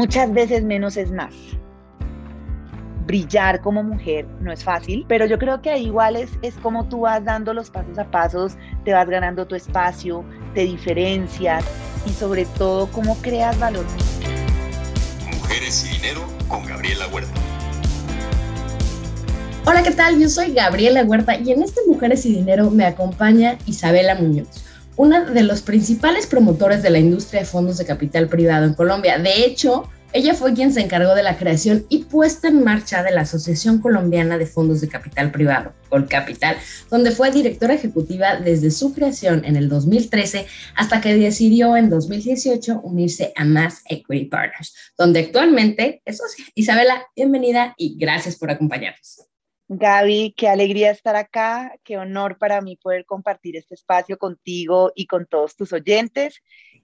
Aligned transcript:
Muchas 0.00 0.32
veces 0.32 0.64
menos 0.64 0.96
es 0.96 1.12
más. 1.12 1.34
Brillar 3.04 3.60
como 3.60 3.82
mujer 3.82 4.26
no 4.40 4.50
es 4.50 4.64
fácil, 4.64 5.04
pero 5.06 5.26
yo 5.26 5.38
creo 5.38 5.60
que 5.60 5.68
ahí 5.68 5.84
igual 5.84 6.16
es, 6.16 6.30
es 6.40 6.54
como 6.54 6.88
tú 6.88 7.00
vas 7.00 7.22
dando 7.22 7.52
los 7.52 7.68
pasos 7.68 7.98
a 7.98 8.10
pasos, 8.10 8.54
te 8.86 8.94
vas 8.94 9.06
ganando 9.10 9.46
tu 9.46 9.56
espacio, 9.56 10.24
te 10.54 10.62
diferencias 10.62 11.66
y 12.06 12.14
sobre 12.14 12.46
todo 12.46 12.90
cómo 12.92 13.14
creas 13.20 13.60
valor. 13.60 13.84
Mujeres 15.30 15.84
y 15.84 15.96
dinero 15.98 16.22
con 16.48 16.64
Gabriela 16.64 17.06
Huerta. 17.08 17.38
Hola, 19.66 19.82
¿qué 19.82 19.90
tal? 19.90 20.18
Yo 20.18 20.30
soy 20.30 20.54
Gabriela 20.54 21.04
Huerta 21.04 21.36
y 21.36 21.52
en 21.52 21.62
este 21.62 21.82
Mujeres 21.86 22.24
y 22.24 22.36
Dinero 22.36 22.70
me 22.70 22.86
acompaña 22.86 23.58
Isabela 23.66 24.14
Muñoz 24.14 24.69
una 24.96 25.24
de 25.24 25.42
los 25.42 25.62
principales 25.62 26.26
promotores 26.26 26.82
de 26.82 26.90
la 26.90 26.98
industria 26.98 27.40
de 27.40 27.46
fondos 27.46 27.78
de 27.78 27.86
capital 27.86 28.28
privado 28.28 28.66
en 28.66 28.74
Colombia. 28.74 29.18
De 29.18 29.44
hecho, 29.44 29.88
ella 30.12 30.34
fue 30.34 30.54
quien 30.54 30.72
se 30.72 30.80
encargó 30.80 31.14
de 31.14 31.22
la 31.22 31.38
creación 31.38 31.86
y 31.88 32.04
puesta 32.04 32.48
en 32.48 32.64
marcha 32.64 33.04
de 33.04 33.12
la 33.12 33.20
Asociación 33.20 33.80
Colombiana 33.80 34.38
de 34.38 34.46
Fondos 34.46 34.80
de 34.80 34.88
Capital 34.88 35.30
Privado, 35.30 35.72
Colcapital, 35.88 36.56
donde 36.90 37.12
fue 37.12 37.30
directora 37.30 37.74
ejecutiva 37.74 38.36
desde 38.36 38.72
su 38.72 38.92
creación 38.92 39.44
en 39.44 39.54
el 39.54 39.68
2013 39.68 40.46
hasta 40.74 41.00
que 41.00 41.14
decidió 41.14 41.76
en 41.76 41.90
2018 41.90 42.80
unirse 42.82 43.32
a 43.36 43.44
Mass 43.44 43.82
Equity 43.88 44.24
Partners, 44.24 44.74
donde 44.98 45.20
actualmente 45.20 46.02
es 46.04 46.18
socia. 46.18 46.44
Isabela, 46.56 47.06
bienvenida 47.14 47.74
y 47.78 47.96
gracias 47.96 48.34
por 48.34 48.50
acompañarnos. 48.50 49.30
Gaby, 49.72 50.34
qué 50.36 50.48
alegría 50.48 50.90
estar 50.90 51.14
acá, 51.14 51.76
qué 51.84 51.96
honor 51.96 52.38
para 52.38 52.60
mí 52.60 52.76
poder 52.76 53.04
compartir 53.04 53.56
este 53.56 53.76
espacio 53.76 54.18
contigo 54.18 54.90
y 54.96 55.06
con 55.06 55.26
todos 55.26 55.54
tus 55.54 55.72
oyentes. 55.72 56.42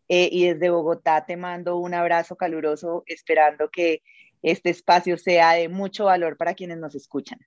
Eh, 0.08 0.28
y 0.30 0.46
desde 0.46 0.70
Bogotá 0.70 1.26
te 1.26 1.36
mando 1.36 1.78
un 1.78 1.94
abrazo 1.94 2.36
caluroso, 2.36 3.02
esperando 3.06 3.70
que 3.70 4.02
este 4.40 4.70
espacio 4.70 5.18
sea 5.18 5.54
de 5.54 5.68
mucho 5.68 6.04
valor 6.04 6.36
para 6.36 6.54
quienes 6.54 6.78
nos 6.78 6.94
escuchan. 6.94 7.40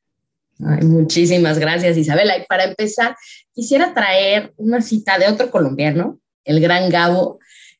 muchísimas 0.57 1.57
gracias, 1.57 1.95
Isabela. 1.95 2.37
Y 2.37 2.45
para 2.45 2.65
empezar, 2.65 3.15
quisiera 3.53 3.93
traer 3.93 4.51
una 4.57 4.81
cita 4.81 5.17
de 5.17 5.29
otro 5.29 5.49
colombiano, 5.51 6.19
el 6.43 6.59
gran 6.59 6.89
Gabo, 6.89 7.39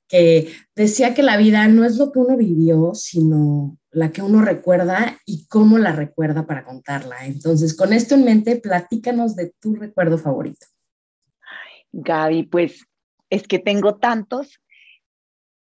que 0.09 0.52
decía 0.75 1.13
que 1.13 1.21
la 1.21 1.38
vida 1.38 1.67
no 1.67 1.85
es 1.85 1.97
lo 1.97 2.11
que 2.11 2.19
uno 2.19 2.35
vivió, 2.35 2.93
sino 2.95 3.77
la 3.91 4.11
que 4.11 4.23
uno 4.23 4.41
recuerda 4.41 5.19
y 5.25 5.47
cómo 5.47 5.77
la 5.77 5.91
recuerda 5.91 6.47
para 6.47 6.66
contarla. 6.66 7.25
Entonces, 7.25 7.77
con 7.77 7.93
esto 7.93 8.16
en 8.16 8.25
mente, 8.25 8.55
platícanos 8.57 9.35
de 9.35 9.53
tu 9.61 9.75
recuerdo 9.75 10.17
favorito. 10.17 10.66
Gaby, 11.91 12.43
pues 12.43 12.85
es 13.29 13.43
que 13.47 13.59
tengo 13.59 13.97
tantos. 13.97 14.59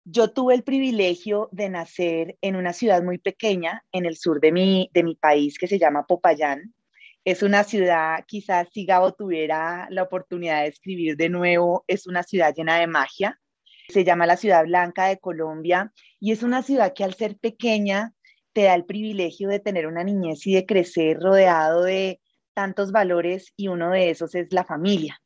Yo 0.03 0.31
tuve 0.31 0.55
el 0.55 0.63
privilegio 0.63 1.47
de 1.51 1.69
nacer 1.69 2.37
en 2.41 2.55
una 2.55 2.73
ciudad 2.73 3.03
muy 3.03 3.19
pequeña 3.19 3.85
en 3.91 4.05
el 4.05 4.17
sur 4.17 4.41
de 4.41 4.51
mi, 4.51 4.89
de 4.93 5.03
mi 5.03 5.15
país 5.15 5.57
que 5.59 5.67
se 5.67 5.79
llama 5.79 6.07
Popayán. 6.07 6.73
Es 7.23 7.41
una 7.41 7.63
ciudad, 7.63 8.25
quizás 8.27 8.67
si 8.73 8.85
Gabo 8.85 9.13
tuviera 9.13 9.87
la 9.91 10.03
oportunidad 10.03 10.63
de 10.63 10.69
escribir 10.69 11.15
de 11.15 11.29
nuevo, 11.29 11.85
es 11.87 12.05
una 12.05 12.23
ciudad 12.23 12.53
llena 12.53 12.79
de 12.79 12.87
magia 12.87 13.39
se 13.87 14.03
llama 14.03 14.25
la 14.25 14.37
Ciudad 14.37 14.65
Blanca 14.65 15.05
de 15.05 15.19
Colombia 15.19 15.91
y 16.19 16.31
es 16.31 16.43
una 16.43 16.63
ciudad 16.63 16.93
que 16.93 17.03
al 17.03 17.13
ser 17.13 17.37
pequeña 17.37 18.13
te 18.53 18.63
da 18.63 18.75
el 18.75 18.85
privilegio 18.85 19.49
de 19.49 19.59
tener 19.59 19.87
una 19.87 20.03
niñez 20.03 20.45
y 20.47 20.53
de 20.53 20.65
crecer 20.65 21.19
rodeado 21.19 21.83
de 21.83 22.21
tantos 22.53 22.91
valores 22.91 23.51
y 23.57 23.67
uno 23.67 23.89
de 23.89 24.11
esos 24.11 24.35
es 24.35 24.53
la 24.53 24.63
familia. 24.63 25.19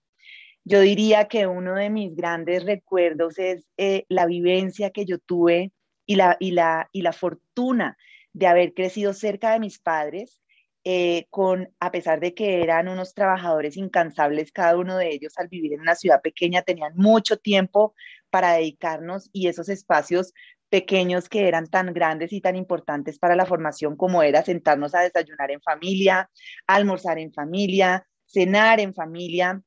Yo 0.63 0.81
diría 0.81 1.27
que 1.27 1.47
uno 1.47 1.75
de 1.75 1.89
mis 1.89 2.15
grandes 2.15 2.65
recuerdos 2.65 3.37
es 3.37 3.67
eh, 3.77 4.05
la 4.09 4.25
vivencia 4.25 4.89
que 4.89 5.05
yo 5.05 5.17
tuve 5.19 5.71
y 6.05 6.15
la, 6.15 6.35
y, 6.39 6.51
la, 6.51 6.89
y 6.91 7.01
la 7.01 7.13
fortuna 7.13 7.97
de 8.33 8.47
haber 8.47 8.73
crecido 8.73 9.13
cerca 9.13 9.51
de 9.51 9.59
mis 9.59 9.79
padres, 9.79 10.41
eh, 10.83 11.25
con, 11.29 11.73
a 11.79 11.91
pesar 11.91 12.19
de 12.19 12.33
que 12.33 12.61
eran 12.61 12.87
unos 12.87 13.13
trabajadores 13.13 13.77
incansables, 13.77 14.51
cada 14.51 14.77
uno 14.77 14.97
de 14.97 15.09
ellos 15.09 15.33
al 15.37 15.47
vivir 15.47 15.73
en 15.73 15.81
una 15.81 15.95
ciudad 15.95 16.21
pequeña 16.21 16.61
tenían 16.61 16.93
mucho 16.95 17.37
tiempo 17.37 17.93
para 18.29 18.53
dedicarnos 18.53 19.29
y 19.33 19.47
esos 19.47 19.69
espacios 19.69 20.33
pequeños 20.69 21.29
que 21.29 21.47
eran 21.47 21.67
tan 21.67 21.93
grandes 21.93 22.33
y 22.33 22.41
tan 22.41 22.55
importantes 22.55 23.19
para 23.19 23.35
la 23.35 23.45
formación 23.45 23.95
como 23.95 24.21
era 24.23 24.43
sentarnos 24.43 24.93
a 24.95 25.01
desayunar 25.01 25.51
en 25.51 25.61
familia, 25.61 26.29
almorzar 26.67 27.19
en 27.19 27.31
familia, 27.31 28.05
cenar 28.25 28.79
en 28.79 28.93
familia. 28.93 29.61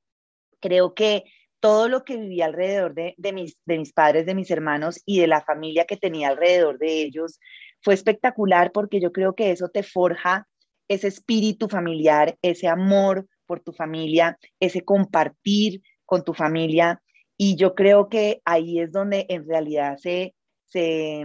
Creo 0.60 0.94
que 0.94 1.24
todo 1.60 1.88
lo 1.88 2.04
que 2.04 2.16
vivía 2.16 2.46
alrededor 2.46 2.94
de, 2.94 3.32
mis, 3.32 3.56
de 3.64 3.78
mis 3.78 3.92
padres, 3.92 4.26
de 4.26 4.34
mis 4.34 4.50
hermanos 4.50 5.00
y 5.04 5.20
de 5.20 5.26
la 5.26 5.42
familia 5.42 5.84
que 5.84 5.96
tenía 5.96 6.28
alrededor 6.28 6.78
de 6.78 7.02
ellos 7.02 7.38
fue 7.82 7.94
espectacular 7.94 8.72
porque 8.72 9.00
yo 9.00 9.12
creo 9.12 9.34
que 9.34 9.50
eso 9.50 9.68
te 9.68 9.82
forja 9.82 10.46
ese 10.88 11.08
espíritu 11.08 11.68
familiar, 11.68 12.36
ese 12.42 12.66
amor 12.66 13.26
por 13.46 13.60
tu 13.60 13.72
familia, 13.72 14.38
ese 14.58 14.82
compartir 14.82 15.82
con 16.04 16.24
tu 16.24 16.34
familia. 16.34 17.00
Y 17.42 17.56
yo 17.56 17.74
creo 17.74 18.10
que 18.10 18.42
ahí 18.44 18.80
es 18.80 18.92
donde 18.92 19.24
en 19.30 19.48
realidad 19.48 19.96
se, 19.96 20.34
se, 20.66 21.24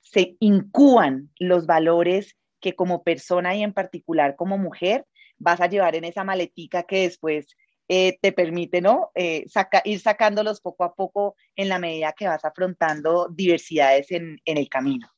se 0.00 0.36
incuban 0.38 1.32
los 1.40 1.66
valores 1.66 2.36
que 2.60 2.76
como 2.76 3.02
persona 3.02 3.52
y 3.56 3.64
en 3.64 3.72
particular 3.72 4.36
como 4.36 4.58
mujer 4.58 5.06
vas 5.38 5.60
a 5.60 5.66
llevar 5.66 5.96
en 5.96 6.04
esa 6.04 6.22
maletica 6.22 6.84
que 6.84 7.00
después 7.02 7.48
eh, 7.88 8.16
te 8.22 8.30
permite 8.30 8.80
¿no? 8.80 9.10
Eh, 9.16 9.46
ir 9.86 9.98
sacándolos 9.98 10.60
poco 10.60 10.84
a 10.84 10.94
poco 10.94 11.34
en 11.56 11.68
la 11.68 11.80
medida 11.80 12.14
que 12.16 12.28
vas 12.28 12.44
afrontando 12.44 13.26
diversidades 13.28 14.12
en, 14.12 14.38
en 14.44 14.58
el 14.58 14.68
camino. 14.68 15.10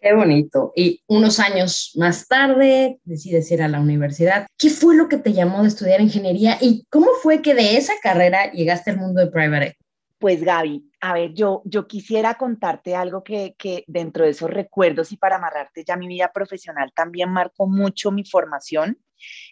Qué 0.00 0.12
bonito. 0.12 0.72
Y 0.74 1.04
unos 1.06 1.38
años 1.38 1.92
más 1.94 2.26
tarde 2.26 2.98
decides 3.04 3.48
ir 3.52 3.62
a 3.62 3.68
la 3.68 3.80
universidad. 3.80 4.48
¿Qué 4.58 4.70
fue 4.70 4.96
lo 4.96 5.08
que 5.08 5.18
te 5.18 5.32
llamó 5.32 5.62
de 5.62 5.68
estudiar 5.68 6.00
ingeniería 6.00 6.58
y 6.60 6.84
cómo 6.90 7.06
fue 7.22 7.42
que 7.42 7.54
de 7.54 7.76
esa 7.76 7.92
carrera 8.02 8.50
llegaste 8.50 8.90
al 8.90 8.98
mundo 8.98 9.24
de 9.24 9.30
private 9.30 9.76
Pues 10.24 10.42
Gaby, 10.42 10.90
a 11.02 11.12
ver, 11.12 11.34
yo, 11.34 11.60
yo 11.66 11.86
quisiera 11.86 12.38
contarte 12.38 12.96
algo 12.96 13.22
que, 13.22 13.54
que 13.58 13.84
dentro 13.86 14.24
de 14.24 14.30
esos 14.30 14.48
recuerdos 14.48 15.12
y 15.12 15.18
para 15.18 15.36
amarrarte 15.36 15.84
ya 15.84 15.98
mi 15.98 16.08
vida 16.08 16.32
profesional 16.32 16.92
también 16.94 17.28
marcó 17.28 17.66
mucho 17.66 18.10
mi 18.10 18.24
formación. 18.24 18.98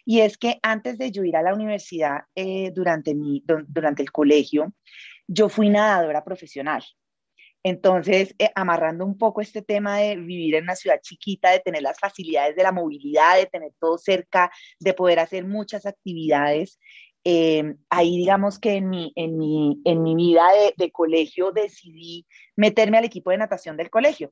Y 0.03 0.21
es 0.21 0.35
que 0.35 0.57
antes 0.63 0.97
de 0.97 1.11
yo 1.11 1.23
ir 1.23 1.37
a 1.37 1.43
la 1.43 1.53
universidad, 1.53 2.21
eh, 2.33 2.71
durante, 2.73 3.13
mi, 3.13 3.43
durante 3.67 4.01
el 4.01 4.11
colegio, 4.11 4.73
yo 5.27 5.47
fui 5.47 5.69
nadadora 5.69 6.23
profesional. 6.23 6.83
Entonces, 7.61 8.33
eh, 8.39 8.49
amarrando 8.55 9.05
un 9.05 9.15
poco 9.19 9.41
este 9.41 9.61
tema 9.61 9.99
de 9.99 10.15
vivir 10.15 10.55
en 10.55 10.63
una 10.63 10.75
ciudad 10.75 10.99
chiquita, 11.03 11.51
de 11.51 11.59
tener 11.59 11.83
las 11.83 11.99
facilidades 11.99 12.55
de 12.55 12.63
la 12.63 12.71
movilidad, 12.71 13.37
de 13.37 13.45
tener 13.45 13.73
todo 13.79 13.99
cerca, 13.99 14.51
de 14.79 14.95
poder 14.95 15.19
hacer 15.19 15.45
muchas 15.45 15.85
actividades, 15.85 16.79
eh, 17.23 17.75
ahí 17.89 18.17
digamos 18.17 18.59
que 18.59 18.73
en 18.73 18.89
mi, 18.89 19.11
en 19.15 19.37
mi, 19.37 19.81
en 19.85 20.03
mi 20.03 20.15
vida 20.15 20.43
de 20.77 20.91
colegio 20.91 21.51
decidí 21.51 22.25
meterme 22.55 22.97
al 22.97 23.05
equipo 23.05 23.31
de 23.31 23.37
natación 23.37 23.77
del 23.77 23.89
colegio. 23.89 24.31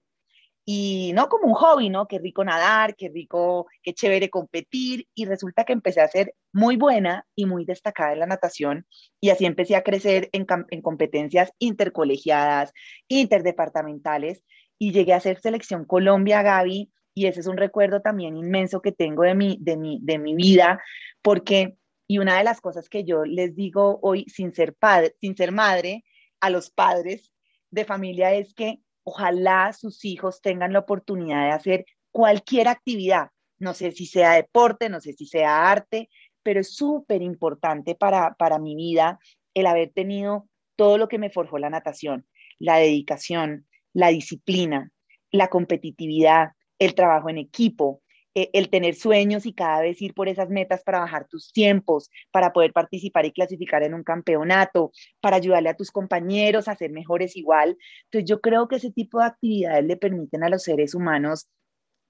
Y 0.64 1.12
no 1.16 1.28
como 1.28 1.48
un 1.48 1.54
hobby, 1.56 1.90
¿no? 1.90 2.08
Qué 2.08 2.20
rico 2.20 2.44
nadar, 2.44 2.96
qué 2.96 3.10
rico, 3.10 3.68
qué 3.82 3.94
chévere 3.94 4.30
competir. 4.30 5.08
Y 5.16 5.26
resulta 5.26 5.64
que 5.64 5.74
empecé 5.74 6.02
a 6.02 6.08
ser 6.08 6.36
muy 6.54 6.78
buena 6.78 7.26
y 7.36 7.46
muy 7.46 7.66
destacada 7.66 8.14
en 8.14 8.20
la 8.20 8.28
natación. 8.28 8.86
Y 9.20 9.32
así 9.32 9.46
empecé 9.46 9.76
a 9.76 9.84
crecer 9.84 10.30
en, 10.34 10.46
en 10.70 10.82
competencias 10.82 11.52
intercolegiadas, 11.58 12.74
interdepartamentales. 13.08 14.44
Y 14.78 14.92
llegué 14.92 15.14
a 15.14 15.20
ser 15.20 15.40
selección 15.42 15.86
Colombia, 15.86 16.44
Gaby, 16.44 16.92
y 17.14 17.26
ese 17.26 17.42
es 17.42 17.48
un 17.48 17.58
recuerdo 17.58 18.02
también 18.02 18.38
inmenso 18.38 18.82
que 18.82 18.92
tengo 18.92 19.24
de 19.24 19.36
mi, 19.36 19.58
de 19.60 19.78
mi, 19.78 20.00
de 20.02 20.18
mi 20.18 20.36
vida, 20.36 20.82
porque, 21.22 21.76
y 22.12 22.18
una 22.18 22.38
de 22.38 22.44
las 22.44 22.60
cosas 22.60 22.90
que 22.90 23.06
yo 23.06 23.24
les 23.24 23.56
digo 23.56 23.98
hoy 24.02 24.26
sin 24.26 24.54
ser, 24.54 24.76
padre, 24.76 25.16
sin 25.22 25.38
ser 25.38 25.54
madre 25.54 26.04
a 26.42 26.50
los 26.50 26.70
padres 26.70 27.32
de 27.70 27.86
familia 27.86 28.34
es 28.34 28.54
que 28.54 28.82
ojalá 29.04 29.72
sus 29.72 30.04
hijos 30.04 30.42
tengan 30.42 30.74
la 30.74 30.80
oportunidad 30.80 31.46
de 31.46 31.52
hacer 31.52 31.86
cualquier 32.12 32.68
actividad, 32.68 33.30
no 33.60 33.74
sé 33.74 33.94
si 33.94 34.08
sea 34.08 34.34
deporte, 34.34 34.90
no 34.90 35.00
sé 35.00 35.14
si 35.14 35.26
sea 35.26 35.72
arte, 35.72 36.10
pero 36.44 36.60
es 36.60 36.76
súper 36.76 37.22
importante 37.22 37.96
para, 37.96 38.34
para 38.34 38.60
mi 38.60 38.76
vida 38.76 39.18
el 39.54 39.66
haber 39.66 39.94
tenido 39.94 40.50
todo 40.76 40.98
lo 40.98 41.08
que 41.08 41.18
me 41.18 41.30
forjó 41.30 41.60
la 41.60 41.70
natación, 41.70 42.28
la 42.60 42.76
dedicación, 42.76 43.68
la 43.94 44.10
disciplina, 44.10 44.92
la 45.32 45.48
competitividad, 45.48 46.50
el 46.78 46.94
trabajo 46.94 47.30
en 47.30 47.38
equipo, 47.38 48.01
eh, 48.34 48.50
el 48.54 48.70
tener 48.70 48.96
sueños 48.96 49.46
y 49.46 49.54
cada 49.54 49.82
vez 49.82 50.02
ir 50.02 50.14
por 50.14 50.30
esas 50.30 50.50
metas 50.50 50.84
para 50.84 51.00
bajar 51.00 51.28
tus 51.28 51.52
tiempos, 51.52 52.10
para 52.32 52.54
poder 52.54 52.72
participar 52.72 53.26
y 53.26 53.32
clasificar 53.32 53.84
en 53.84 53.94
un 53.94 54.04
campeonato, 54.04 54.92
para 55.20 55.36
ayudarle 55.36 55.70
a 55.70 55.76
tus 55.76 55.92
compañeros 55.92 56.68
a 56.68 56.76
ser 56.76 56.92
mejores 56.92 57.36
igual. 57.36 57.78
Entonces 58.06 58.30
yo 58.30 58.40
creo 58.40 58.68
que 58.68 58.78
ese 58.78 58.92
tipo 58.92 59.20
de 59.20 59.26
actividades 59.26 59.84
le 59.86 59.98
permiten 59.98 60.44
a 60.44 60.50
los 60.50 60.64
seres 60.64 60.96
humanos 60.96 61.50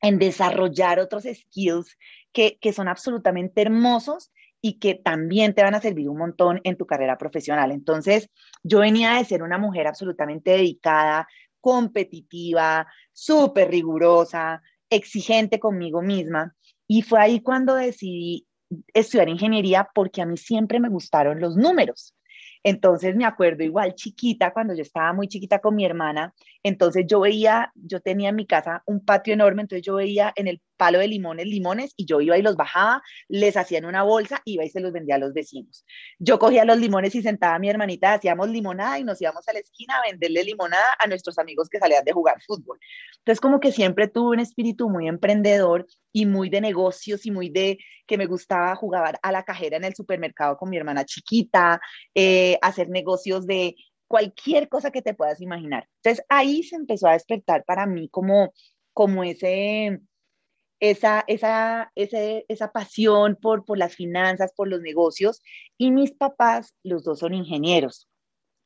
en 0.01 0.19
desarrollar 0.19 1.00
otros 1.00 1.23
skills 1.23 1.97
que, 2.31 2.57
que 2.59 2.73
son 2.73 2.88
absolutamente 2.88 3.62
hermosos 3.62 4.31
y 4.62 4.79
que 4.79 4.94
también 4.94 5.56
te 5.56 5.63
van 5.63 5.73
a 5.73 5.81
servir 5.81 6.07
un 6.07 6.18
montón 6.18 6.62
en 6.63 6.77
tu 6.77 6.85
carrera 6.85 7.18
profesional. 7.18 7.71
Entonces, 7.71 8.29
yo 8.63 8.79
venía 8.79 9.15
de 9.15 9.25
ser 9.25 9.41
una 9.41 9.57
mujer 9.57 9.88
absolutamente 9.88 10.51
dedicada, 10.51 11.27
competitiva, 11.59 12.88
súper 13.12 13.69
rigurosa, 13.69 14.62
exigente 14.91 15.59
conmigo 15.59 16.03
misma. 16.03 16.55
Y 16.88 17.01
fue 17.01 17.19
ahí 17.19 17.41
cuando 17.41 17.73
decidí 17.73 18.45
estudiar 18.93 19.29
ingeniería 19.29 19.89
porque 19.95 20.21
a 20.21 20.25
mí 20.25 20.38
siempre 20.38 20.79
me 20.79 20.89
gustaron 20.89 21.39
los 21.39 21.55
números. 21.55 22.15
Entonces 22.63 23.15
me 23.15 23.25
acuerdo 23.25 23.63
igual 23.63 23.95
chiquita, 23.95 24.53
cuando 24.53 24.75
yo 24.75 24.83
estaba 24.83 25.13
muy 25.13 25.27
chiquita 25.27 25.59
con 25.59 25.75
mi 25.75 25.83
hermana, 25.83 26.33
entonces 26.61 27.05
yo 27.07 27.21
veía, 27.21 27.71
yo 27.73 28.01
tenía 28.01 28.29
en 28.29 28.35
mi 28.35 28.45
casa 28.45 28.83
un 28.85 29.03
patio 29.03 29.33
enorme, 29.33 29.63
entonces 29.63 29.83
yo 29.83 29.95
veía 29.95 30.31
en 30.35 30.47
el 30.47 30.61
palo 30.81 30.98
de 30.98 31.07
limones, 31.07 31.45
limones, 31.45 31.94
y 31.95 32.07
yo 32.07 32.22
iba 32.22 32.39
y 32.39 32.42
los 32.42 32.56
bajaba, 32.56 33.04
les 33.28 33.56
hacía 33.56 33.78
en 33.78 33.86
una 33.86 34.01
bolsa, 34.01 34.42
iba 34.45 34.66
y 34.66 34.69
se 34.72 34.80
los 34.80 34.92
vendía 34.92 35.13
a 35.13 35.18
los 35.19 35.31
vecinos. 35.31 35.86
Yo 36.18 36.39
cogía 36.39 36.66
los 36.66 36.80
limones 36.80 37.13
y 37.13 37.22
sentaba 37.22 37.54
a 37.54 37.60
mi 37.60 37.69
hermanita, 37.69 38.13
hacíamos 38.13 38.50
limonada 38.50 38.98
y 38.98 39.04
nos 39.04 39.22
íbamos 39.22 39.48
a 39.48 39.54
la 39.54 39.60
esquina 39.60 39.98
a 39.98 40.10
venderle 40.10 40.44
limonada 40.44 40.98
a 40.98 41.06
nuestros 41.06 41.38
amigos 41.38 41.69
que 41.69 41.78
salían 41.78 42.04
de 42.04 42.13
jugar 42.13 42.42
fútbol. 42.42 42.80
Entonces 43.19 43.39
como 43.39 43.60
que 43.60 43.72
siempre 43.72 44.07
tuve 44.07 44.31
un 44.31 44.39
espíritu 44.39 44.89
muy 44.89 45.07
emprendedor 45.07 45.86
y 46.12 46.25
muy 46.25 46.50
de 46.50 46.62
negocios 46.62 47.28
y 47.28 47.31
muy 47.31 47.51
de 47.51 47.78
que 48.07 48.18
me 48.18 48.25
gustaba 48.25 48.75
jugar 48.75 49.19
a 49.22 49.31
la 49.31 49.44
cajera 49.44 49.78
en 49.78 49.83
el 49.83 49.94
supermercado 49.94 50.57
con 50.57 50.72
mi 50.72 50.78
hermana 50.78 51.06
chiquita, 51.06 51.80
eh, 52.16 52.57
hacer 52.63 52.89
negocios 52.89 53.45
de 53.45 53.75
cualquier 54.07 54.68
cosa 54.68 54.89
que 54.89 55.04
te 55.04 55.13
puedas 55.13 55.42
imaginar. 55.42 55.88
Entonces 55.98 56.25
ahí 56.28 56.63
se 56.63 56.75
empezó 56.75 57.07
a 57.07 57.13
despertar 57.13 57.63
para 57.66 57.86
mí 57.86 58.10
como, 58.10 58.51
como 58.94 59.24
ese, 59.24 60.01
esa, 60.81 61.24
esa, 61.28 61.92
esa 61.95 62.72
pasión 62.72 63.38
por, 63.42 63.63
por 63.63 63.78
las 63.78 63.95
finanzas, 63.95 64.51
por 64.54 64.68
los 64.68 64.81
negocios. 64.81 65.42
Y 65.78 65.92
mis 65.92 66.12
papás, 66.12 66.75
los 66.83 67.04
dos 67.04 67.19
son 67.19 67.33
ingenieros. 67.33 68.10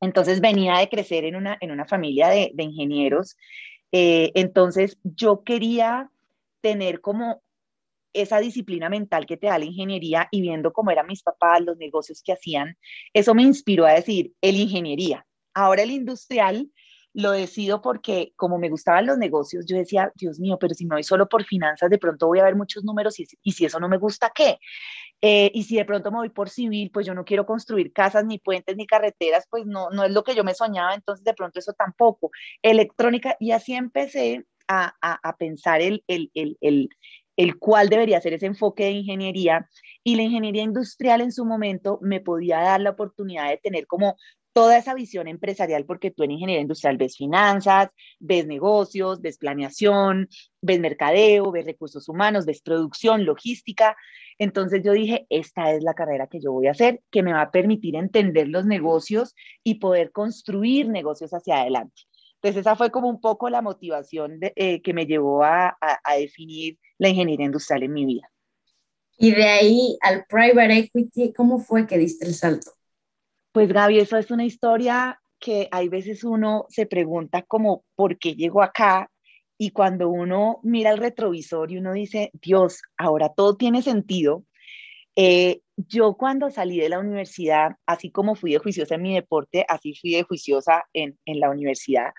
Entonces 0.00 0.40
venía 0.40 0.78
de 0.78 0.88
crecer 0.88 1.24
en 1.24 1.36
una, 1.36 1.56
en 1.60 1.70
una 1.70 1.86
familia 1.86 2.28
de, 2.28 2.50
de 2.54 2.64
ingenieros. 2.64 3.36
Eh, 3.92 4.32
entonces 4.34 4.98
yo 5.04 5.44
quería 5.44 6.10
tener 6.60 7.00
como 7.00 7.42
esa 8.12 8.40
disciplina 8.40 8.88
mental 8.88 9.26
que 9.26 9.36
te 9.36 9.46
da 9.46 9.58
la 9.58 9.66
ingeniería 9.66 10.26
y 10.30 10.40
viendo 10.40 10.72
cómo 10.72 10.90
eran 10.90 11.06
mis 11.06 11.22
papás, 11.22 11.60
los 11.60 11.76
negocios 11.76 12.22
que 12.22 12.32
hacían, 12.32 12.78
eso 13.12 13.34
me 13.34 13.42
inspiró 13.42 13.84
a 13.84 13.92
decir, 13.92 14.32
el 14.40 14.56
ingeniería. 14.56 15.26
Ahora 15.52 15.82
el 15.82 15.90
industrial 15.90 16.70
lo 17.16 17.30
decido 17.30 17.80
porque 17.80 18.34
como 18.36 18.58
me 18.58 18.68
gustaban 18.68 19.06
los 19.06 19.16
negocios, 19.16 19.64
yo 19.66 19.74
decía, 19.74 20.12
Dios 20.16 20.38
mío, 20.38 20.58
pero 20.60 20.74
si 20.74 20.84
me 20.84 20.96
voy 20.96 21.02
solo 21.02 21.26
por 21.28 21.44
finanzas, 21.44 21.88
de 21.88 21.96
pronto 21.98 22.26
voy 22.26 22.40
a 22.40 22.44
ver 22.44 22.56
muchos 22.56 22.84
números 22.84 23.18
y, 23.18 23.26
y 23.42 23.52
si 23.52 23.64
eso 23.64 23.80
no 23.80 23.88
me 23.88 23.96
gusta, 23.96 24.30
¿qué? 24.34 24.58
Eh, 25.22 25.50
y 25.54 25.62
si 25.62 25.76
de 25.76 25.86
pronto 25.86 26.10
me 26.10 26.18
voy 26.18 26.28
por 26.28 26.50
civil, 26.50 26.90
pues 26.92 27.06
yo 27.06 27.14
no 27.14 27.24
quiero 27.24 27.46
construir 27.46 27.90
casas, 27.94 28.26
ni 28.26 28.38
puentes, 28.38 28.76
ni 28.76 28.86
carreteras, 28.86 29.46
pues 29.48 29.64
no, 29.64 29.88
no 29.88 30.04
es 30.04 30.12
lo 30.12 30.24
que 30.24 30.34
yo 30.34 30.44
me 30.44 30.52
soñaba, 30.52 30.94
entonces 30.94 31.24
de 31.24 31.32
pronto 31.32 31.58
eso 31.58 31.72
tampoco. 31.72 32.30
Electrónica, 32.60 33.34
y 33.40 33.52
así 33.52 33.72
empecé 33.72 34.44
a, 34.68 34.94
a, 35.00 35.36
pensar 35.38 35.80
el, 35.80 36.04
el, 36.08 36.30
el, 36.34 36.58
el, 36.60 36.90
el 37.36 37.58
cuál 37.58 37.88
debería 37.88 38.20
ser 38.20 38.34
ese 38.34 38.46
enfoque 38.46 38.84
de 38.84 38.90
ingeniería. 38.90 39.68
Y 40.04 40.16
la 40.16 40.22
ingeniería 40.22 40.62
industrial 40.62 41.20
en 41.20 41.32
su 41.32 41.44
momento 41.44 41.98
me 42.02 42.20
podía 42.20 42.60
dar 42.60 42.80
la 42.80 42.90
oportunidad 42.90 43.48
de 43.48 43.58
tener 43.58 43.86
como 43.86 44.16
toda 44.56 44.78
esa 44.78 44.94
visión 44.94 45.28
empresarial, 45.28 45.84
porque 45.84 46.10
tú 46.10 46.22
en 46.22 46.30
ingeniería 46.30 46.62
industrial 46.62 46.96
ves 46.96 47.14
finanzas, 47.18 47.90
ves 48.18 48.46
negocios, 48.46 49.20
ves 49.20 49.36
planeación, 49.36 50.30
ves 50.62 50.80
mercadeo, 50.80 51.52
ves 51.52 51.66
recursos 51.66 52.08
humanos, 52.08 52.46
ves 52.46 52.62
producción, 52.62 53.26
logística. 53.26 53.98
Entonces 54.38 54.80
yo 54.82 54.92
dije, 54.92 55.26
esta 55.28 55.72
es 55.72 55.82
la 55.82 55.92
carrera 55.92 56.26
que 56.26 56.40
yo 56.40 56.52
voy 56.52 56.68
a 56.68 56.70
hacer, 56.70 57.02
que 57.10 57.22
me 57.22 57.34
va 57.34 57.42
a 57.42 57.50
permitir 57.50 57.96
entender 57.96 58.48
los 58.48 58.64
negocios 58.64 59.34
y 59.62 59.74
poder 59.74 60.10
construir 60.10 60.88
negocios 60.88 61.32
hacia 61.32 61.60
adelante. 61.60 62.04
Entonces 62.36 62.62
esa 62.62 62.76
fue 62.76 62.90
como 62.90 63.10
un 63.10 63.20
poco 63.20 63.50
la 63.50 63.60
motivación 63.60 64.38
eh, 64.40 64.80
que 64.80 64.94
me 64.94 65.04
llevó 65.04 65.44
a, 65.44 65.76
a, 65.78 66.00
a 66.02 66.16
definir 66.16 66.78
la 66.96 67.10
ingeniería 67.10 67.44
industrial 67.44 67.82
en 67.82 67.92
mi 67.92 68.06
vida. 68.06 68.30
Y 69.18 69.32
de 69.32 69.44
ahí 69.44 69.98
al 70.00 70.24
private 70.26 70.78
equity, 70.78 71.34
¿cómo 71.34 71.58
fue 71.58 71.86
que 71.86 71.98
diste 71.98 72.24
el 72.24 72.32
salto? 72.32 72.75
Pues 73.56 73.72
Gaby, 73.72 74.00
eso 74.00 74.18
es 74.18 74.30
una 74.30 74.44
historia 74.44 75.18
que 75.40 75.66
hay 75.70 75.88
veces 75.88 76.24
uno 76.24 76.66
se 76.68 76.84
pregunta 76.84 77.40
como, 77.40 77.86
¿por 77.94 78.18
qué 78.18 78.34
llegó 78.34 78.62
acá? 78.62 79.10
Y 79.56 79.70
cuando 79.70 80.10
uno 80.10 80.60
mira 80.62 80.90
el 80.90 80.98
retrovisor 80.98 81.72
y 81.72 81.78
uno 81.78 81.94
dice, 81.94 82.30
Dios, 82.34 82.82
ahora 82.98 83.32
todo 83.34 83.56
tiene 83.56 83.80
sentido. 83.80 84.44
Eh, 85.16 85.62
yo 85.74 86.18
cuando 86.18 86.50
salí 86.50 86.78
de 86.78 86.90
la 86.90 86.98
universidad, 86.98 87.76
así 87.86 88.10
como 88.10 88.34
fui 88.34 88.52
de 88.52 88.58
juiciosa 88.58 88.96
en 88.96 89.02
mi 89.02 89.14
deporte, 89.14 89.64
así 89.66 89.94
fui 89.94 90.10
de 90.10 90.24
juiciosa 90.24 90.84
en, 90.92 91.18
en 91.24 91.40
la 91.40 91.48
universidad. 91.48 92.10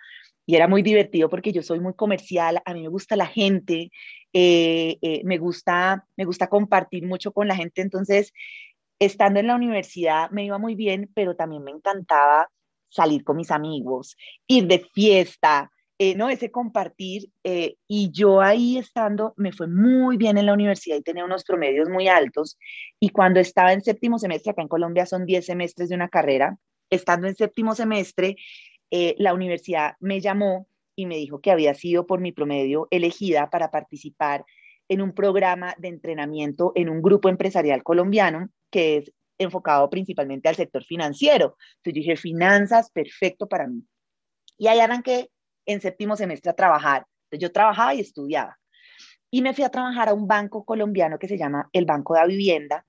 Y 0.47 0.55
era 0.55 0.67
muy 0.67 0.81
divertido 0.81 1.29
porque 1.29 1.51
yo 1.51 1.61
soy 1.61 1.79
muy 1.79 1.93
comercial, 1.93 2.63
a 2.65 2.73
mí 2.73 2.81
me 2.81 2.87
gusta 2.87 3.15
la 3.15 3.27
gente, 3.27 3.91
eh, 4.33 4.97
eh, 5.03 5.21
me, 5.23 5.37
gusta, 5.37 6.03
me 6.15 6.25
gusta 6.25 6.47
compartir 6.47 7.05
mucho 7.05 7.31
con 7.31 7.47
la 7.47 7.55
gente. 7.55 7.83
Entonces, 7.83 8.33
estando 8.99 9.39
en 9.39 9.47
la 9.47 9.55
universidad 9.55 10.29
me 10.31 10.45
iba 10.45 10.57
muy 10.57 10.75
bien, 10.75 11.09
pero 11.13 11.35
también 11.35 11.63
me 11.63 11.71
encantaba 11.71 12.49
salir 12.89 13.23
con 13.23 13.37
mis 13.37 13.51
amigos, 13.51 14.15
ir 14.47 14.67
de 14.67 14.79
fiesta, 14.93 15.71
eh, 15.99 16.15
¿no? 16.15 16.29
Ese 16.29 16.51
compartir. 16.51 17.29
Eh, 17.43 17.75
y 17.87 18.11
yo 18.11 18.41
ahí 18.41 18.77
estando, 18.77 19.33
me 19.37 19.51
fue 19.51 19.67
muy 19.67 20.17
bien 20.17 20.37
en 20.37 20.45
la 20.45 20.53
universidad 20.53 20.97
y 20.97 21.01
tenía 21.01 21.25
unos 21.25 21.43
promedios 21.43 21.89
muy 21.89 22.07
altos. 22.07 22.57
Y 22.99 23.09
cuando 23.09 23.39
estaba 23.39 23.73
en 23.73 23.81
séptimo 23.81 24.19
semestre, 24.19 24.51
acá 24.51 24.61
en 24.61 24.67
Colombia 24.67 25.05
son 25.05 25.25
10 25.25 25.45
semestres 25.45 25.89
de 25.89 25.95
una 25.95 26.09
carrera, 26.09 26.57
estando 26.89 27.27
en 27.27 27.35
séptimo 27.35 27.75
semestre, 27.75 28.37
eh, 28.91 29.15
la 29.17 29.33
universidad 29.33 29.95
me 29.99 30.21
llamó 30.21 30.67
y 30.95 31.05
me 31.05 31.17
dijo 31.17 31.41
que 31.41 31.51
había 31.51 31.73
sido 31.73 32.07
por 32.07 32.21
mi 32.21 32.31
promedio 32.31 32.87
elegida 32.91 33.49
para 33.49 33.69
participar 33.71 34.45
en 34.89 35.01
un 35.01 35.13
programa 35.13 35.75
de 35.77 35.89
entrenamiento 35.89 36.71
en 36.75 36.89
un 36.89 37.01
grupo 37.01 37.27
empresarial 37.27 37.83
colombiano 37.83 38.49
que 38.69 38.97
es 38.97 39.13
enfocado 39.37 39.89
principalmente 39.89 40.49
al 40.49 40.55
sector 40.55 40.83
financiero. 40.83 41.57
Entonces 41.77 41.93
yo 41.93 41.93
dije, 41.93 42.15
finanzas, 42.15 42.89
perfecto 42.91 43.47
para 43.47 43.67
mí. 43.67 43.83
Y 44.57 44.67
ahí 44.67 44.79
arranqué 44.79 45.29
en 45.65 45.81
séptimo 45.81 46.15
semestre 46.15 46.51
a 46.51 46.55
trabajar. 46.55 47.05
Entonces 47.25 47.47
yo 47.47 47.51
trabajaba 47.51 47.93
y 47.93 47.99
estudiaba. 47.99 48.57
Y 49.29 49.41
me 49.41 49.53
fui 49.53 49.63
a 49.63 49.69
trabajar 49.69 50.09
a 50.09 50.13
un 50.13 50.27
banco 50.27 50.63
colombiano 50.63 51.19
que 51.19 51.27
se 51.27 51.37
llama 51.37 51.69
el 51.73 51.85
Banco 51.85 52.13
de 52.13 52.21
la 52.21 52.27
Vivienda. 52.27 52.85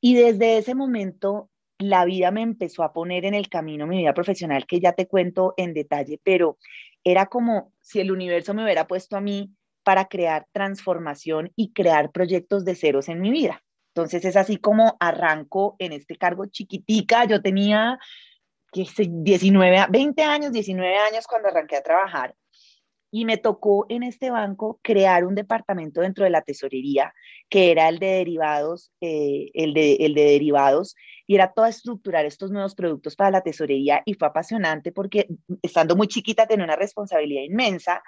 Y 0.00 0.14
desde 0.14 0.58
ese 0.58 0.74
momento 0.74 1.50
la 1.78 2.04
vida 2.04 2.30
me 2.30 2.42
empezó 2.42 2.84
a 2.84 2.92
poner 2.92 3.24
en 3.24 3.34
el 3.34 3.48
camino, 3.48 3.86
mi 3.86 3.98
vida 3.98 4.14
profesional, 4.14 4.66
que 4.66 4.80
ya 4.80 4.92
te 4.92 5.08
cuento 5.08 5.54
en 5.56 5.74
detalle, 5.74 6.20
pero 6.22 6.58
era 7.02 7.26
como 7.26 7.72
si 7.80 8.00
el 8.00 8.12
universo 8.12 8.54
me 8.54 8.62
hubiera 8.62 8.86
puesto 8.86 9.16
a 9.16 9.20
mí 9.20 9.52
para 9.82 10.06
crear 10.06 10.46
transformación 10.52 11.50
y 11.56 11.72
crear 11.72 12.12
proyectos 12.12 12.64
de 12.64 12.76
ceros 12.76 13.08
en 13.08 13.20
mi 13.20 13.30
vida. 13.30 13.62
Entonces 13.94 14.24
es 14.24 14.36
así 14.36 14.56
como 14.56 14.96
arranco 15.00 15.76
en 15.78 15.92
este 15.92 16.16
cargo 16.16 16.46
chiquitica. 16.46 17.26
Yo 17.26 17.42
tenía 17.42 17.98
19, 18.72 19.86
20 19.90 20.22
años, 20.22 20.52
19 20.52 20.96
años 20.96 21.26
cuando 21.26 21.48
arranqué 21.48 21.76
a 21.76 21.82
trabajar 21.82 22.34
y 23.14 23.26
me 23.26 23.36
tocó 23.36 23.84
en 23.90 24.02
este 24.02 24.30
banco 24.30 24.80
crear 24.82 25.26
un 25.26 25.34
departamento 25.34 26.00
dentro 26.00 26.24
de 26.24 26.30
la 26.30 26.40
tesorería 26.40 27.12
que 27.50 27.70
era 27.70 27.90
el 27.90 27.98
de 27.98 28.06
derivados, 28.06 28.90
eh, 29.02 29.50
el, 29.52 29.74
de, 29.74 29.96
el 29.96 30.14
de 30.14 30.24
derivados 30.24 30.96
y 31.26 31.34
era 31.34 31.52
todo 31.52 31.66
estructurar 31.66 32.24
estos 32.24 32.50
nuevos 32.50 32.74
productos 32.74 33.14
para 33.14 33.30
la 33.30 33.42
tesorería 33.42 34.02
y 34.06 34.14
fue 34.14 34.28
apasionante 34.28 34.90
porque 34.92 35.28
estando 35.60 35.94
muy 35.94 36.08
chiquita 36.08 36.46
tenía 36.46 36.64
una 36.64 36.76
responsabilidad 36.76 37.42
inmensa 37.42 38.02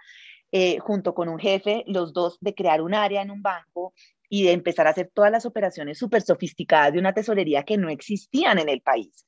eh, 0.51 0.79
junto 0.79 1.15
con 1.15 1.29
un 1.29 1.39
jefe, 1.39 1.85
los 1.87 2.13
dos 2.15 2.39
de 2.41 2.55
crear 2.55 2.81
un 2.81 2.95
área 2.95 3.21
en 3.21 3.31
un 3.31 3.43
banco 3.43 3.93
y 4.35 4.43
de 4.43 4.51
empezar 4.51 4.89
a 4.89 4.91
hacer 4.91 5.13
todas 5.15 5.31
las 5.31 5.47
operaciones 5.47 5.97
súper 5.97 6.21
sofisticadas 6.23 6.93
de 6.93 6.99
una 6.99 7.15
tesorería 7.15 7.63
que 7.63 7.77
no 7.77 7.89
existían 7.89 8.59
en 8.59 8.69
el 8.69 8.81
país. 8.81 9.25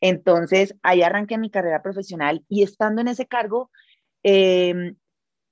Entonces, 0.00 0.74
ahí 0.82 1.02
arranqué 1.02 1.36
mi 1.36 1.50
carrera 1.50 1.82
profesional 1.82 2.42
y 2.48 2.62
estando 2.62 3.02
en 3.02 3.08
ese 3.08 3.26
cargo, 3.26 3.70
eh, 4.22 4.94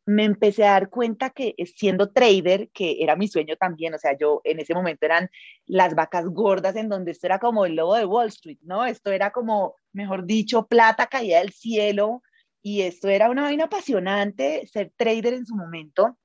me 0.06 0.25
empecé 0.25 0.64
a 0.64 0.70
dar 0.70 0.88
cuenta 0.88 1.28
que 1.28 1.54
siendo 1.76 2.12
trader, 2.12 2.70
que 2.70 3.02
era 3.02 3.14
mi 3.14 3.28
sueño 3.28 3.56
también, 3.56 3.92
o 3.92 3.99
sea, 3.99 4.16
yo 4.16 4.40
en 4.42 4.58
ese 4.61 4.73
momento 4.73 5.04
eran 5.04 5.28
las 5.66 5.94
vacas 5.94 6.25
gordas 6.25 6.75
en 6.75 6.88
donde 6.88 7.11
esto 7.11 7.26
era 7.26 7.38
como 7.38 7.66
el 7.66 7.76
lobo 7.76 7.96
de 7.96 8.06
Wall 8.06 8.28
Street, 8.28 8.61
¿no? 8.62 8.87
Esto 8.87 9.12
era 9.12 9.32
como, 9.32 9.76
mejor 9.92 10.25
dicho, 10.25 10.66
plata 10.66 11.08
caía 11.08 11.40
del 11.40 11.52
cielo 11.52 12.23
y 12.62 12.80
esto 12.80 13.11
era 13.11 13.28
una 13.28 13.42
vaina 13.42 13.64
apasionante, 13.64 14.66
ser 14.66 14.94
trader 14.96 15.34
en 15.34 15.44
su 15.44 15.56
momento 15.56 16.16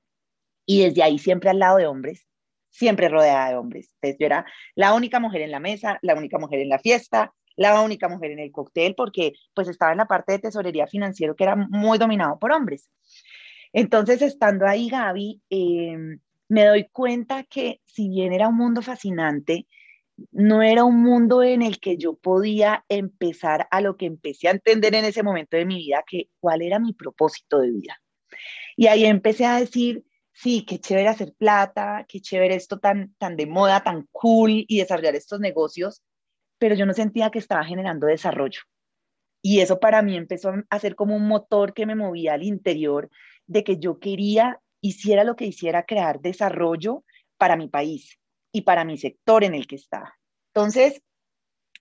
y 0.64 0.84
desde 0.84 1.02
ahí 1.02 1.18
siempre 1.18 1.50
al 1.50 1.58
lado 1.58 1.76
de 1.76 1.86
hombres 1.86 2.29
siempre 2.70 3.08
rodeada 3.08 3.50
de 3.50 3.56
hombres. 3.56 3.90
Entonces 3.94 4.18
yo 4.18 4.26
era 4.26 4.44
la 4.74 4.94
única 4.94 5.20
mujer 5.20 5.42
en 5.42 5.50
la 5.50 5.60
mesa, 5.60 5.98
la 6.02 6.14
única 6.14 6.38
mujer 6.38 6.60
en 6.60 6.68
la 6.68 6.78
fiesta, 6.78 7.32
la 7.56 7.82
única 7.82 8.08
mujer 8.08 8.30
en 8.30 8.38
el 8.38 8.52
cóctel, 8.52 8.94
porque 8.94 9.32
pues 9.54 9.68
estaba 9.68 9.92
en 9.92 9.98
la 9.98 10.06
parte 10.06 10.32
de 10.32 10.38
tesorería 10.38 10.86
financiero 10.86 11.36
que 11.36 11.44
era 11.44 11.56
muy 11.56 11.98
dominado 11.98 12.38
por 12.38 12.52
hombres. 12.52 12.88
Entonces, 13.72 14.22
estando 14.22 14.66
ahí, 14.66 14.88
Gaby, 14.88 15.42
eh, 15.50 15.96
me 16.48 16.64
doy 16.64 16.88
cuenta 16.90 17.44
que 17.44 17.80
si 17.86 18.08
bien 18.08 18.32
era 18.32 18.48
un 18.48 18.56
mundo 18.56 18.82
fascinante, 18.82 19.66
no 20.32 20.62
era 20.62 20.84
un 20.84 21.02
mundo 21.02 21.42
en 21.42 21.62
el 21.62 21.80
que 21.80 21.96
yo 21.96 22.14
podía 22.14 22.84
empezar 22.88 23.68
a 23.70 23.80
lo 23.80 23.96
que 23.96 24.06
empecé 24.06 24.48
a 24.48 24.52
entender 24.52 24.94
en 24.94 25.04
ese 25.04 25.22
momento 25.22 25.56
de 25.56 25.64
mi 25.64 25.76
vida, 25.76 26.04
que 26.06 26.28
cuál 26.40 26.62
era 26.62 26.78
mi 26.78 26.92
propósito 26.92 27.60
de 27.60 27.70
vida. 27.70 28.00
Y 28.76 28.86
ahí 28.86 29.04
empecé 29.04 29.46
a 29.46 29.60
decir, 29.60 30.04
sí, 30.40 30.64
qué 30.66 30.78
chévere 30.78 31.08
hacer 31.08 31.34
plata, 31.36 32.06
qué 32.08 32.20
chévere 32.20 32.54
esto 32.54 32.78
tan, 32.78 33.14
tan 33.18 33.36
de 33.36 33.46
moda, 33.46 33.82
tan 33.82 34.08
cool 34.10 34.64
y 34.66 34.78
desarrollar 34.78 35.14
estos 35.14 35.38
negocios, 35.38 36.02
pero 36.58 36.74
yo 36.74 36.86
no 36.86 36.94
sentía 36.94 37.30
que 37.30 37.38
estaba 37.38 37.64
generando 37.64 38.06
desarrollo. 38.06 38.60
Y 39.42 39.60
eso 39.60 39.80
para 39.80 40.02
mí 40.02 40.16
empezó 40.16 40.52
a 40.68 40.78
ser 40.78 40.94
como 40.94 41.14
un 41.14 41.28
motor 41.28 41.74
que 41.74 41.86
me 41.86 41.94
movía 41.94 42.34
al 42.34 42.42
interior 42.42 43.10
de 43.46 43.64
que 43.64 43.78
yo 43.78 43.98
quería, 43.98 44.60
hiciera 44.80 45.24
lo 45.24 45.36
que 45.36 45.46
hiciera, 45.46 45.84
crear 45.84 46.20
desarrollo 46.20 47.04
para 47.36 47.56
mi 47.56 47.68
país 47.68 48.18
y 48.52 48.62
para 48.62 48.84
mi 48.84 48.96
sector 48.96 49.44
en 49.44 49.54
el 49.54 49.66
que 49.66 49.76
estaba. 49.76 50.14
Entonces, 50.54 51.02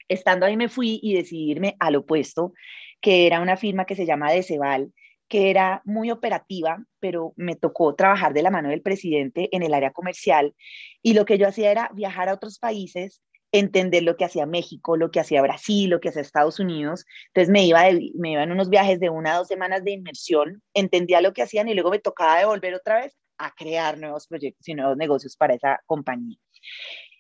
estando 0.10 0.46
ahí 0.46 0.58
me 0.58 0.70
fui 0.70 1.00
y 1.01 1.13
decidí 1.13 1.51
irme 1.51 1.75
al 1.80 1.96
opuesto, 1.96 2.54
que 3.01 3.25
era 3.25 3.39
una 3.39 3.56
firma 3.56 3.86
que 3.86 3.96
se 3.96 4.06
llama 4.06 4.32
Deceval, 4.32 4.94
que 5.29 5.50
era 5.50 5.81
muy 5.86 6.12
operativa, 6.12 6.83
pero 7.00 7.33
me 7.38 7.55
tocó 7.55 7.95
trabajar 7.95 8.33
de 8.33 8.41
la 8.41 8.51
mano 8.51 8.69
del 8.69 8.81
presidente 8.81 9.48
en 9.55 9.63
el 9.63 9.74
área 9.74 9.91
comercial 9.91 10.55
y 11.01 11.13
lo 11.13 11.25
que 11.25 11.38
yo 11.38 11.48
hacía 11.48 11.71
era 11.71 11.89
viajar 11.93 12.29
a 12.29 12.33
otros 12.33 12.59
países 12.59 13.21
entender 13.51 14.03
lo 14.03 14.15
que 14.15 14.25
hacía 14.25 14.45
México, 14.45 14.98
lo 14.98 15.12
que 15.12 15.19
hacía 15.19 15.41
Brasil, 15.41 15.89
lo 15.89 16.00
que 16.00 16.09
hacía 16.09 16.21
Estados 16.21 16.59
Unidos. 16.59 17.05
Entonces 17.27 17.51
me 17.51 17.65
iba, 17.65 17.81
me 18.15 18.33
iba 18.33 18.43
en 18.43 18.51
unos 18.51 18.69
viajes 18.69 19.00
de 19.00 19.09
una 19.09 19.33
a 19.33 19.38
dos 19.38 19.48
semanas 19.48 19.83
de 19.83 19.91
inmersión, 19.91 20.62
entendía 20.74 21.21
lo 21.21 21.33
que 21.33 21.41
hacían 21.41 21.67
y 21.67 21.74
luego 21.74 21.89
me 21.89 22.00
tocaba 22.00 22.39
devolver 22.39 22.75
otra 22.75 23.01
vez 23.01 23.17
a 23.38 23.53
crear 23.55 23.98
nuevos 23.98 24.27
proyectos 24.27 24.67
y 24.67 24.75
nuevos 24.75 24.98
negocios 24.98 25.36
para 25.36 25.55
esa 25.55 25.79
compañía. 25.86 26.38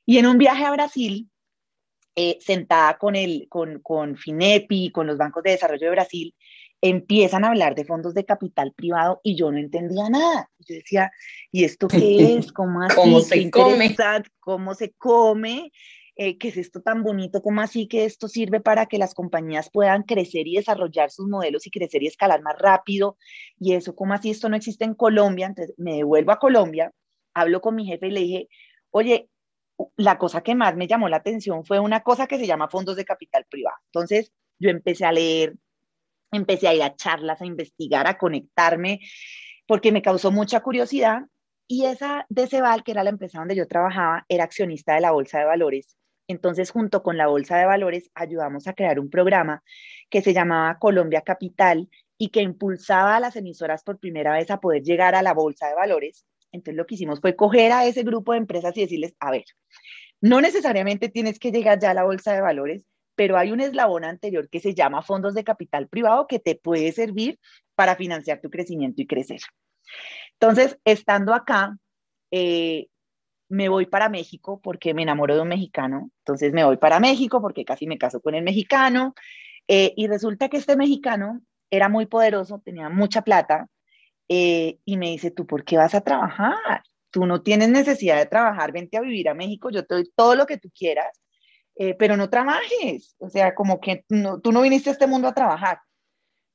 Y 0.05 0.17
en 0.17 0.27
un 0.27 0.37
viaje 0.37 0.65
a 0.65 0.71
Brasil, 0.71 1.29
eh, 2.15 2.37
sentada 2.41 2.97
con, 2.97 3.15
el, 3.15 3.47
con, 3.49 3.79
con 3.81 4.17
FINEPI, 4.17 4.91
con 4.91 5.07
los 5.07 5.17
bancos 5.17 5.43
de 5.43 5.51
desarrollo 5.51 5.85
de 5.85 5.91
Brasil, 5.91 6.35
empiezan 6.81 7.43
a 7.43 7.49
hablar 7.49 7.75
de 7.75 7.85
fondos 7.85 8.13
de 8.13 8.25
capital 8.25 8.73
privado 8.73 9.19
y 9.23 9.35
yo 9.35 9.51
no 9.51 9.57
entendía 9.57 10.09
nada. 10.09 10.49
Yo 10.59 10.75
decía, 10.75 11.11
¿y 11.51 11.63
esto 11.63 11.87
qué 12.17 12.35
es? 12.37 12.51
¿Cómo 12.51 12.81
así? 12.81 12.95
¿Cómo 12.95 13.19
se 13.21 13.51
come? 13.51 13.95
¿Cómo 14.39 14.75
se 14.75 14.91
come? 14.93 15.71
Eh, 16.21 16.37
¿qué 16.37 16.49
es 16.49 16.57
esto 16.57 16.81
tan 16.81 17.01
bonito? 17.01 17.41
¿Cómo 17.41 17.61
así 17.61 17.87
que 17.87 18.03
esto 18.03 18.27
sirve 18.27 18.59
para 18.59 18.87
que 18.87 18.97
las 18.97 19.13
compañías 19.13 19.69
puedan 19.71 20.03
crecer 20.03 20.47
y 20.47 20.57
desarrollar 20.57 21.11
sus 21.11 21.29
modelos 21.29 21.65
y 21.65 21.71
crecer 21.71 22.03
y 22.03 22.07
escalar 22.07 22.41
más 22.41 22.57
rápido? 22.59 23.17
Y 23.57 23.73
eso, 23.73 23.95
¿cómo 23.95 24.13
así 24.13 24.29
esto 24.29 24.49
no 24.49 24.57
existe 24.57 24.83
en 24.83 24.95
Colombia? 24.95 25.47
Entonces 25.47 25.73
me 25.77 25.95
devuelvo 25.95 26.33
a 26.33 26.39
Colombia, 26.39 26.91
hablo 27.33 27.61
con 27.61 27.75
mi 27.75 27.85
jefe 27.85 28.07
y 28.07 28.11
le 28.11 28.19
dije, 28.19 28.49
oye, 28.91 29.29
la 29.95 30.17
cosa 30.17 30.41
que 30.41 30.55
más 30.55 30.75
me 30.75 30.87
llamó 30.87 31.07
la 31.07 31.17
atención 31.17 31.63
fue 31.63 31.79
una 31.79 32.01
cosa 32.01 32.27
que 32.27 32.37
se 32.37 32.47
llama 32.47 32.67
fondos 32.67 32.97
de 32.97 33.05
capital 33.05 33.45
privado. 33.49 33.77
Entonces 33.85 34.33
yo 34.59 34.69
empecé 34.69 35.05
a 35.05 35.13
leer, 35.13 35.55
empecé 36.31 36.67
a 36.67 36.73
ir 36.73 36.83
a 36.83 36.95
charlas, 36.95 37.41
a 37.41 37.45
investigar, 37.45 38.07
a 38.07 38.17
conectarme, 38.17 38.99
porque 39.67 39.91
me 39.91 40.01
causó 40.01 40.31
mucha 40.31 40.61
curiosidad. 40.61 41.21
Y 41.67 41.85
esa 41.85 42.25
de 42.29 42.47
Ceval, 42.47 42.83
que 42.83 42.91
era 42.91 43.03
la 43.03 43.11
empresa 43.11 43.39
donde 43.39 43.55
yo 43.55 43.67
trabajaba, 43.67 44.25
era 44.27 44.43
accionista 44.43 44.95
de 44.95 45.01
la 45.01 45.11
Bolsa 45.11 45.39
de 45.39 45.45
Valores 45.45 45.99
entonces, 46.29 46.69
junto 46.69 47.01
con 47.01 47.17
la 47.17 47.25
Bolsa 47.25 47.57
de 47.57 47.65
Valores, 47.65 48.11
ayudamos 48.13 48.67
a 48.67 48.73
crear 48.73 48.99
un 48.99 49.09
programa 49.09 49.63
que 50.11 50.21
se 50.21 50.31
llamaba 50.31 50.77
Colombia 50.77 51.21
Capital 51.21 51.89
y 52.19 52.29
que 52.29 52.41
impulsaba 52.41 53.15
a 53.15 53.19
las 53.19 53.35
emisoras 53.35 53.83
por 53.83 53.97
primera 53.97 54.33
vez 54.33 54.51
a 54.51 54.59
poder 54.59 54.83
llegar 54.83 55.15
a 55.15 55.23
la 55.23 55.33
Bolsa 55.33 55.67
de 55.67 55.73
Valores. 55.73 56.27
Entonces, 56.51 56.77
lo 56.77 56.85
que 56.85 56.95
hicimos 56.95 57.19
fue 57.19 57.35
coger 57.35 57.71
a 57.71 57.87
ese 57.87 58.03
grupo 58.03 58.33
de 58.33 58.37
empresas 58.37 58.77
y 58.77 58.81
decirles, 58.81 59.15
a 59.19 59.31
ver, 59.31 59.45
no 60.21 60.39
necesariamente 60.39 61.09
tienes 61.09 61.39
que 61.39 61.51
llegar 61.51 61.79
ya 61.79 61.91
a 61.91 61.93
la 61.95 62.03
Bolsa 62.03 62.31
de 62.31 62.41
Valores, 62.41 62.83
pero 63.19 63.37
hay 63.37 63.51
un 63.51 63.59
eslabón 63.59 64.05
anterior 64.05 64.47
que 64.47 64.61
se 64.61 64.73
llama 64.73 65.01
fondos 65.01 65.33
de 65.33 65.43
capital 65.43 65.89
privado 65.89 66.25
que 66.25 66.39
te 66.39 66.55
puede 66.55 66.93
servir 66.93 67.37
para 67.75 67.97
financiar 67.97 68.39
tu 68.39 68.49
crecimiento 68.49 69.01
y 69.01 69.07
crecer. 69.07 69.41
Entonces, 70.39 70.79
estando 70.85 71.33
acá, 71.33 71.77
eh, 72.31 72.87
me 73.49 73.67
voy 73.67 73.87
para 73.87 74.07
México 74.07 74.61
porque 74.63 74.93
me 74.93 75.01
enamoro 75.01 75.35
de 75.35 75.41
un 75.41 75.49
mexicano, 75.49 76.11
entonces 76.19 76.53
me 76.53 76.63
voy 76.63 76.77
para 76.77 77.01
México 77.01 77.41
porque 77.41 77.65
casi 77.65 77.87
me 77.87 77.97
caso 77.97 78.21
con 78.21 78.35
el 78.35 78.43
mexicano, 78.45 79.13
eh, 79.67 79.91
y 79.97 80.07
resulta 80.07 80.47
que 80.47 80.55
este 80.55 80.77
mexicano 80.77 81.41
era 81.69 81.89
muy 81.89 82.05
poderoso, 82.05 82.61
tenía 82.63 82.87
mucha 82.87 83.23
plata, 83.23 83.67
eh, 84.29 84.77
y 84.85 84.95
me 84.95 85.07
dice, 85.07 85.29
¿tú 85.29 85.45
por 85.45 85.65
qué 85.65 85.75
vas 85.75 85.93
a 85.93 85.99
trabajar? 85.99 86.83
Tú 87.09 87.25
no 87.25 87.41
tienes 87.41 87.67
necesidad 87.67 88.15
de 88.15 88.27
trabajar, 88.27 88.71
vente 88.71 88.95
a 88.95 89.01
vivir 89.01 89.27
a 89.27 89.33
México, 89.33 89.71
yo 89.71 89.85
te 89.85 89.95
doy 89.95 90.09
todo 90.15 90.35
lo 90.35 90.45
que 90.45 90.57
tú 90.57 90.69
quieras, 90.73 91.19
eh, 91.81 91.95
pero 91.95 92.17
no 92.17 92.29
trabajes, 92.29 93.15
o 93.19 93.29
sea, 93.29 93.55
como 93.55 93.79
que 93.79 94.03
tú 94.43 94.51
no 94.51 94.61
viniste 94.61 94.89
a 94.89 94.91
este 94.91 95.07
mundo 95.07 95.29
a 95.29 95.33
trabajar. 95.33 95.79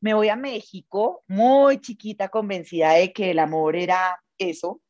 Me 0.03 0.13
voy 0.13 0.29
a 0.29 0.37
México, 0.37 1.25
muy 1.29 1.81
chiquita, 1.81 2.29
convencida 2.29 2.93
de 2.93 3.11
que 3.11 3.31
el 3.31 3.39
amor 3.39 3.75
era 3.75 4.23
eso, 4.37 4.83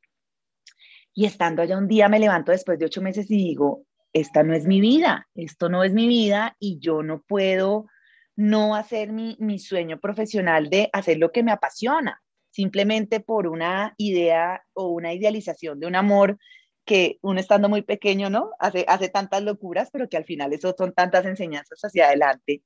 y 1.14 1.26
estando 1.26 1.62
allá 1.62 1.78
un 1.78 1.86
día 1.86 2.08
me 2.08 2.18
levanto 2.18 2.50
después 2.50 2.80
de 2.80 2.86
ocho 2.86 3.00
meses 3.00 3.30
y 3.30 3.36
digo, 3.36 3.84
esta 4.12 4.42
no 4.42 4.54
es 4.54 4.66
mi 4.66 4.80
vida, 4.80 5.28
esto 5.36 5.68
no 5.68 5.84
es 5.84 5.92
mi 5.92 6.08
vida 6.08 6.56
y 6.58 6.80
yo 6.80 7.04
no 7.04 7.22
puedo 7.22 7.86
no 8.34 8.74
hacer 8.74 9.12
mi, 9.12 9.36
mi 9.38 9.60
sueño 9.60 10.00
profesional 10.00 10.68
de 10.68 10.90
hacer 10.92 11.18
lo 11.18 11.30
que 11.30 11.44
me 11.44 11.52
apasiona, 11.52 12.20
simplemente 12.50 13.20
por 13.20 13.46
una 13.46 13.94
idea 13.98 14.64
o 14.72 14.88
una 14.88 15.12
idealización 15.12 15.78
de 15.78 15.86
un 15.86 15.94
amor 15.94 16.38
que 16.84 17.18
uno 17.22 17.40
estando 17.40 17.68
muy 17.68 17.82
pequeño, 17.82 18.30
¿no? 18.30 18.50
Hace, 18.58 18.84
hace 18.88 19.08
tantas 19.08 19.42
locuras, 19.42 19.90
pero 19.92 20.08
que 20.08 20.16
al 20.16 20.24
final 20.24 20.52
eso 20.52 20.74
son 20.76 20.92
tantas 20.92 21.24
enseñanzas 21.26 21.80
hacia 21.82 22.06
adelante. 22.06 22.62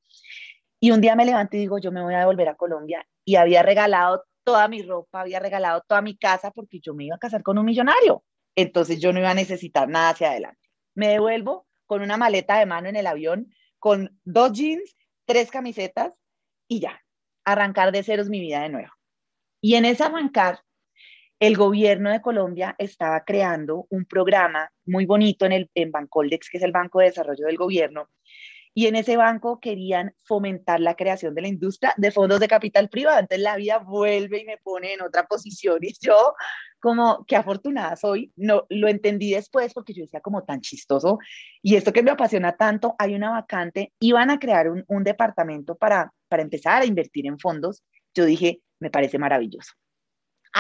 Y 0.80 0.90
un 0.90 1.00
día 1.00 1.16
me 1.16 1.24
levanto 1.24 1.56
y 1.56 1.60
digo, 1.60 1.78
yo 1.78 1.92
me 1.92 2.02
voy 2.02 2.14
a 2.14 2.26
volver 2.26 2.48
a 2.48 2.56
Colombia 2.56 3.06
y 3.24 3.36
había 3.36 3.62
regalado 3.62 4.24
toda 4.44 4.68
mi 4.68 4.82
ropa, 4.82 5.20
había 5.20 5.40
regalado 5.40 5.82
toda 5.86 6.02
mi 6.02 6.16
casa 6.16 6.50
porque 6.50 6.80
yo 6.80 6.94
me 6.94 7.04
iba 7.04 7.16
a 7.16 7.18
casar 7.18 7.42
con 7.42 7.58
un 7.58 7.64
millonario 7.64 8.22
entonces 8.58 8.98
yo 8.98 9.12
no 9.12 9.20
iba 9.20 9.30
a 9.30 9.34
necesitar 9.34 9.88
nada 9.88 10.10
hacia 10.10 10.30
adelante. 10.30 10.68
Me 10.96 11.06
devuelvo 11.06 11.68
con 11.86 12.02
una 12.02 12.16
maleta 12.16 12.58
de 12.58 12.66
mano 12.66 12.88
en 12.88 12.96
el 12.96 13.06
avión, 13.06 13.54
con 13.78 14.18
dos 14.24 14.52
jeans, 14.52 14.96
tres 15.26 15.52
camisetas 15.52 16.12
y 16.66 16.80
ya, 16.80 17.00
arrancar 17.44 17.92
de 17.92 18.02
ceros 18.02 18.28
mi 18.28 18.40
vida 18.40 18.62
de 18.62 18.68
nuevo. 18.68 18.92
Y 19.60 19.76
en 19.76 19.84
ese 19.84 20.02
arrancar, 20.02 20.58
el 21.40 21.56
gobierno 21.56 22.10
de 22.10 22.20
Colombia 22.20 22.74
estaba 22.78 23.24
creando 23.24 23.86
un 23.90 24.04
programa 24.04 24.70
muy 24.86 25.06
bonito 25.06 25.46
en, 25.46 25.52
el, 25.52 25.70
en 25.74 25.92
Bancoldex, 25.92 26.50
que 26.50 26.58
es 26.58 26.64
el 26.64 26.72
Banco 26.72 26.98
de 26.98 27.06
Desarrollo 27.06 27.46
del 27.46 27.56
Gobierno, 27.56 28.08
y 28.74 28.86
en 28.86 28.94
ese 28.94 29.16
banco 29.16 29.58
querían 29.58 30.14
fomentar 30.24 30.78
la 30.78 30.94
creación 30.94 31.34
de 31.34 31.42
la 31.42 31.48
industria 31.48 31.94
de 31.96 32.12
fondos 32.12 32.38
de 32.38 32.46
capital 32.46 32.88
privado. 32.88 33.18
Entonces 33.18 33.42
la 33.42 33.56
vida 33.56 33.78
vuelve 33.78 34.38
y 34.38 34.44
me 34.44 34.56
pone 34.58 34.92
en 34.92 35.02
otra 35.02 35.26
posición. 35.26 35.78
Y 35.82 35.94
yo 36.00 36.34
como 36.78 37.24
qué 37.26 37.34
afortunada 37.34 37.96
soy, 37.96 38.32
no 38.36 38.66
lo 38.68 38.86
entendí 38.86 39.32
después 39.32 39.74
porque 39.74 39.94
yo 39.94 40.02
decía 40.02 40.20
como 40.20 40.44
tan 40.44 40.60
chistoso. 40.60 41.18
Y 41.60 41.74
esto 41.74 41.92
que 41.92 42.04
me 42.04 42.12
apasiona 42.12 42.56
tanto, 42.56 42.94
hay 43.00 43.16
una 43.16 43.30
vacante, 43.30 43.92
iban 43.98 44.30
a 44.30 44.38
crear 44.38 44.70
un, 44.70 44.84
un 44.86 45.02
departamento 45.02 45.76
para, 45.76 46.12
para 46.28 46.42
empezar 46.42 46.82
a 46.82 46.86
invertir 46.86 47.26
en 47.26 47.40
fondos, 47.40 47.82
yo 48.14 48.26
dije, 48.26 48.60
me 48.78 48.90
parece 48.90 49.18
maravilloso 49.18 49.72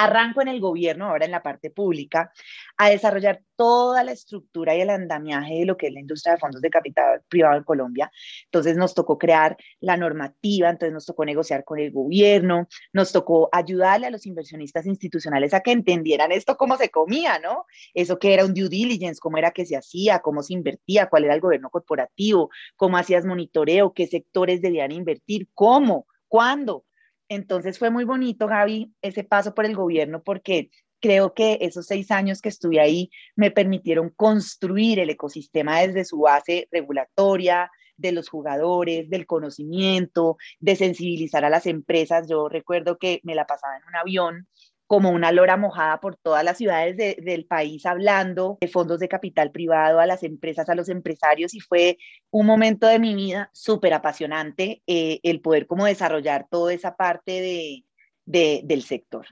arranco 0.04 0.40
en 0.40 0.48
el 0.48 0.60
gobierno, 0.60 1.06
ahora 1.06 1.24
en 1.24 1.32
la 1.32 1.42
parte 1.42 1.70
pública, 1.70 2.32
a 2.76 2.90
desarrollar 2.90 3.42
toda 3.56 4.04
la 4.04 4.12
estructura 4.12 4.76
y 4.76 4.80
el 4.80 4.90
andamiaje 4.90 5.54
de 5.54 5.64
lo 5.64 5.76
que 5.76 5.88
es 5.88 5.92
la 5.92 5.98
industria 5.98 6.34
de 6.34 6.38
fondos 6.38 6.60
de 6.60 6.70
capital 6.70 7.22
privado 7.28 7.56
en 7.56 7.64
Colombia. 7.64 8.10
Entonces 8.44 8.76
nos 8.76 8.94
tocó 8.94 9.18
crear 9.18 9.56
la 9.80 9.96
normativa, 9.96 10.70
entonces 10.70 10.94
nos 10.94 11.04
tocó 11.04 11.24
negociar 11.24 11.64
con 11.64 11.80
el 11.80 11.90
gobierno, 11.90 12.68
nos 12.92 13.10
tocó 13.10 13.48
ayudarle 13.50 14.06
a 14.06 14.10
los 14.10 14.26
inversionistas 14.26 14.86
institucionales 14.86 15.52
a 15.52 15.60
que 15.60 15.72
entendieran 15.72 16.30
esto 16.30 16.56
cómo 16.56 16.76
se 16.76 16.90
comía, 16.90 17.40
¿no? 17.40 17.64
Eso 17.92 18.18
que 18.20 18.32
era 18.32 18.44
un 18.44 18.54
due 18.54 18.68
diligence, 18.68 19.18
cómo 19.20 19.38
era 19.38 19.50
que 19.50 19.66
se 19.66 19.76
hacía, 19.76 20.20
cómo 20.20 20.42
se 20.42 20.54
invertía, 20.54 21.08
cuál 21.08 21.24
era 21.24 21.34
el 21.34 21.40
gobierno 21.40 21.70
corporativo, 21.70 22.50
cómo 22.76 22.96
hacías 22.96 23.24
monitoreo, 23.24 23.92
qué 23.92 24.06
sectores 24.06 24.62
debían 24.62 24.92
invertir, 24.92 25.48
cómo, 25.54 26.06
cuándo. 26.28 26.84
Entonces 27.28 27.78
fue 27.78 27.90
muy 27.90 28.04
bonito, 28.04 28.46
Gaby, 28.46 28.94
ese 29.02 29.24
paso 29.24 29.54
por 29.54 29.66
el 29.66 29.76
gobierno 29.76 30.22
porque 30.22 30.70
creo 31.00 31.34
que 31.34 31.58
esos 31.60 31.86
seis 31.86 32.10
años 32.10 32.40
que 32.40 32.48
estuve 32.48 32.80
ahí 32.80 33.10
me 33.36 33.50
permitieron 33.50 34.10
construir 34.10 34.98
el 34.98 35.10
ecosistema 35.10 35.80
desde 35.80 36.04
su 36.04 36.20
base 36.20 36.68
regulatoria, 36.70 37.70
de 37.98 38.12
los 38.12 38.28
jugadores, 38.28 39.10
del 39.10 39.26
conocimiento, 39.26 40.38
de 40.60 40.76
sensibilizar 40.76 41.44
a 41.44 41.50
las 41.50 41.66
empresas. 41.66 42.28
Yo 42.28 42.48
recuerdo 42.48 42.96
que 42.96 43.20
me 43.24 43.34
la 43.34 43.46
pasaba 43.46 43.76
en 43.76 43.84
un 43.84 43.96
avión 43.96 44.48
como 44.88 45.10
una 45.10 45.32
lora 45.32 45.58
mojada 45.58 46.00
por 46.00 46.16
todas 46.16 46.42
las 46.42 46.56
ciudades 46.56 46.96
del 46.96 47.44
país 47.44 47.84
hablando 47.84 48.56
de 48.58 48.68
fondos 48.68 48.98
de 48.98 49.06
capital 49.06 49.52
privado 49.52 50.00
a 50.00 50.06
las 50.06 50.22
empresas, 50.22 50.70
a 50.70 50.74
los 50.74 50.88
empresarios 50.88 51.52
y 51.52 51.60
fue 51.60 51.98
un 52.30 52.46
momento 52.46 52.86
de 52.86 52.98
mi 52.98 53.14
vida 53.14 53.50
súper 53.52 53.92
apasionante 53.92 54.82
eh, 54.86 55.20
el 55.22 55.42
poder 55.42 55.66
como 55.66 55.84
desarrollar 55.84 56.48
toda 56.50 56.72
esa 56.72 56.96
parte 56.96 57.84
de, 58.24 58.62
del 58.64 58.82
sector. 58.82 59.26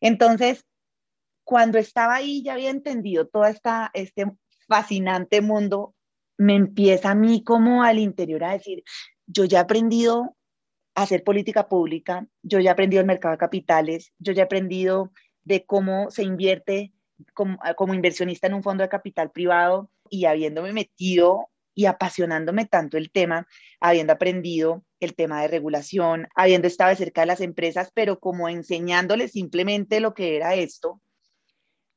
Entonces, 0.00 0.64
cuando 1.44 1.78
estaba 1.78 2.14
ahí 2.14 2.42
ya 2.42 2.54
había 2.54 2.70
entendido 2.70 3.28
todo 3.28 3.44
este 3.44 4.24
fascinante 4.66 5.42
mundo, 5.42 5.94
me 6.38 6.54
empieza 6.54 7.10
a 7.10 7.14
mí 7.14 7.44
como 7.44 7.82
al 7.82 7.98
interior 7.98 8.42
a 8.42 8.52
decir, 8.52 8.82
yo 9.26 9.44
ya 9.44 9.58
he 9.58 9.62
aprendido 9.62 10.34
hacer 10.94 11.24
política 11.24 11.68
pública, 11.68 12.26
yo 12.42 12.60
ya 12.60 12.70
he 12.70 12.72
aprendido 12.72 13.00
el 13.00 13.06
mercado 13.06 13.32
de 13.32 13.38
capitales, 13.38 14.12
yo 14.18 14.32
ya 14.32 14.42
he 14.42 14.44
aprendido 14.44 15.12
de 15.44 15.64
cómo 15.64 16.10
se 16.10 16.22
invierte 16.22 16.92
como, 17.34 17.58
como 17.76 17.94
inversionista 17.94 18.46
en 18.46 18.54
un 18.54 18.62
fondo 18.62 18.82
de 18.82 18.88
capital 18.88 19.30
privado 19.30 19.90
y 20.10 20.26
habiéndome 20.26 20.72
metido 20.72 21.48
y 21.74 21.86
apasionándome 21.86 22.66
tanto 22.66 22.98
el 22.98 23.10
tema, 23.10 23.46
habiendo 23.80 24.12
aprendido 24.12 24.84
el 25.00 25.14
tema 25.14 25.40
de 25.40 25.48
regulación, 25.48 26.28
habiendo 26.34 26.68
estado 26.68 26.94
cerca 26.94 27.22
de 27.22 27.28
las 27.28 27.40
empresas, 27.40 27.90
pero 27.94 28.20
como 28.20 28.48
enseñándoles 28.48 29.32
simplemente 29.32 30.00
lo 30.00 30.14
que 30.14 30.36
era 30.36 30.54
esto, 30.54 31.00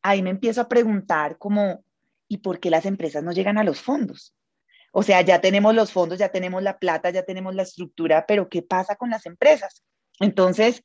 ahí 0.01 0.21
me 0.21 0.29
empiezo 0.29 0.61
a 0.61 0.69
preguntar 0.69 1.37
como, 1.37 1.83
¿y 2.27 2.37
por 2.37 2.59
qué 2.59 2.69
las 2.69 2.85
empresas 2.85 3.23
no 3.23 3.31
llegan 3.31 3.57
a 3.57 3.63
los 3.63 3.81
fondos? 3.81 4.33
O 4.97 5.03
sea, 5.03 5.19
ya 5.19 5.41
tenemos 5.41 5.75
los 5.75 5.91
fondos, 5.91 6.19
ya 6.19 6.29
tenemos 6.29 6.63
la 6.63 6.79
plata, 6.79 7.09
ya 7.09 7.23
tenemos 7.23 7.53
la 7.53 7.63
estructura, 7.63 8.25
pero 8.25 8.47
¿qué 8.47 8.61
pasa 8.61 8.95
con 8.95 9.09
las 9.09 9.25
empresas? 9.25 9.83
Entonces, 10.21 10.83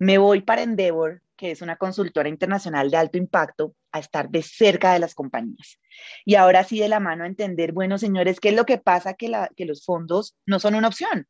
me 0.00 0.18
voy 0.18 0.40
para 0.40 0.62
Endeavor, 0.62 1.22
que 1.36 1.52
es 1.52 1.62
una 1.62 1.76
consultora 1.76 2.28
internacional 2.28 2.90
de 2.90 2.96
alto 2.96 3.18
impacto, 3.18 3.76
a 3.92 4.00
estar 4.00 4.30
de 4.30 4.42
cerca 4.42 4.92
de 4.92 4.98
las 4.98 5.14
compañías. 5.14 5.78
Y 6.24 6.34
ahora 6.34 6.64
sí 6.64 6.80
de 6.80 6.88
la 6.88 6.98
mano 6.98 7.22
a 7.22 7.28
entender, 7.28 7.70
bueno, 7.70 7.98
señores, 7.98 8.40
¿qué 8.40 8.48
es 8.48 8.56
lo 8.56 8.66
que 8.66 8.78
pasa? 8.78 9.14
Que, 9.14 9.30
que 9.54 9.64
los 9.64 9.84
fondos 9.84 10.36
no 10.44 10.58
son 10.58 10.74
una 10.74 10.88
opción. 10.88 11.28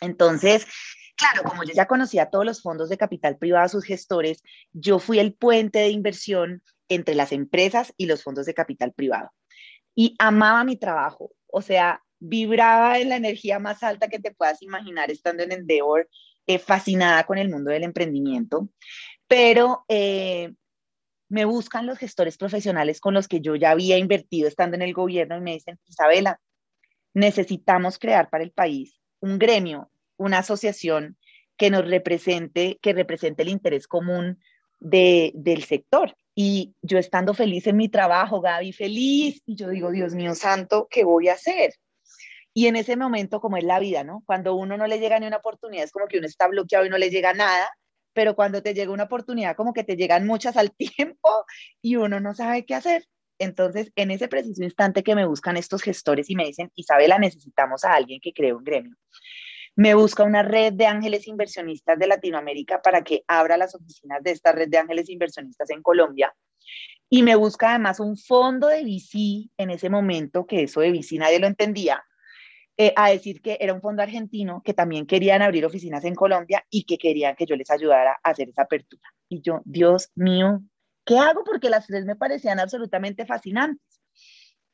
Entonces, 0.00 0.68
claro, 1.16 1.42
como 1.42 1.64
yo 1.64 1.72
ya 1.74 1.88
conocía 1.88 2.30
todos 2.30 2.46
los 2.46 2.62
fondos 2.62 2.90
de 2.90 2.96
capital 2.96 3.38
privado, 3.38 3.68
sus 3.68 3.84
gestores, 3.84 4.40
yo 4.72 5.00
fui 5.00 5.18
el 5.18 5.34
puente 5.34 5.80
de 5.80 5.88
inversión 5.88 6.62
entre 6.88 7.16
las 7.16 7.32
empresas 7.32 7.92
y 7.96 8.06
los 8.06 8.22
fondos 8.22 8.46
de 8.46 8.54
capital 8.54 8.92
privado. 8.92 9.32
Y 9.96 10.14
amaba 10.20 10.62
mi 10.62 10.76
trabajo, 10.76 11.32
o 11.48 11.62
sea, 11.62 12.02
vibraba 12.18 12.98
en 12.98 13.10
la 13.10 13.16
energía 13.16 13.58
más 13.58 13.82
alta 13.82 14.08
que 14.08 14.18
te 14.18 14.32
puedas 14.32 14.62
imaginar 14.62 15.10
estando 15.10 15.42
en 15.42 15.52
Endeavor, 15.52 16.08
eh, 16.46 16.58
fascinada 16.58 17.24
con 17.24 17.38
el 17.38 17.48
mundo 17.48 17.70
del 17.70 17.82
emprendimiento, 17.82 18.68
pero 19.26 19.84
eh, 19.88 20.52
me 21.28 21.44
buscan 21.44 21.86
los 21.86 21.98
gestores 21.98 22.36
profesionales 22.38 23.00
con 23.00 23.14
los 23.14 23.28
que 23.28 23.40
yo 23.40 23.56
ya 23.56 23.70
había 23.70 23.98
invertido 23.98 24.48
estando 24.48 24.76
en 24.76 24.82
el 24.82 24.92
gobierno 24.92 25.36
y 25.36 25.40
me 25.40 25.54
dicen, 25.54 25.78
Isabela, 25.86 26.40
necesitamos 27.14 27.98
crear 27.98 28.30
para 28.30 28.44
el 28.44 28.52
país 28.52 29.00
un 29.20 29.38
gremio, 29.38 29.90
una 30.16 30.38
asociación 30.38 31.16
que 31.56 31.70
nos 31.70 31.88
represente, 31.88 32.78
que 32.80 32.92
represente 32.92 33.42
el 33.42 33.48
interés 33.48 33.86
común 33.86 34.38
de, 34.78 35.32
del 35.34 35.64
sector. 35.64 36.16
Y 36.38 36.74
yo 36.82 36.98
estando 36.98 37.32
feliz 37.32 37.66
en 37.66 37.78
mi 37.78 37.88
trabajo, 37.88 38.42
Gaby, 38.42 38.74
feliz, 38.74 39.42
y 39.46 39.56
yo 39.56 39.70
digo, 39.70 39.90
Dios 39.90 40.14
mío 40.14 40.34
santo, 40.34 40.86
¿qué 40.90 41.02
voy 41.02 41.28
a 41.28 41.32
hacer? 41.32 41.72
Y 42.52 42.66
en 42.66 42.76
ese 42.76 42.94
momento, 42.94 43.40
como 43.40 43.56
es 43.56 43.64
la 43.64 43.78
vida, 43.78 44.04
¿no? 44.04 44.22
Cuando 44.26 44.54
uno 44.54 44.76
no 44.76 44.86
le 44.86 44.98
llega 44.98 45.18
ni 45.18 45.26
una 45.26 45.38
oportunidad, 45.38 45.84
es 45.84 45.92
como 45.92 46.06
que 46.06 46.18
uno 46.18 46.26
está 46.26 46.46
bloqueado 46.46 46.84
y 46.84 46.90
no 46.90 46.98
le 46.98 47.08
llega 47.08 47.32
nada, 47.32 47.66
pero 48.12 48.36
cuando 48.36 48.62
te 48.62 48.74
llega 48.74 48.92
una 48.92 49.04
oportunidad, 49.04 49.56
como 49.56 49.72
que 49.72 49.82
te 49.82 49.96
llegan 49.96 50.26
muchas 50.26 50.58
al 50.58 50.72
tiempo 50.76 51.30
y 51.80 51.96
uno 51.96 52.20
no 52.20 52.34
sabe 52.34 52.66
qué 52.66 52.74
hacer. 52.74 53.06
Entonces, 53.38 53.90
en 53.96 54.10
ese 54.10 54.28
preciso 54.28 54.62
instante 54.62 55.02
que 55.02 55.14
me 55.14 55.26
buscan 55.26 55.56
estos 55.56 55.82
gestores 55.82 56.28
y 56.28 56.36
me 56.36 56.44
dicen, 56.44 56.70
Isabela, 56.74 57.18
necesitamos 57.18 57.84
a 57.84 57.94
alguien 57.94 58.20
que 58.22 58.34
cree 58.34 58.52
un 58.52 58.64
gremio 58.64 58.94
me 59.76 59.94
busca 59.94 60.24
una 60.24 60.42
red 60.42 60.72
de 60.72 60.86
ángeles 60.86 61.28
inversionistas 61.28 61.98
de 61.98 62.06
Latinoamérica 62.06 62.80
para 62.80 63.04
que 63.04 63.24
abra 63.28 63.58
las 63.58 63.74
oficinas 63.74 64.22
de 64.22 64.30
esta 64.30 64.52
red 64.52 64.68
de 64.68 64.78
ángeles 64.78 65.10
inversionistas 65.10 65.68
en 65.70 65.82
Colombia. 65.82 66.34
Y 67.10 67.22
me 67.22 67.36
busca 67.36 67.70
además 67.70 68.00
un 68.00 68.16
fondo 68.16 68.68
de 68.68 68.82
VC 68.82 69.50
en 69.58 69.70
ese 69.70 69.90
momento, 69.90 70.46
que 70.46 70.62
eso 70.62 70.80
de 70.80 70.90
VC 70.90 71.18
nadie 71.18 71.38
lo 71.38 71.46
entendía, 71.46 72.02
eh, 72.78 72.92
a 72.96 73.10
decir 73.10 73.40
que 73.42 73.58
era 73.60 73.74
un 73.74 73.82
fondo 73.82 74.02
argentino 74.02 74.62
que 74.64 74.74
también 74.74 75.06
querían 75.06 75.42
abrir 75.42 75.64
oficinas 75.64 76.04
en 76.04 76.14
Colombia 76.14 76.64
y 76.70 76.84
que 76.84 76.98
querían 76.98 77.36
que 77.36 77.46
yo 77.46 77.54
les 77.54 77.70
ayudara 77.70 78.18
a 78.22 78.30
hacer 78.30 78.48
esa 78.48 78.62
apertura. 78.62 79.02
Y 79.28 79.42
yo, 79.42 79.60
Dios 79.66 80.10
mío, 80.14 80.62
¿qué 81.04 81.18
hago? 81.18 81.44
Porque 81.44 81.70
las 81.70 81.86
tres 81.86 82.06
me 82.06 82.16
parecían 82.16 82.60
absolutamente 82.60 83.26
fascinantes. 83.26 84.00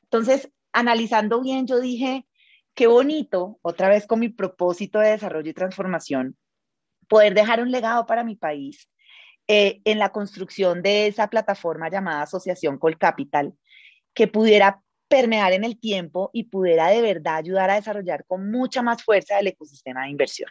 Entonces, 0.03 0.49
analizando 0.71 1.41
bien, 1.41 1.67
yo 1.67 1.79
dije, 1.79 2.25
qué 2.73 2.87
bonito, 2.87 3.59
otra 3.61 3.89
vez 3.89 4.07
con 4.07 4.19
mi 4.19 4.29
propósito 4.29 4.99
de 4.99 5.11
desarrollo 5.11 5.49
y 5.49 5.53
transformación, 5.53 6.37
poder 7.07 7.33
dejar 7.33 7.61
un 7.61 7.71
legado 7.71 8.05
para 8.05 8.23
mi 8.23 8.35
país 8.35 8.89
eh, 9.47 9.81
en 9.85 9.99
la 9.99 10.09
construcción 10.09 10.81
de 10.81 11.07
esa 11.07 11.27
plataforma 11.29 11.89
llamada 11.89 12.23
Asociación 12.23 12.77
Colcapital, 12.77 13.53
que 14.13 14.27
pudiera 14.27 14.81
permear 15.07 15.53
en 15.53 15.63
el 15.63 15.79
tiempo 15.79 16.31
y 16.33 16.45
pudiera 16.45 16.87
de 16.87 17.01
verdad 17.01 17.35
ayudar 17.35 17.69
a 17.69 17.75
desarrollar 17.75 18.25
con 18.25 18.49
mucha 18.49 18.81
más 18.81 19.03
fuerza 19.03 19.39
el 19.39 19.47
ecosistema 19.47 20.03
de 20.03 20.09
inversión. 20.09 20.49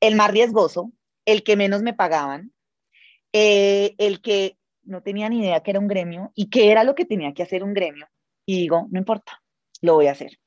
El 0.00 0.14
más 0.14 0.30
riesgoso, 0.30 0.92
el 1.26 1.42
que 1.42 1.56
menos 1.56 1.82
me 1.82 1.92
pagaban, 1.92 2.52
eh, 3.32 3.94
el 3.98 4.22
que 4.22 4.56
no 4.82 5.02
tenía 5.02 5.28
ni 5.28 5.40
idea 5.40 5.62
que 5.62 5.72
era 5.72 5.80
un 5.80 5.88
gremio 5.88 6.32
y 6.34 6.48
qué 6.48 6.70
era 6.70 6.84
lo 6.84 6.94
que 6.94 7.04
tenía 7.04 7.34
que 7.34 7.42
hacer 7.42 7.62
un 7.62 7.74
gremio. 7.74 8.08
Y 8.46 8.60
digo, 8.60 8.88
no 8.90 8.98
importa, 8.98 9.42
lo 9.82 9.94
voy 9.94 10.06
a 10.06 10.12
hacer. 10.12 10.39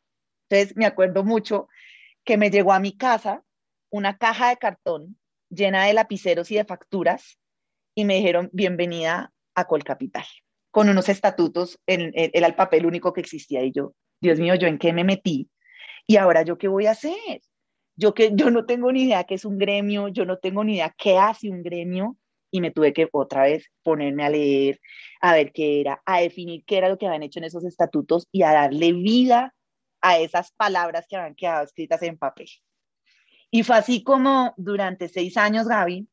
Entonces 0.53 0.77
me 0.77 0.85
acuerdo 0.85 1.23
mucho 1.23 1.67
que 2.23 2.37
me 2.37 2.51
llegó 2.51 2.73
a 2.73 2.79
mi 2.79 2.95
casa 2.95 3.43
una 3.89 4.17
caja 4.17 4.49
de 4.49 4.57
cartón 4.57 5.17
llena 5.49 5.85
de 5.85 5.93
lapiceros 5.93 6.51
y 6.51 6.55
de 6.55 6.63
facturas 6.63 7.39
y 7.95 8.05
me 8.05 8.17
dijeron 8.17 8.51
bienvenida 8.53 9.33
a 9.55 9.65
Colcapital 9.65 10.25
con 10.69 10.89
unos 10.89 11.09
estatutos, 11.09 11.79
era 11.87 12.47
el 12.47 12.55
papel 12.55 12.85
único 12.85 13.13
que 13.13 13.21
existía 13.21 13.63
y 13.63 13.71
yo, 13.71 13.93
Dios 14.21 14.39
mío, 14.39 14.53
¿yo 14.53 14.67
en 14.67 14.77
qué 14.77 14.93
me 14.93 15.03
metí? 15.03 15.49
Y 16.05 16.17
ahora 16.17 16.43
yo 16.43 16.59
qué 16.59 16.67
voy 16.67 16.85
a 16.85 16.91
hacer? 16.91 17.41
Yo 17.95 18.13
que 18.13 18.31
yo 18.33 18.51
no 18.51 18.65
tengo 18.65 18.91
ni 18.91 19.03
idea 19.03 19.23
qué 19.23 19.35
es 19.35 19.45
un 19.45 19.57
gremio, 19.57 20.07
yo 20.07 20.25
no 20.25 20.37
tengo 20.37 20.63
ni 20.63 20.75
idea 20.75 20.93
qué 20.95 21.17
hace 21.17 21.49
un 21.49 21.63
gremio 21.63 22.17
y 22.51 22.61
me 22.61 22.69
tuve 22.69 22.93
que 22.93 23.07
otra 23.11 23.43
vez 23.43 23.71
ponerme 23.81 24.23
a 24.23 24.29
leer, 24.29 24.79
a 25.19 25.33
ver 25.33 25.51
qué 25.51 25.81
era, 25.81 26.01
a 26.05 26.21
definir 26.21 26.63
qué 26.65 26.77
era 26.77 26.89
lo 26.89 26.99
que 26.99 27.07
habían 27.07 27.23
hecho 27.23 27.39
en 27.39 27.45
esos 27.45 27.65
estatutos 27.65 28.27
y 28.31 28.43
a 28.43 28.53
darle 28.53 28.93
vida 28.93 29.53
a 30.03 30.19
esas 30.19 30.51
palabras 30.51 31.05
que 31.09 31.15
habían 31.15 31.33
quedado 31.33 31.63
escritas 31.63 32.03
en 32.03 32.17
papel. 32.17 32.49
Y 33.49 33.63
fue 33.63 33.77
así 33.77 34.03
como 34.03 34.53
durante 34.57 35.07
seis 35.07 35.37
años, 35.37 35.67
Gaby, 35.67 36.07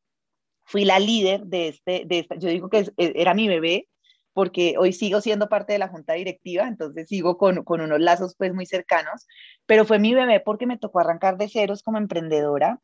fui 0.64 0.84
la 0.84 1.00
líder 1.00 1.44
de 1.46 1.68
este, 1.68 2.04
de 2.06 2.20
esta, 2.20 2.36
yo 2.36 2.48
digo 2.48 2.70
que 2.70 2.90
e, 2.96 3.12
era 3.16 3.34
mi 3.34 3.48
bebé, 3.48 3.88
porque 4.32 4.76
hoy 4.78 4.92
sigo 4.92 5.20
siendo 5.20 5.48
parte 5.48 5.72
de 5.72 5.80
la 5.80 5.88
junta 5.88 6.12
directiva, 6.12 6.68
entonces 6.68 7.08
sigo 7.08 7.36
con, 7.36 7.64
con, 7.64 7.80
unos 7.80 7.98
lazos 8.00 8.36
pues 8.38 8.54
muy 8.54 8.64
cercanos, 8.64 9.26
pero 9.66 9.84
fue 9.84 9.98
mi 9.98 10.14
bebé 10.14 10.38
porque 10.38 10.66
me 10.66 10.78
tocó 10.78 11.00
arrancar 11.00 11.36
de 11.36 11.48
ceros 11.48 11.82
como 11.82 11.98
emprendedora, 11.98 12.78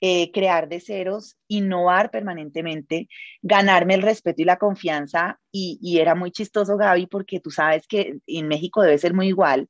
eh, 0.00 0.32
crear 0.32 0.68
de 0.68 0.80
ceros, 0.80 1.36
innovar 1.46 2.10
permanentemente, 2.10 3.08
ganarme 3.42 3.94
el 3.94 4.02
respeto 4.02 4.42
y 4.42 4.44
la 4.44 4.58
confianza, 4.58 5.38
y, 5.52 5.78
y 5.80 5.98
era 5.98 6.16
muy 6.16 6.32
chistoso, 6.32 6.76
Gaby, 6.76 7.06
porque 7.06 7.38
tú 7.38 7.52
sabes 7.52 7.86
que 7.86 8.18
en 8.26 8.48
México 8.48 8.82
debe 8.82 8.98
ser 8.98 9.14
muy 9.14 9.28
igual, 9.28 9.68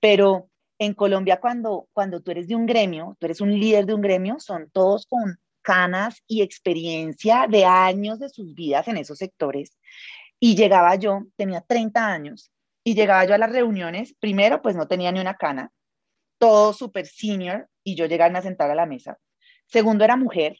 pero 0.00 0.48
en 0.78 0.94
Colombia 0.94 1.38
cuando, 1.38 1.88
cuando 1.92 2.20
tú 2.20 2.30
eres 2.30 2.48
de 2.48 2.56
un 2.56 2.66
gremio, 2.66 3.16
tú 3.20 3.26
eres 3.26 3.40
un 3.40 3.52
líder 3.52 3.86
de 3.86 3.94
un 3.94 4.00
gremio, 4.00 4.40
son 4.40 4.70
todos 4.70 5.06
con 5.06 5.38
canas 5.62 6.22
y 6.26 6.40
experiencia 6.42 7.46
de 7.48 7.66
años 7.66 8.18
de 8.18 8.30
sus 8.30 8.54
vidas 8.54 8.88
en 8.88 8.96
esos 8.96 9.18
sectores. 9.18 9.76
Y 10.40 10.56
llegaba 10.56 10.94
yo, 10.94 11.26
tenía 11.36 11.60
30 11.60 12.06
años, 12.06 12.50
y 12.82 12.94
llegaba 12.94 13.26
yo 13.26 13.34
a 13.34 13.38
las 13.38 13.52
reuniones, 13.52 14.14
primero 14.18 14.62
pues 14.62 14.74
no 14.74 14.88
tenía 14.88 15.12
ni 15.12 15.20
una 15.20 15.34
cana, 15.34 15.70
todo 16.38 16.72
súper 16.72 17.06
senior, 17.06 17.68
y 17.84 17.94
yo 17.94 18.06
llegaba 18.06 18.38
a 18.38 18.42
sentar 18.42 18.70
a 18.70 18.74
la 18.74 18.86
mesa. 18.86 19.18
Segundo 19.66 20.02
era 20.02 20.16
mujer, 20.16 20.56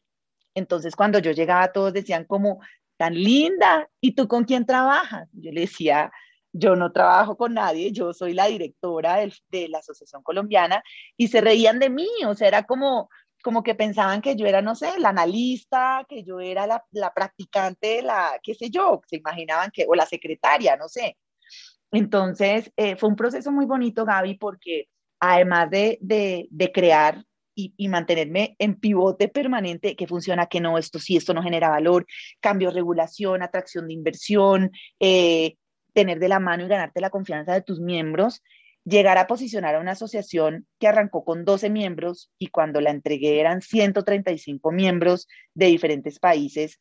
entonces 0.55 0.95
cuando 0.95 1.19
yo 1.19 1.33
llegaba 1.33 1.73
todos 1.73 1.95
decían 1.95 2.25
como, 2.25 2.61
tan 2.99 3.15
linda, 3.15 3.89
¿y 4.03 4.15
tú 4.15 4.29
con 4.29 4.45
quién 4.45 4.67
trabajas? 4.67 5.31
Yo 5.33 5.51
le 5.53 5.63
decía, 5.63 6.13
yo 6.53 6.77
no 6.77 6.93
trabajo 6.93 7.37
con 7.37 7.55
nadie, 7.55 7.93
yo 7.93 8.13
soy 8.13 8.35
la 8.35 8.47
directora 8.47 9.19
de 9.49 9.69
la 9.69 9.79
Asociación 9.79 10.23
Colombiana 10.23 10.83
y 11.17 11.29
se 11.29 11.41
reían 11.41 11.79
de 11.79 11.91
mí, 11.91 12.09
o 12.27 12.35
sea, 12.35 12.49
era 12.49 12.65
como, 12.65 13.09
como 13.43 13.63
que 13.63 13.75
pensaban 13.75 14.21
que 14.21 14.37
yo 14.37 14.47
era, 14.47 14.63
no 14.63 14.75
sé, 14.75 14.99
la 14.99 15.11
analista, 15.11 16.05
que 16.09 16.25
yo 16.25 16.41
era 16.41 16.67
la, 16.67 16.85
la 16.93 17.13
practicante, 17.13 18.03
la, 18.03 18.39
qué 18.43 18.55
sé 18.55 18.71
yo, 18.71 19.01
se 19.07 19.17
imaginaban 19.17 19.71
que, 19.71 19.87
o 19.89 19.95
la 19.95 20.07
secretaria, 20.07 20.77
no 20.77 20.89
sé. 20.89 21.17
Entonces, 21.93 22.73
eh, 22.77 22.97
fue 22.97 23.09
un 23.09 23.17
proceso 23.17 23.51
muy 23.51 23.67
bonito, 23.67 24.05
Gaby, 24.05 24.35
porque 24.39 24.89
además 25.21 25.71
de, 25.71 25.99
de, 26.01 26.49
de 26.51 26.73
crear 26.73 27.25
y, 27.55 27.75
y, 27.77 27.89
mantenerme 27.89 28.57
en 28.59 28.77
pivote 28.77 29.29
permanente, 29.29 29.97
que 29.97 30.07
funciona, 30.07 30.47
que 30.47 30.61
no, 30.61 30.79
esto 30.79 30.99
sí, 30.99 31.17
esto 31.17 31.35
no 31.35 31.43
genera 31.43 31.69
valor, 31.69 32.07
cambio 32.41 32.71
regulación, 32.71 33.43
atracción 33.43 33.89
de 33.89 33.95
inversión, 33.95 34.71
eh, 35.01 35.57
tener 35.93 36.19
de 36.19 36.29
la 36.29 36.41
mano 36.41 36.65
y 36.65 36.69
ganarte 36.69 37.01
la 37.01 37.11
confianza 37.11 37.53
de 37.53 37.63
tus 37.63 37.81
miembros, 37.81 38.43
llegar 38.85 39.19
a 39.19 39.27
posicionar 39.27 39.75
a 39.75 39.81
una 39.81 39.93
asociación 39.93 40.67
que 40.79 40.89
arrancó 40.89 41.25
con 41.25 41.45
12 41.45 41.71
miembros 41.71 42.31
y 42.39 42.49
cuando 42.49 42.81
la 42.81 42.91
entregué 42.91 43.41
eran 43.41 43.63
135 43.63 44.73
miembros 44.73 45.29
de 45.55 45.67
diferentes 45.67 46.19
países. 46.19 46.81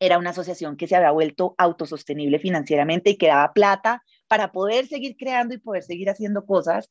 Era 0.00 0.18
una 0.18 0.30
asociación 0.30 0.76
que 0.76 0.86
se 0.86 0.96
había 0.96 1.10
vuelto 1.10 1.54
autosostenible 1.58 2.38
financieramente 2.38 3.10
y 3.10 3.16
que 3.16 3.28
daba 3.28 3.52
plata 3.52 4.02
para 4.28 4.52
poder 4.52 4.86
seguir 4.86 5.16
creando 5.16 5.54
y 5.54 5.58
poder 5.58 5.82
seguir 5.82 6.10
haciendo 6.10 6.46
cosas 6.46 6.90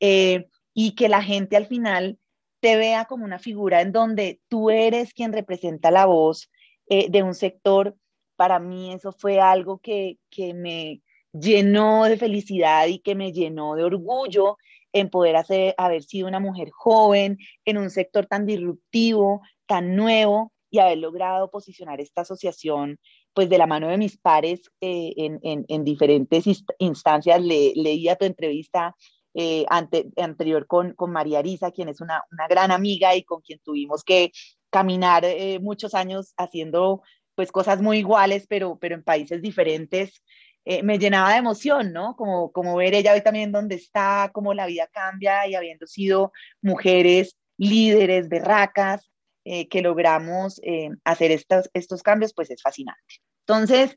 eh, 0.00 0.46
y 0.74 0.94
que 0.94 1.08
la 1.08 1.22
gente 1.22 1.56
al 1.56 1.66
final 1.66 2.18
te 2.60 2.76
vea 2.76 3.04
como 3.06 3.24
una 3.24 3.38
figura 3.38 3.80
en 3.80 3.92
donde 3.92 4.40
tú 4.48 4.70
eres 4.70 5.12
quien 5.12 5.32
representa 5.32 5.90
la 5.90 6.06
voz 6.06 6.50
eh, 6.88 7.10
de 7.10 7.22
un 7.22 7.34
sector. 7.34 7.96
Para 8.36 8.58
mí 8.58 8.92
eso 8.92 9.12
fue 9.12 9.40
algo 9.40 9.78
que, 9.78 10.18
que 10.30 10.54
me 10.54 11.02
llenó 11.32 12.04
de 12.04 12.16
felicidad 12.16 12.86
y 12.86 13.00
que 13.00 13.14
me 13.14 13.32
llenó 13.32 13.74
de 13.74 13.84
orgullo 13.84 14.56
en 14.92 15.10
poder 15.10 15.36
hacer, 15.36 15.74
haber 15.76 16.02
sido 16.02 16.28
una 16.28 16.40
mujer 16.40 16.70
joven 16.70 17.38
en 17.64 17.78
un 17.78 17.90
sector 17.90 18.26
tan 18.26 18.46
disruptivo, 18.46 19.42
tan 19.66 19.94
nuevo 19.96 20.52
y 20.70 20.78
haber 20.78 20.98
logrado 20.98 21.50
posicionar 21.50 22.00
esta 22.00 22.22
asociación 22.22 22.98
pues 23.34 23.50
de 23.50 23.58
la 23.58 23.66
mano 23.66 23.88
de 23.88 23.98
mis 23.98 24.16
pares 24.16 24.62
eh, 24.80 25.12
en, 25.16 25.38
en, 25.42 25.66
en, 25.68 25.84
diferentes 25.84 26.44
instancias. 26.78 27.42
Le, 27.42 27.72
leía 27.74 28.16
tu 28.16 28.24
entrevista 28.24 28.96
eh, 29.34 29.66
ante, 29.68 30.10
anterior 30.16 30.66
con, 30.66 30.94
con 30.94 31.12
María 31.12 31.40
Arisa, 31.40 31.70
quien 31.70 31.90
es 31.90 32.00
una, 32.00 32.24
una, 32.32 32.48
gran 32.48 32.70
amiga 32.70 33.14
y 33.14 33.22
con 33.22 33.42
quien 33.42 33.58
tuvimos 33.58 34.02
que 34.02 34.32
caminar 34.70 35.26
eh, 35.26 35.58
muchos 35.60 35.94
años 35.94 36.32
haciendo 36.38 37.02
pues 37.36 37.52
cosas 37.52 37.80
muy 37.80 37.98
iguales, 37.98 38.46
pero, 38.48 38.78
pero 38.80 38.96
en 38.96 39.04
países 39.04 39.40
diferentes. 39.40 40.20
Eh, 40.64 40.82
me 40.82 40.98
llenaba 40.98 41.30
de 41.30 41.38
emoción, 41.38 41.92
¿no? 41.92 42.16
Como, 42.16 42.50
como 42.50 42.74
ver 42.74 42.94
ella 42.94 43.12
hoy 43.12 43.20
también 43.20 43.52
dónde 43.52 43.76
está, 43.76 44.30
cómo 44.32 44.52
la 44.52 44.66
vida 44.66 44.88
cambia 44.88 45.46
y 45.46 45.54
habiendo 45.54 45.86
sido 45.86 46.32
mujeres 46.60 47.36
líderes, 47.56 48.28
berracas, 48.28 49.08
eh, 49.44 49.68
que 49.68 49.80
logramos 49.80 50.60
eh, 50.64 50.90
hacer 51.04 51.30
estos, 51.30 51.70
estos 51.72 52.02
cambios, 52.02 52.34
pues 52.34 52.50
es 52.50 52.60
fascinante. 52.60 53.20
Entonces, 53.46 53.96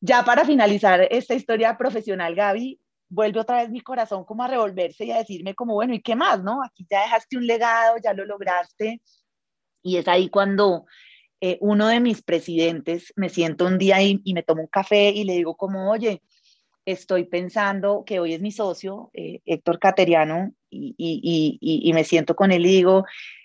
ya 0.00 0.24
para 0.24 0.46
finalizar 0.46 1.06
esta 1.10 1.34
historia 1.34 1.76
profesional, 1.76 2.34
Gaby, 2.34 2.80
vuelve 3.10 3.40
otra 3.40 3.58
vez 3.58 3.70
mi 3.70 3.82
corazón 3.82 4.24
como 4.24 4.42
a 4.42 4.48
revolverse 4.48 5.04
y 5.04 5.10
a 5.10 5.18
decirme 5.18 5.54
como, 5.54 5.74
bueno, 5.74 5.92
¿y 5.92 6.00
qué 6.00 6.16
más, 6.16 6.42
no? 6.42 6.62
Aquí 6.64 6.86
ya 6.90 7.02
dejaste 7.02 7.36
un 7.36 7.46
legado, 7.46 7.96
ya 8.02 8.14
lo 8.14 8.24
lograste. 8.24 9.02
Y 9.82 9.98
es 9.98 10.08
ahí 10.08 10.30
cuando 10.30 10.86
eh, 11.40 11.58
uno 11.60 11.88
de 11.88 12.00
mis 12.00 12.22
presidentes, 12.22 13.12
me 13.16 13.30
siento 13.30 13.66
un 13.66 13.78
día 13.78 14.02
y, 14.02 14.20
me 14.34 14.42
tomo 14.42 14.62
un 14.62 14.68
café 14.68 15.10
y 15.10 15.24
le 15.24 15.34
digo 15.34 15.56
como, 15.56 15.90
oye, 15.90 16.22
estoy 16.84 17.24
pensando 17.24 18.04
que 18.04 18.20
hoy 18.20 18.34
es 18.34 18.40
mi 18.40 18.52
socio, 18.52 19.10
eh, 19.14 19.40
Héctor 19.46 19.78
Cateriano, 19.78 20.52
y, 20.70 21.90
me 21.94 22.04
siento 22.04 22.36
con 22.36 22.52
él 22.52 22.66
y 22.66 22.70
digo, 22.76 23.04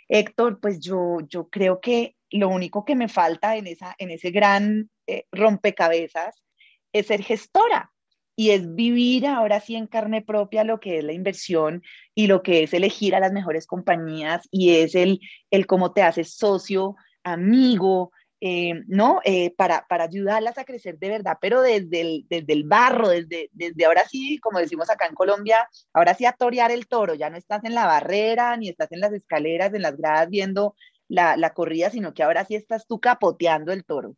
Héctor, 0.10 0.60
pues 0.60 0.80
yo, 0.80 1.20
yo 1.28 1.50
creo 1.50 1.80
que 1.80 2.16
lo 2.30 2.50
único 2.50 2.84
que 2.86 2.96
me 2.96 3.08
falta 3.08 3.56
en, 3.56 3.68
esa, 3.68 3.96
en 3.98 4.12
ese 4.12 4.32
gran 4.32 4.90
eh, 5.08 5.26
rompecabezas 5.32 6.44
es 6.92 7.08
ser 7.08 7.24
gestora 7.24 7.92
y 8.36 8.50
es 8.50 8.76
vivir 8.76 9.26
ahora 9.26 9.62
sí 9.62 9.76
en 9.76 9.88
carne 9.88 10.22
propia 10.22 10.66
lo 10.66 10.80
que 10.80 10.98
es 10.98 11.04
la 11.04 11.14
inversión 11.14 11.82
y 12.14 12.28
lo 12.28 12.44
que 12.44 12.64
es 12.64 12.74
elegir 12.74 13.16
a 13.16 13.22
las 13.22 13.32
mejores 13.32 13.66
compañías 13.66 14.48
y 14.52 14.72
es 14.76 14.96
el, 14.96 15.22
el 15.50 15.66
cómo 15.66 15.94
te 15.94 16.02
haces 16.02 16.36
socio 16.36 16.96
amigo, 17.26 18.12
eh, 18.40 18.84
¿no? 18.88 19.22
Eh, 19.26 19.54
para, 19.58 19.86
para 19.88 20.06
ayudarlas 20.06 20.58
a 20.58 20.66
crecer 20.66 20.98
de 21.00 21.10
verdad, 21.10 21.38
pero 21.42 21.62
desde 21.62 22.02
el, 22.02 22.26
desde 22.30 22.54
el 22.54 22.64
barro, 22.64 23.10
desde, 23.10 23.50
desde 23.54 23.86
ahora 23.86 24.08
sí, 24.08 24.38
como 24.40 24.60
decimos 24.60 24.90
acá 24.90 25.08
en 25.08 25.16
Colombia, 25.16 25.68
ahora 25.94 26.14
sí 26.14 26.26
a 26.26 26.34
torear 26.34 26.72
el 26.72 26.88
toro, 26.88 27.16
ya 27.16 27.30
no 27.30 27.38
estás 27.38 27.64
en 27.64 27.74
la 27.74 27.86
barrera, 27.86 28.56
ni 28.56 28.70
estás 28.70 28.92
en 28.92 29.00
las 29.00 29.14
escaleras, 29.14 29.74
en 29.74 29.82
las 29.82 29.98
gradas 29.98 30.30
viendo 30.30 30.76
la, 31.08 31.38
la 31.38 31.54
corrida, 31.54 31.90
sino 31.90 32.14
que 32.14 32.24
ahora 32.24 32.46
sí 32.46 32.56
estás 32.56 32.88
tú 32.88 33.00
capoteando 33.00 33.72
el 33.72 33.84
toro. 33.84 34.16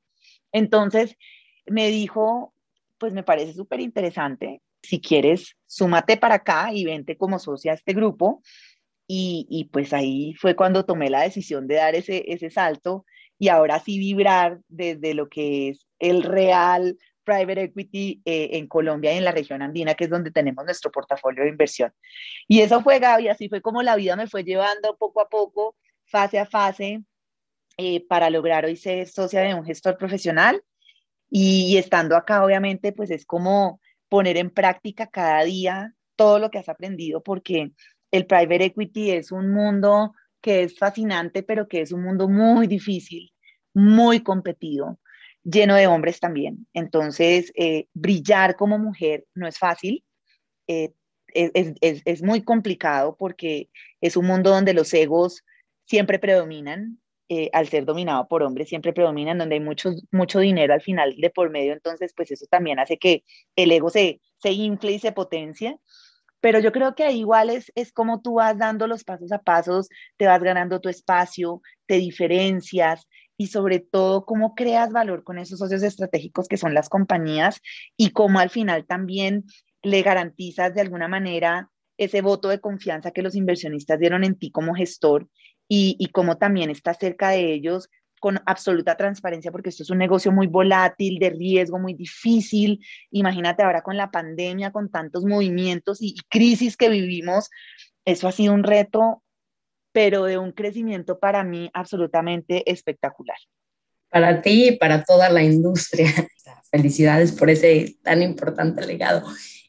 Entonces, 0.52 1.16
me 1.66 1.88
dijo, 1.90 2.54
pues 2.98 3.14
me 3.14 3.24
parece 3.24 3.54
súper 3.54 3.80
interesante, 3.80 4.62
si 4.82 5.00
quieres, 5.02 5.56
súmate 5.66 6.18
para 6.18 6.36
acá 6.36 6.74
y 6.74 6.86
vente 6.86 7.18
como 7.18 7.40
socia 7.40 7.72
a 7.72 7.76
este 7.76 7.94
grupo 7.94 8.42
y, 9.08 9.70
pues 9.72 9.94
ahí 9.94 10.34
fue 10.34 10.56
cuando 10.56 10.86
tomé 10.86 11.10
la 11.10 11.22
decisión 11.22 11.68
de 11.68 11.76
dar 11.76 11.96
ese, 11.96 12.26
ese 12.28 12.50
salto 12.50 13.06
y 13.40 13.48
ahora 13.48 13.80
sí 13.80 13.98
vibrar 14.00 14.60
desde 14.68 15.14
lo 15.14 15.30
que 15.30 15.70
es 15.70 15.88
el 16.00 16.24
real 16.24 16.98
private 17.24 17.64
equity 17.64 18.22
eh, 18.26 18.50
en 18.54 18.68
Colombia 18.68 19.14
y 19.14 19.18
en 19.18 19.26
la 19.26 19.32
región 19.32 19.62
andina, 19.62 19.96
que 19.96 20.06
es 20.06 20.10
donde 20.10 20.32
tenemos 20.32 20.64
nuestro 20.66 20.92
portafolio 20.92 21.44
de 21.44 21.50
inversión. 21.50 21.94
Y 22.48 22.62
eso 22.62 22.82
fue, 22.82 23.00
Gaby, 23.00 23.28
así 23.28 23.50
fue 23.50 23.62
como 23.62 23.84
la 23.84 23.96
vida 23.96 24.16
me 24.16 24.28
fue 24.28 24.44
llevando 24.44 24.96
poco 24.98 25.22
a 25.22 25.30
poco, 25.30 25.76
fase 26.06 26.40
a 26.40 26.46
fase, 26.46 27.04
eh, 27.78 28.06
para 28.08 28.30
lograr 28.30 28.66
hoy 28.66 28.78
ser 28.78 29.08
socia 29.08 29.42
de 29.42 29.54
un 29.54 29.66
gestor 29.66 29.98
profesional. 29.98 30.62
Y, 31.30 31.74
y 31.74 31.78
estando 31.78 32.16
acá, 32.16 32.44
obviamente, 32.46 32.94
pues 32.94 33.12
es 33.12 33.26
como 33.26 33.82
poner 34.08 34.38
en 34.38 34.50
práctica 34.50 35.08
cada 35.08 35.44
día 35.44 35.94
todo 36.16 36.40
lo 36.40 36.50
que 36.50 36.60
has 36.60 36.70
aprendido, 36.70 37.22
porque 37.22 37.74
el 38.12 38.26
private 38.26 38.66
equity 38.66 39.12
es 39.12 39.32
un 39.32 39.52
mundo 39.52 40.14
que 40.42 40.64
es 40.64 40.78
fascinante, 40.78 41.44
pero 41.44 41.68
que 41.68 41.82
es 41.82 41.92
un 41.92 42.04
mundo 42.04 42.30
muy 42.30 42.68
difícil, 42.68 43.32
muy 43.74 44.22
competido, 44.22 45.00
lleno 45.44 45.76
de 45.76 45.88
hombres 45.88 46.20
también. 46.20 46.68
Entonces, 46.74 47.52
eh, 47.56 47.88
brillar 47.94 48.56
como 48.56 48.78
mujer 48.78 49.26
no 49.34 49.48
es 49.48 49.58
fácil, 49.58 50.04
eh, 50.68 50.92
es, 51.34 52.24
muy 52.24 52.42
complicado 52.44 53.16
porque 53.18 53.70
es 54.02 54.18
un 54.18 54.26
mundo 54.26 54.50
donde 54.50 54.74
los 54.74 54.94
egos 54.94 55.44
siempre 55.86 56.20
predominan, 56.20 57.00
eh, 57.30 57.50
al 57.52 57.68
ser 57.68 57.84
dominado 57.86 58.28
por 58.30 58.42
hombres, 58.42 58.70
siempre 58.70 58.94
predominan, 58.94 59.38
donde 59.38 59.56
hay 59.56 59.62
mucho, 59.62 59.92
mucho 60.12 60.40
dinero 60.40 60.74
al 60.74 60.82
final 60.82 61.16
de 61.18 61.30
por 61.30 61.50
medio, 61.50 61.74
entonces, 61.74 62.14
pues 62.16 62.32
eso 62.32 62.46
también 62.50 62.80
hace 62.80 62.98
que 62.98 63.24
el 63.56 63.72
ego 63.72 63.90
se, 63.90 64.22
se 64.38 64.52
infle 64.54 64.94
y 64.94 65.00
se 65.00 65.12
potencia 65.12 65.78
pero 66.42 66.60
yo 66.60 66.72
creo 66.72 66.96
que 66.96 67.04
ahí 67.04 67.20
igual 67.20 67.50
es, 67.50 67.72
es 67.76 67.92
como 67.92 68.22
tú 68.22 68.36
vas 68.36 68.58
dando 68.58 68.88
los 68.88 69.04
pasos 69.04 69.32
a 69.32 69.40
pasos, 69.40 69.90
te 70.18 70.28
vas 70.28 70.42
ganando 70.42 70.80
tu 70.80 70.90
espacio, 70.90 71.62
te 71.86 71.96
diferencias 71.96 73.08
y 73.38 73.48
sobre 73.48 73.80
todo 73.80 74.26
cómo 74.26 74.56
creas 74.56 74.92
valor 74.92 75.24
con 75.24 75.38
esos 75.40 75.60
socios 75.60 75.84
estratégicos 75.84 76.48
que 76.48 76.58
son 76.58 76.74
las 76.74 76.90
compañías 76.90 77.62
y 77.96 78.12
cómo 78.12 78.40
al 78.40 78.50
final 78.50 78.86
también 78.86 79.46
le 79.84 80.02
garantizas 80.02 80.74
de 80.74 80.82
alguna 80.82 81.08
manera 81.08 81.70
ese 81.98 82.22
voto 82.22 82.50
de 82.50 82.60
confianza 82.60 83.12
que 83.12 83.22
los 83.22 83.36
inversionistas 83.36 84.00
dieron 84.00 84.24
en 84.24 84.38
ti 84.38 84.52
como 84.52 84.76
gestor 84.76 85.30
y, 85.68 85.96
y 86.00 86.08
cómo 86.08 86.38
también 86.38 86.70
estás 86.70 86.98
cerca 87.00 87.30
de 87.30 87.54
ellos 87.54 87.90
con 88.20 88.40
absoluta 88.46 88.96
transparencia, 88.96 89.52
porque 89.52 89.70
esto 89.70 89.84
es 89.84 89.90
un 89.90 89.98
negocio 89.98 90.32
muy 90.32 90.48
volátil, 90.48 91.20
de 91.20 91.30
riesgo, 91.30 91.80
muy 91.80 91.94
difícil. 91.94 92.80
Imagínate 93.12 93.64
ahora 93.64 93.82
con 93.82 93.98
la 93.98 94.12
pandemia, 94.12 94.72
con 94.72 94.90
tantos 94.90 95.26
movimientos 95.26 96.02
y, 96.02 96.16
crisis 96.30 96.78
que 96.78 96.90
vivimos, 96.90 97.50
eso 98.06 98.28
ha 98.28 98.32
sido 98.32 98.54
un 98.54 98.64
reto, 98.64 99.24
pero 99.92 100.24
de 100.26 100.38
un 100.38 100.52
crecimiento 100.52 101.20
para 101.20 101.44
mí 101.44 101.70
absolutamente 101.74 102.70
espectacular. 102.72 103.38
Para 104.10 104.42
ti 104.42 104.70
y 104.70 104.78
para 104.78 105.04
toda 105.04 105.30
la 105.30 105.44
industria. 105.44 106.08
Felicidades 106.72 107.32
por 107.32 107.50
ese 107.50 107.98
tan 108.04 108.22
importante 108.22 108.86
legado. 108.86 109.24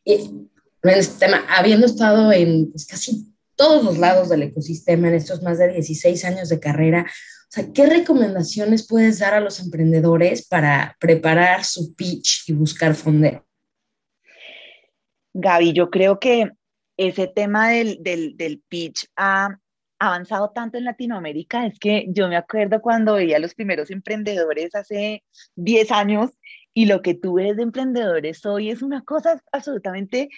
Y 0.05 0.49
este 0.83 1.27
tema, 1.27 1.45
habiendo 1.49 1.87
estado 1.87 2.33
en 2.33 2.71
pues, 2.71 2.87
casi 2.87 3.35
todos 3.57 3.85
los 3.85 3.99
lados 3.99 4.29
del 4.29 4.45
ecosistema 4.45 5.09
en 5.09 5.15
estos 5.15 5.43
más 5.43 5.59
de 5.59 5.69
16 5.73 6.25
años 6.25 6.49
de 6.49 6.61
carrera, 6.61 7.07
o 7.49 7.51
sea, 7.51 7.73
¿qué 7.73 7.87
recomendaciones 7.87 8.87
puedes 8.87 9.21
dar 9.21 9.33
a 9.33 9.41
los 9.41 9.59
emprendedores 9.59 10.47
para 10.47 10.95
preparar 11.01 11.65
su 11.65 11.95
pitch 11.95 12.47
y 12.47 12.53
buscar 12.53 12.95
fondeo? 12.95 13.43
Gaby, 15.33 15.73
yo 15.73 15.89
creo 15.89 16.21
que 16.21 16.51
ese 16.99 17.27
tema 17.27 17.71
del, 17.71 18.03
del, 18.03 18.37
del 18.37 18.63
pitch 18.69 19.07
ha 19.17 19.59
avanzado 19.99 20.51
tanto 20.51 20.77
en 20.77 20.85
Latinoamérica, 20.85 21.65
es 21.65 21.79
que 21.79 22.05
yo 22.11 22.29
me 22.29 22.37
acuerdo 22.37 22.83
cuando 22.83 23.15
veía 23.15 23.37
a 23.37 23.41
los 23.41 23.55
primeros 23.55 23.91
emprendedores 23.91 24.75
hace 24.75 25.25
10 25.57 25.91
años 25.91 26.33
y 26.75 26.85
lo 26.85 27.01
que 27.01 27.15
tú 27.15 27.35
ves 27.35 27.57
de 27.57 27.63
emprendedores 27.63 28.45
hoy 28.45 28.69
es 28.69 28.83
una 28.83 29.03
cosa 29.05 29.43
absolutamente 29.53 30.29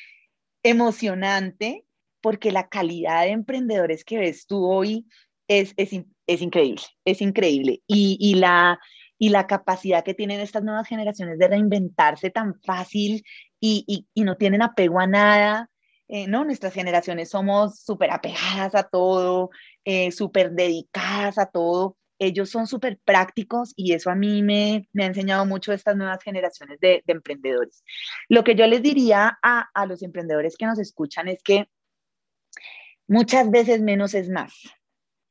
emocionante 0.62 1.84
porque 2.20 2.52
la 2.52 2.68
calidad 2.68 3.24
de 3.24 3.30
emprendedores 3.30 4.04
que 4.04 4.18
ves 4.18 4.46
tú 4.46 4.64
hoy 4.64 5.06
es, 5.50 5.74
es, 5.76 5.90
es 6.28 6.42
increíble, 6.42 6.82
es 7.04 7.20
increíble. 7.20 7.82
Y, 7.88 8.16
y, 8.20 8.36
la, 8.36 8.78
y 9.18 9.30
la 9.30 9.48
capacidad 9.48 10.04
que 10.04 10.14
tienen 10.14 10.40
estas 10.40 10.62
nuevas 10.62 10.86
generaciones 10.86 11.38
de 11.38 11.48
reinventarse 11.48 12.30
tan 12.30 12.54
fácil 12.62 13.24
y, 13.58 14.06
y, 14.14 14.24
no 14.24 14.36
tienen 14.36 14.62
apego 14.62 15.00
a 15.00 15.08
nada. 15.08 15.68
Eh, 16.06 16.26
¿no? 16.28 16.44
Nuestras 16.44 16.72
generaciones 16.72 17.30
somos 17.30 17.80
súper 17.80 18.10
apegadas 18.12 18.74
a 18.74 18.84
todo, 18.84 19.50
eh, 19.84 20.12
súper 20.12 20.52
dedicadas 20.52 21.36
a 21.38 21.46
todo. 21.46 21.96
Ellos 22.20 22.50
son 22.50 22.66
súper 22.68 22.98
prácticos 23.04 23.72
y 23.76 23.92
eso 23.92 24.10
a 24.10 24.14
mí 24.14 24.42
me, 24.42 24.88
me, 24.92 25.04
ha 25.04 25.06
enseñado 25.06 25.46
mucho 25.46 25.72
estas 25.72 25.96
nuevas 25.96 26.22
generaciones 26.22 26.78
de, 26.80 27.02
de 27.06 27.12
emprendedores. 27.12 27.82
Lo 28.28 28.44
que 28.44 28.54
yo 28.54 28.66
les 28.68 28.82
diría 28.82 29.38
a, 29.42 29.68
a 29.74 29.86
los 29.86 30.02
emprendedores 30.02 30.56
que 30.56 30.66
nos 30.66 30.78
escuchan 30.78 31.28
es 31.28 31.42
que 31.42 31.68
muchas 33.08 33.50
veces 33.50 33.80
menos 33.80 34.14
es 34.14 34.28
más 34.28 34.52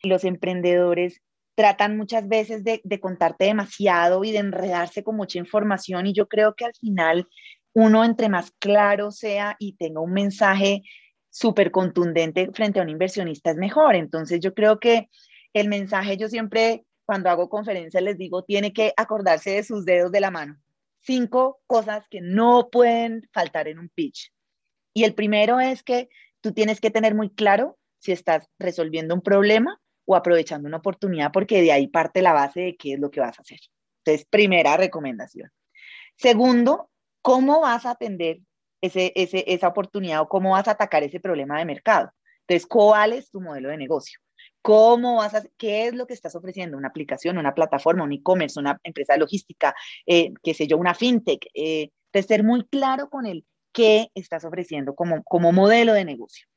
los 0.01 0.23
emprendedores 0.23 1.21
tratan 1.55 1.97
muchas 1.97 2.27
veces 2.27 2.63
de, 2.63 2.81
contarte 3.01 3.45
demasiado 3.45 4.23
y 4.23 4.31
de 4.31 4.37
enredarse 4.37 5.03
con 5.03 5.17
mucha 5.17 5.39
información 5.39 6.07
y 6.07 6.13
yo 6.13 6.27
creo 6.27 6.55
que 6.55 6.65
al 6.65 6.73
final 6.73 7.27
uno 7.73 8.05
entre 8.05 8.29
más 8.29 8.51
claro 8.59 9.11
sea 9.11 9.57
y 9.59 9.75
tenga 9.75 9.99
un 9.99 10.13
mensaje 10.13 10.83
súper 11.29 11.71
contundente 11.71 12.49
frente 12.53 12.79
a 12.79 12.83
un 12.83 12.89
inversionista 12.89 13.51
es 13.51 13.57
mejor. 13.57 13.95
Entonces 13.95 14.39
yo 14.39 14.53
creo 14.53 14.79
que 14.79 15.09
el 15.53 15.67
mensaje 15.67 16.15
yo 16.15 16.29
siempre 16.29 16.85
cuando 17.09 17.29
hago 17.29 17.49
conferencias 17.49 18.03
les 18.03 18.19
digo, 18.19 18.43
tiene 18.43 18.71
que 18.71 18.93
acordarse 18.95 19.49
de 19.49 19.63
sus 19.63 19.83
dedos 19.83 20.11
de 20.11 20.21
la 20.21 20.29
mano. 20.29 20.61
Cinco 21.01 21.59
cosas 21.65 22.05
que 22.07 22.21
no 22.21 22.69
pueden 22.71 23.27
faltar 23.33 23.67
en 23.67 23.79
un 23.79 23.89
pitch. 23.89 24.31
Y 24.93 25.05
el 25.05 25.15
primero 25.15 25.59
es 25.59 25.81
que 25.81 26.07
tú 26.39 26.53
tienes 26.53 26.79
que 26.79 26.91
tener 26.91 27.15
muy 27.15 27.31
claro 27.31 27.79
si 27.97 28.11
estás 28.11 28.47
resolviendo 28.59 29.15
un 29.15 29.21
problema 29.21 29.81
o 30.09 30.15
aprovechando 30.15 30.67
una 30.67 30.77
oportunidad, 30.77 31.31
porque 31.31 31.61
de 31.61 31.71
ahí 31.71 31.87
parte 31.87 32.23
la 32.23 32.33
base 32.33 32.61
de 32.61 32.75
qué 32.77 32.93
es 32.93 32.99
lo 32.99 33.11
que 33.11 33.19
vas 33.19 33.37
a 33.37 33.43
hacer. 33.43 33.59
Entonces, 34.03 34.25
primera 34.27 34.75
recomendación. 34.75 35.51
Segundo, 36.15 36.89
¿cómo 37.21 37.61
vas 37.61 37.85
a 37.85 37.91
atender 37.91 38.39
ese, 38.81 39.13
esa 39.15 39.67
oportunidad 39.67 40.21
o 40.21 40.27
cómo 40.27 40.51
vas 40.51 40.67
a 40.67 40.71
atacar 40.71 41.03
ese 41.03 41.19
problema 41.19 41.59
de 41.59 41.65
mercado? 41.65 42.09
Entonces, 42.47 42.65
¿cuál 42.65 43.13
es 43.13 43.29
tu 43.29 43.39
modelo 43.39 43.69
de 43.69 43.77
negocio? 43.77 44.19
¿Cómo 44.63 45.17
vas 45.17 45.47
qué 45.57 45.85
es 45.85 45.93
lo 45.93 46.07
que 46.07 46.15
estás 46.15 46.35
ofreciendo? 46.35 46.75
¿Una 46.75 46.87
aplicación, 46.87 47.37
una 47.37 47.53
plataforma, 47.53 48.03
un 48.03 48.13
e-commerce, 48.13 48.59
una 48.59 48.79
empresa 48.83 49.13
de 49.13 49.19
logística, 49.19 49.75
eh, 50.07 50.33
qué 50.41 50.55
sé 50.55 50.65
yo, 50.65 50.77
una 50.77 50.95
fintech? 50.95 51.45
Eh, 51.53 51.91
de 52.11 52.23
ser 52.23 52.43
muy 52.43 52.65
claro 52.65 53.11
con 53.11 53.27
el 53.27 53.45
qué 53.71 54.09
estás 54.15 54.43
ofreciendo 54.43 54.95
como, 54.95 55.23
como 55.23 55.51
modelo 55.51 55.93
de 55.93 56.03
negocio. 56.03 56.47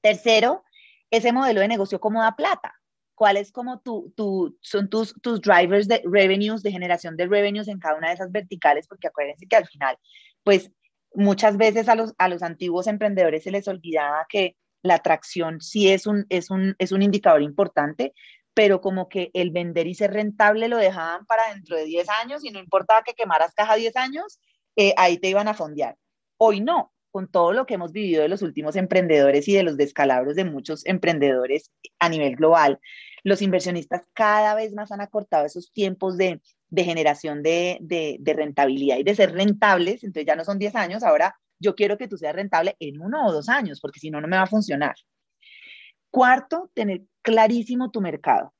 Tercero, 0.00 0.64
ese 1.10 1.32
modelo 1.32 1.60
de 1.60 1.68
negocio, 1.68 2.00
¿cómo 2.00 2.22
da 2.22 2.36
plata? 2.36 2.74
¿Cuáles 3.14 3.52
como 3.52 3.80
tu, 3.80 4.12
tu, 4.16 4.56
son 4.60 4.90
tus, 4.90 5.14
tus 5.22 5.40
drivers 5.40 5.88
de 5.88 6.02
revenues, 6.04 6.62
de 6.62 6.70
generación 6.70 7.16
de 7.16 7.26
revenues 7.26 7.68
en 7.68 7.78
cada 7.78 7.96
una 7.96 8.08
de 8.08 8.14
esas 8.14 8.30
verticales? 8.30 8.86
Porque 8.86 9.08
acuérdense 9.08 9.46
que 9.46 9.56
al 9.56 9.66
final, 9.66 9.96
pues 10.42 10.70
muchas 11.14 11.56
veces 11.56 11.88
a 11.88 11.94
los, 11.94 12.14
a 12.18 12.28
los 12.28 12.42
antiguos 12.42 12.86
emprendedores 12.86 13.42
se 13.44 13.50
les 13.50 13.66
olvidaba 13.68 14.26
que 14.28 14.56
la 14.82 14.96
atracción 14.96 15.60
sí 15.60 15.90
es 15.90 16.06
un, 16.06 16.26
es 16.28 16.50
un, 16.50 16.76
es 16.78 16.92
un 16.92 17.02
indicador 17.02 17.42
importante, 17.42 18.12
pero 18.54 18.80
como 18.80 19.08
que 19.08 19.30
el 19.34 19.50
vender 19.50 19.86
y 19.86 19.94
ser 19.94 20.12
rentable 20.12 20.68
lo 20.68 20.76
dejaban 20.76 21.26
para 21.26 21.52
dentro 21.52 21.76
de 21.76 21.84
10 21.84 22.08
años 22.22 22.44
y 22.44 22.50
no 22.50 22.58
importaba 22.58 23.02
que 23.02 23.14
quemaras 23.14 23.54
caja 23.54 23.74
10 23.74 23.96
años, 23.96 24.40
eh, 24.76 24.94
ahí 24.96 25.18
te 25.18 25.28
iban 25.28 25.48
a 25.48 25.54
fondear. 25.54 25.96
Hoy 26.38 26.60
no, 26.60 26.92
con 27.16 27.28
todo 27.28 27.52
lo 27.52 27.64
que 27.64 27.72
hemos 27.72 27.92
vivido 27.92 28.20
de 28.20 28.28
los 28.28 28.42
últimos 28.42 28.76
emprendedores 28.76 29.48
y 29.48 29.54
de 29.54 29.62
los 29.62 29.78
descalabros 29.78 30.36
de 30.36 30.44
muchos 30.44 30.84
emprendedores 30.84 31.72
a 31.98 32.10
nivel 32.10 32.36
global, 32.36 32.78
los 33.24 33.40
inversionistas 33.40 34.06
cada 34.12 34.54
vez 34.54 34.74
más 34.74 34.92
han 34.92 35.00
acortado 35.00 35.46
esos 35.46 35.72
tiempos 35.72 36.18
de, 36.18 36.42
generación 36.76 37.42
de, 37.42 37.78
de, 37.80 38.18
de, 38.20 38.32
rentabilidad 38.34 38.98
y 38.98 39.02
de 39.02 39.14
ser 39.14 39.32
rentables, 39.32 40.04
entonces 40.04 40.26
ya 40.26 40.36
no 40.36 40.44
son 40.44 40.58
10 40.58 40.74
años, 40.74 41.02
ahora 41.02 41.34
yo 41.58 41.74
quiero 41.74 41.96
que 41.96 42.06
tú 42.06 42.18
seas 42.18 42.36
rentable 42.36 42.76
en 42.80 43.00
uno 43.00 43.26
o 43.26 43.32
dos 43.32 43.48
años, 43.48 43.80
porque 43.80 43.98
si 43.98 44.10
no, 44.10 44.20
no 44.20 44.28
me 44.28 44.36
va 44.36 44.42
a 44.42 44.46
funcionar. 44.46 44.94
Cuarto, 46.10 46.70
tener 46.74 47.04
clarísimo 47.22 47.90
tu 47.90 48.02
mercado. 48.02 48.52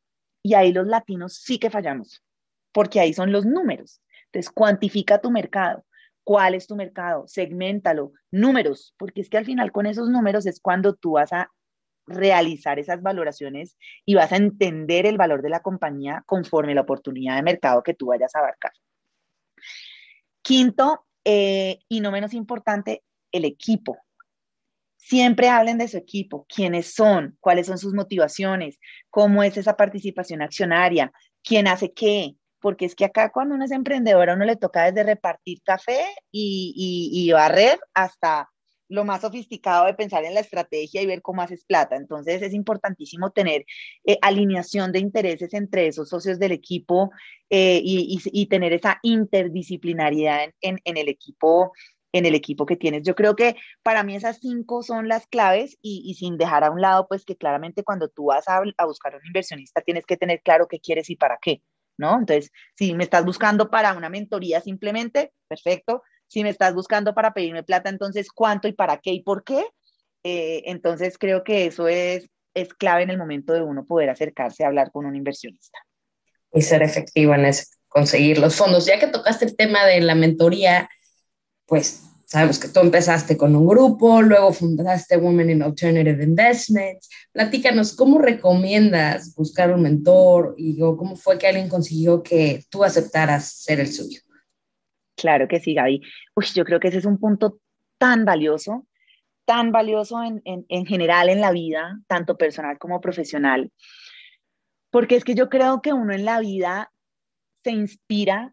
Y 0.42 0.54
ahí 0.54 0.72
los 0.72 0.86
latinos 0.86 1.34
sí 1.34 1.58
que 1.58 1.68
fallamos, 1.68 2.24
porque 2.72 3.00
ahí 3.00 3.12
son 3.12 3.32
los 3.32 3.44
números. 3.44 4.00
Entonces, 4.32 4.50
cuantifica 4.50 5.20
tu 5.20 5.30
mercado. 5.30 5.84
¿Cuál 6.26 6.56
es 6.56 6.66
tu 6.66 6.74
mercado? 6.74 7.28
Segmentalo. 7.28 8.12
Números, 8.32 8.96
porque 8.98 9.20
es 9.20 9.30
que 9.30 9.38
al 9.38 9.44
final 9.44 9.70
con 9.70 9.86
esos 9.86 10.08
números 10.08 10.44
es 10.46 10.58
cuando 10.58 10.96
tú 10.96 11.12
vas 11.12 11.32
a 11.32 11.52
realizar 12.04 12.80
esas 12.80 13.00
valoraciones 13.00 13.76
y 14.04 14.16
vas 14.16 14.32
a 14.32 14.36
entender 14.36 15.06
el 15.06 15.18
valor 15.18 15.40
de 15.40 15.50
la 15.50 15.60
compañía 15.60 16.24
conforme 16.26 16.74
la 16.74 16.80
oportunidad 16.80 17.36
de 17.36 17.44
mercado 17.44 17.84
que 17.84 17.94
tú 17.94 18.06
vayas 18.06 18.34
a 18.34 18.40
abarcar. 18.40 18.72
Quinto, 20.42 21.06
eh, 21.24 21.78
y 21.88 22.00
no 22.00 22.10
menos 22.10 22.34
importante, 22.34 23.04
el 23.30 23.44
equipo. 23.44 23.96
Siempre 24.96 25.48
hablen 25.48 25.78
de 25.78 25.86
su 25.86 25.96
equipo, 25.96 26.44
quiénes 26.52 26.92
son, 26.92 27.36
cuáles 27.38 27.68
son 27.68 27.78
sus 27.78 27.94
motivaciones, 27.94 28.80
cómo 29.10 29.44
es 29.44 29.56
esa 29.56 29.76
participación 29.76 30.42
accionaria, 30.42 31.12
quién 31.44 31.68
hace 31.68 31.92
qué, 31.92 32.34
porque 32.66 32.84
es 32.84 32.96
que 32.96 33.04
acá 33.04 33.30
cuando 33.30 33.54
uno 33.54 33.64
es 33.64 33.70
emprendedor 33.70 34.28
a 34.28 34.34
uno 34.34 34.44
le 34.44 34.56
toca 34.56 34.90
desde 34.90 35.04
repartir 35.04 35.62
café 35.62 36.04
y, 36.32 36.72
y 37.12 37.30
barrer 37.30 37.78
hasta 37.94 38.50
lo 38.88 39.04
más 39.04 39.20
sofisticado 39.20 39.86
de 39.86 39.94
pensar 39.94 40.24
en 40.24 40.34
la 40.34 40.40
estrategia 40.40 41.00
y 41.00 41.06
ver 41.06 41.22
cómo 41.22 41.42
haces 41.42 41.64
plata. 41.64 41.94
Entonces 41.94 42.42
es 42.42 42.52
importantísimo 42.52 43.30
tener 43.30 43.64
eh, 44.04 44.18
alineación 44.20 44.90
de 44.90 44.98
intereses 44.98 45.54
entre 45.54 45.86
esos 45.86 46.08
socios 46.08 46.40
del 46.40 46.50
equipo 46.50 47.12
eh, 47.50 47.80
y, 47.84 48.46
tener 48.46 48.72
esa 48.72 48.98
interdisciplinariedad 49.04 50.50
en, 50.60 50.80
el 50.84 51.08
equipo 51.08 51.72
en 52.12 52.26
el 52.26 52.34
equipo 52.34 52.66
que 52.66 52.74
tienes. 52.74 53.04
Yo 53.04 53.14
creo 53.14 53.36
que 53.36 53.54
para 53.84 54.02
mí 54.02 54.16
esas 54.16 54.40
cinco 54.40 54.82
son 54.82 55.06
las 55.06 55.28
claves 55.28 55.78
y, 55.82 56.14
sin 56.14 56.36
dejar 56.36 56.64
a 56.64 56.72
un 56.72 56.80
lado, 56.80 57.06
pues 57.06 57.24
que 57.24 57.36
claramente 57.36 57.84
cuando 57.84 58.08
tú 58.08 58.24
vas 58.24 58.48
a, 58.48 58.60
a 58.76 58.86
buscar 58.86 59.14
un 59.14 59.24
inversionista 59.24 59.82
tienes 59.82 60.04
que 60.04 60.16
tener 60.16 60.42
claro 60.42 60.66
qué 60.66 60.80
quieres 60.80 61.10
y 61.10 61.14
para 61.14 61.38
qué, 61.40 61.62
¿no? 61.98 62.18
Entonces, 62.18 62.50
si 62.76 62.94
me 62.94 63.04
estás 63.04 63.24
buscando 63.24 63.70
para 63.70 63.94
una 63.94 64.08
mentoría 64.08 64.60
simplemente, 64.60 65.32
perfecto 65.48 66.02
si 66.28 66.42
me 66.42 66.50
estás 66.50 66.74
buscando 66.74 67.14
para 67.14 67.32
pedirme 67.32 67.62
plata, 67.62 67.88
entonces 67.88 68.28
cuánto 68.32 68.68
y 68.68 68.72
para 68.72 68.98
qué 68.98 69.12
y 69.12 69.22
por 69.22 69.44
qué. 69.44 69.64
Eh, 70.24 70.62
entonces 70.66 71.18
creo 71.18 71.44
que 71.44 71.66
eso 71.66 71.88
es, 71.88 72.28
es 72.54 72.74
clave 72.74 73.02
en 73.02 73.10
el 73.10 73.18
momento 73.18 73.52
de 73.52 73.62
uno 73.62 73.84
poder 73.84 74.10
acercarse 74.10 74.64
a 74.64 74.68
hablar 74.68 74.90
con 74.90 75.06
un 75.06 75.14
inversionista. 75.14 75.78
Y 76.52 76.62
ser 76.62 76.82
efectivo 76.82 77.34
en 77.34 77.50
conseguir 77.88 78.38
los 78.38 78.56
fondos. 78.56 78.86
Ya 78.86 78.98
que 78.98 79.06
tocaste 79.06 79.44
el 79.44 79.56
tema 79.56 79.84
de 79.84 80.00
la 80.00 80.14
mentoría, 80.14 80.88
pues 81.66 82.02
sabemos 82.26 82.58
que 82.58 82.68
tú 82.68 82.80
empezaste 82.80 83.36
con 83.36 83.54
un 83.54 83.66
grupo, 83.66 84.20
luego 84.20 84.52
fundaste 84.52 85.16
Women 85.16 85.50
in 85.50 85.62
Alternative 85.62 86.22
Investments. 86.22 87.08
Platícanos, 87.32 87.94
¿cómo 87.94 88.18
recomiendas 88.18 89.34
buscar 89.34 89.72
un 89.72 89.82
mentor 89.82 90.54
y 90.58 90.78
cómo 90.78 91.16
fue 91.16 91.38
que 91.38 91.46
alguien 91.46 91.68
consiguió 91.68 92.22
que 92.22 92.64
tú 92.68 92.82
aceptaras 92.82 93.52
ser 93.52 93.78
el 93.80 93.92
suyo? 93.92 94.20
Claro 95.16 95.46
que 95.48 95.60
sí, 95.60 95.72
Gaby. 95.72 96.02
Uy, 96.34 96.46
yo 96.54 96.64
creo 96.64 96.80
que 96.80 96.88
ese 96.88 96.98
es 96.98 97.06
un 97.06 97.18
punto 97.18 97.60
tan 97.96 98.24
valioso, 98.24 98.86
tan 99.46 99.70
valioso 99.70 100.22
en, 100.22 100.42
en, 100.44 100.84
general 100.84 101.28
en 101.28 101.40
la 101.40 101.52
vida, 101.52 102.00
tanto 102.08 102.36
personal 102.36 102.76
como 102.78 103.00
profesional, 103.00 103.70
porque 104.90 105.14
es 105.14 105.24
que 105.24 105.34
yo 105.34 105.48
creo 105.48 105.80
que 105.80 105.92
uno 105.92 106.12
en 106.12 106.24
la 106.24 106.40
vida 106.40 106.92
se 107.62 107.70
inspira 107.70 108.52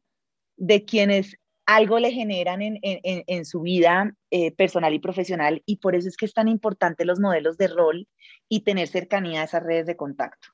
de 0.58 0.86
quienes 0.86 1.38
algo 1.66 2.00
le 2.00 2.12
generan 2.12 2.62
en, 2.62 2.80
en, 2.82 3.24
en 3.26 3.46
su 3.46 3.62
vida 3.62 4.14
eh, 4.32 4.52
personal 4.52 4.94
y 4.94 5.00
profesional 5.00 5.62
y 5.66 5.78
por 5.78 5.96
eso 5.96 6.08
es 6.08 6.18
que 6.18 6.26
es 6.26 6.34
tan 6.34 6.48
importante 6.48 7.06
los 7.06 7.20
modelos 7.20 7.58
de 7.58 7.68
rol 7.68 8.08
y 8.50 8.62
tener 8.62 8.88
cercanía 8.88 9.42
a 9.42 9.46
esas 9.46 9.64
redes 9.64 9.86
de 9.86 9.96
contacto. 9.96 10.50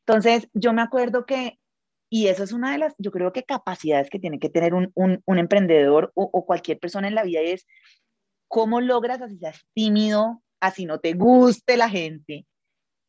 Entonces, 0.00 0.48
yo 0.54 0.72
me 0.72 0.82
acuerdo 0.82 1.26
que 1.26 1.58
y 2.08 2.28
eso 2.28 2.44
es 2.44 2.52
una 2.52 2.72
de 2.72 2.78
las, 2.78 2.94
yo 2.98 3.10
creo 3.10 3.32
que 3.32 3.42
capacidades 3.42 4.10
que 4.10 4.18
tiene 4.18 4.38
que 4.38 4.48
tener 4.48 4.74
un, 4.74 4.92
un, 4.94 5.38
emprendedor 5.38 6.12
o, 6.14 6.46
cualquier 6.46 6.78
persona 6.78 7.08
en 7.08 7.16
la 7.16 7.24
vida 7.24 7.40
es 7.40 7.66
cómo 8.48 8.80
logras, 8.80 9.20
así 9.20 9.38
seas 9.38 9.66
tímido, 9.74 10.42
así 10.60 10.86
no 10.86 11.00
te 11.00 11.14
guste 11.14 11.76
la 11.76 11.88
gente, 11.88 12.46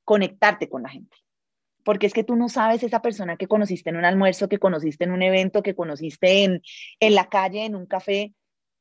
conectarte 0.04 0.67
con 0.67 0.84
la 0.84 0.89
gente. 0.89 1.15
Porque 1.88 2.06
es 2.06 2.13
que 2.13 2.26
tú 2.26 2.36
no 2.36 2.50
sabes 2.50 2.84
esa 2.84 3.02
persona 3.02 3.38
que 3.38 3.47
conociste 3.47 3.91
en 3.91 3.95
un 3.95 4.04
almuerzo, 4.04 4.50
que 4.50 4.60
conociste 4.60 5.06
en 5.06 5.12
un 5.12 5.21
evento, 5.21 5.63
que 5.63 5.73
conociste 5.73 6.43
en, 6.43 6.62
en 7.00 7.15
la 7.15 7.30
calle, 7.30 7.63
en 7.63 7.78
un 7.78 7.86
café, 7.86 8.34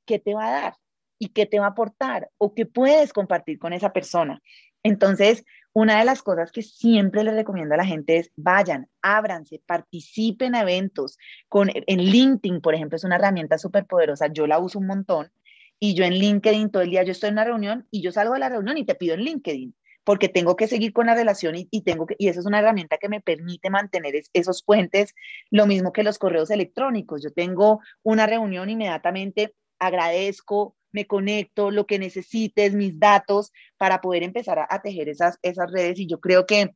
qué 0.06 0.18
te 0.18 0.34
va 0.34 0.48
a 0.48 0.60
dar 0.60 0.74
y 1.16 1.28
qué 1.28 1.46
te 1.46 1.60
va 1.60 1.66
a 1.66 1.68
aportar 1.68 2.30
o 2.36 2.52
qué 2.52 2.66
puedes 2.66 3.12
compartir 3.12 3.60
con 3.60 3.72
esa 3.72 3.92
persona. 3.92 4.42
Entonces, 4.82 5.44
una 5.72 6.00
de 6.00 6.04
las 6.04 6.20
cosas 6.20 6.50
que 6.50 6.62
siempre 6.62 7.22
le 7.22 7.30
recomiendo 7.30 7.74
a 7.74 7.78
la 7.78 7.86
gente 7.86 8.16
es 8.16 8.32
vayan, 8.34 8.88
ábranse, 9.02 9.62
participen 9.64 10.56
en 10.56 10.62
eventos. 10.62 11.16
Con, 11.48 11.70
en 11.72 12.00
LinkedIn, 12.00 12.60
por 12.60 12.74
ejemplo, 12.74 12.96
es 12.96 13.04
una 13.04 13.14
herramienta 13.14 13.56
súper 13.56 13.86
poderosa. 13.86 14.26
Yo 14.32 14.48
la 14.48 14.58
uso 14.58 14.80
un 14.80 14.88
montón 14.88 15.30
y 15.78 15.94
yo 15.94 16.04
en 16.04 16.14
LinkedIn 16.14 16.70
todo 16.72 16.82
el 16.82 16.90
día 16.90 17.04
yo 17.04 17.12
estoy 17.12 17.28
en 17.28 17.34
una 17.34 17.44
reunión 17.44 17.86
y 17.92 18.02
yo 18.02 18.10
salgo 18.10 18.34
de 18.34 18.40
la 18.40 18.48
reunión 18.48 18.76
y 18.78 18.84
te 18.84 18.96
pido 18.96 19.14
en 19.14 19.20
LinkedIn 19.20 19.76
porque 20.06 20.28
tengo 20.28 20.54
que 20.54 20.68
seguir 20.68 20.92
con 20.92 21.06
la 21.06 21.16
relación 21.16 21.56
y, 21.56 21.80
tengo 21.82 22.06
que, 22.06 22.14
y 22.16 22.28
eso 22.28 22.38
es 22.38 22.46
una 22.46 22.60
herramienta 22.60 22.96
que 22.96 23.08
me 23.08 23.20
permite 23.20 23.70
mantener 23.70 24.14
esos 24.32 24.62
puentes, 24.62 25.12
lo 25.50 25.66
mismo 25.66 25.92
que 25.92 26.04
los 26.04 26.20
correos 26.20 26.48
electrónicos. 26.52 27.24
Yo 27.24 27.32
tengo 27.32 27.80
una 28.04 28.24
reunión 28.24 28.70
inmediatamente, 28.70 29.56
agradezco, 29.80 30.76
me 30.92 31.08
conecto, 31.08 31.72
lo 31.72 31.88
que 31.88 31.98
necesites, 31.98 32.72
mis 32.72 33.00
datos, 33.00 33.52
para 33.78 34.00
poder 34.00 34.22
empezar 34.22 34.64
a, 34.70 34.80
tejer 34.80 35.08
esas, 35.08 35.40
esas 35.42 35.72
redes. 35.72 35.98
Y 35.98 36.06
yo 36.06 36.20
creo 36.20 36.46
que 36.46 36.70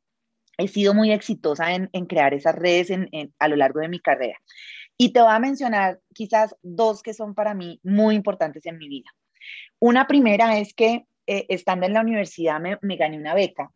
he 0.58 0.66
sido 0.66 0.92
muy 0.92 1.12
exitosa 1.12 1.72
en, 1.72 1.88
crear 2.06 2.34
esas 2.34 2.56
redes 2.56 2.90
a 3.38 3.46
lo 3.46 3.54
largo 3.54 3.78
de 3.78 3.88
mi 3.88 4.00
carrera. 4.00 4.40
Y 4.96 5.12
te 5.12 5.20
voy 5.20 5.30
a 5.30 5.38
mencionar 5.38 6.00
quizás 6.12 6.56
dos 6.62 7.00
que 7.00 7.14
son 7.14 7.36
para 7.36 7.54
mí 7.54 7.78
muy 7.84 8.16
importantes 8.16 8.66
en 8.66 8.76
mi 8.76 8.88
vida. 8.88 9.08
Una 9.78 10.08
primera 10.08 10.58
es 10.58 10.74
que 10.74 11.06
eh, 11.26 11.46
estando 11.48 11.86
en 11.86 11.94
la 11.94 12.00
universidad 12.00 12.60
me, 12.60 12.96
gané 12.96 13.16
una 13.16 13.34
beca 13.34 13.70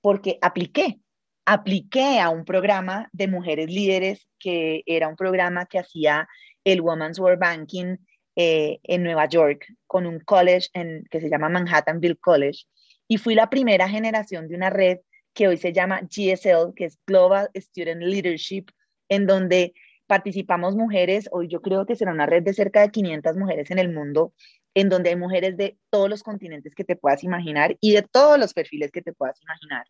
porque 0.00 0.38
apliqué, 0.40 1.00
apliqué 1.44 2.20
a 2.20 2.30
un 2.30 2.44
programa 2.44 3.08
de 3.12 3.28
mujeres 3.28 3.68
líderes 3.70 4.26
que 4.38 4.82
era 4.86 5.08
un 5.08 5.16
programa 5.16 5.66
que 5.66 5.78
hacía 5.78 6.28
el 6.64 6.80
Women's 6.80 7.18
World 7.18 7.40
Banking 7.40 7.96
eh, 8.36 8.78
en 8.84 9.02
Nueva 9.02 9.26
York 9.26 9.66
con 9.86 10.06
un 10.06 10.20
college 10.20 10.68
que 11.10 11.20
se 11.20 11.28
llama 11.28 11.48
Manhattanville 11.48 12.16
College. 12.16 12.64
Y 13.08 13.18
fui 13.18 13.34
la 13.34 13.50
primera 13.50 13.88
generación 13.88 14.48
de 14.48 14.54
una 14.54 14.70
red 14.70 14.98
que 15.34 15.48
hoy 15.48 15.56
se 15.56 15.72
llama 15.72 16.00
GSL, 16.02 16.74
que 16.74 16.84
es 16.84 16.98
Global 17.06 17.50
Student 17.54 18.02
Leadership, 18.02 18.66
en 19.08 19.26
donde 19.26 19.72
participamos 20.08 20.74
mujeres, 20.74 21.28
hoy 21.30 21.48
yo 21.48 21.60
creo 21.62 21.86
que 21.86 21.94
será 21.94 22.12
una 22.12 22.26
red 22.26 22.42
de 22.42 22.54
cerca 22.54 22.80
de 22.80 22.90
500 22.90 23.36
mujeres 23.36 23.70
en 23.70 23.78
el 23.78 23.92
mundo, 23.92 24.32
en 24.80 24.88
donde 24.88 25.10
hay 25.10 25.16
mujeres 25.16 25.56
de 25.56 25.76
todos 25.90 26.08
los 26.08 26.22
continentes 26.22 26.72
que 26.72 26.84
te 26.84 26.94
puedas 26.94 27.24
imaginar 27.24 27.76
y 27.80 27.92
de 27.94 28.02
todos 28.02 28.38
los 28.38 28.54
perfiles 28.54 28.92
que 28.92 29.02
te 29.02 29.12
puedas 29.12 29.42
imaginar. 29.42 29.84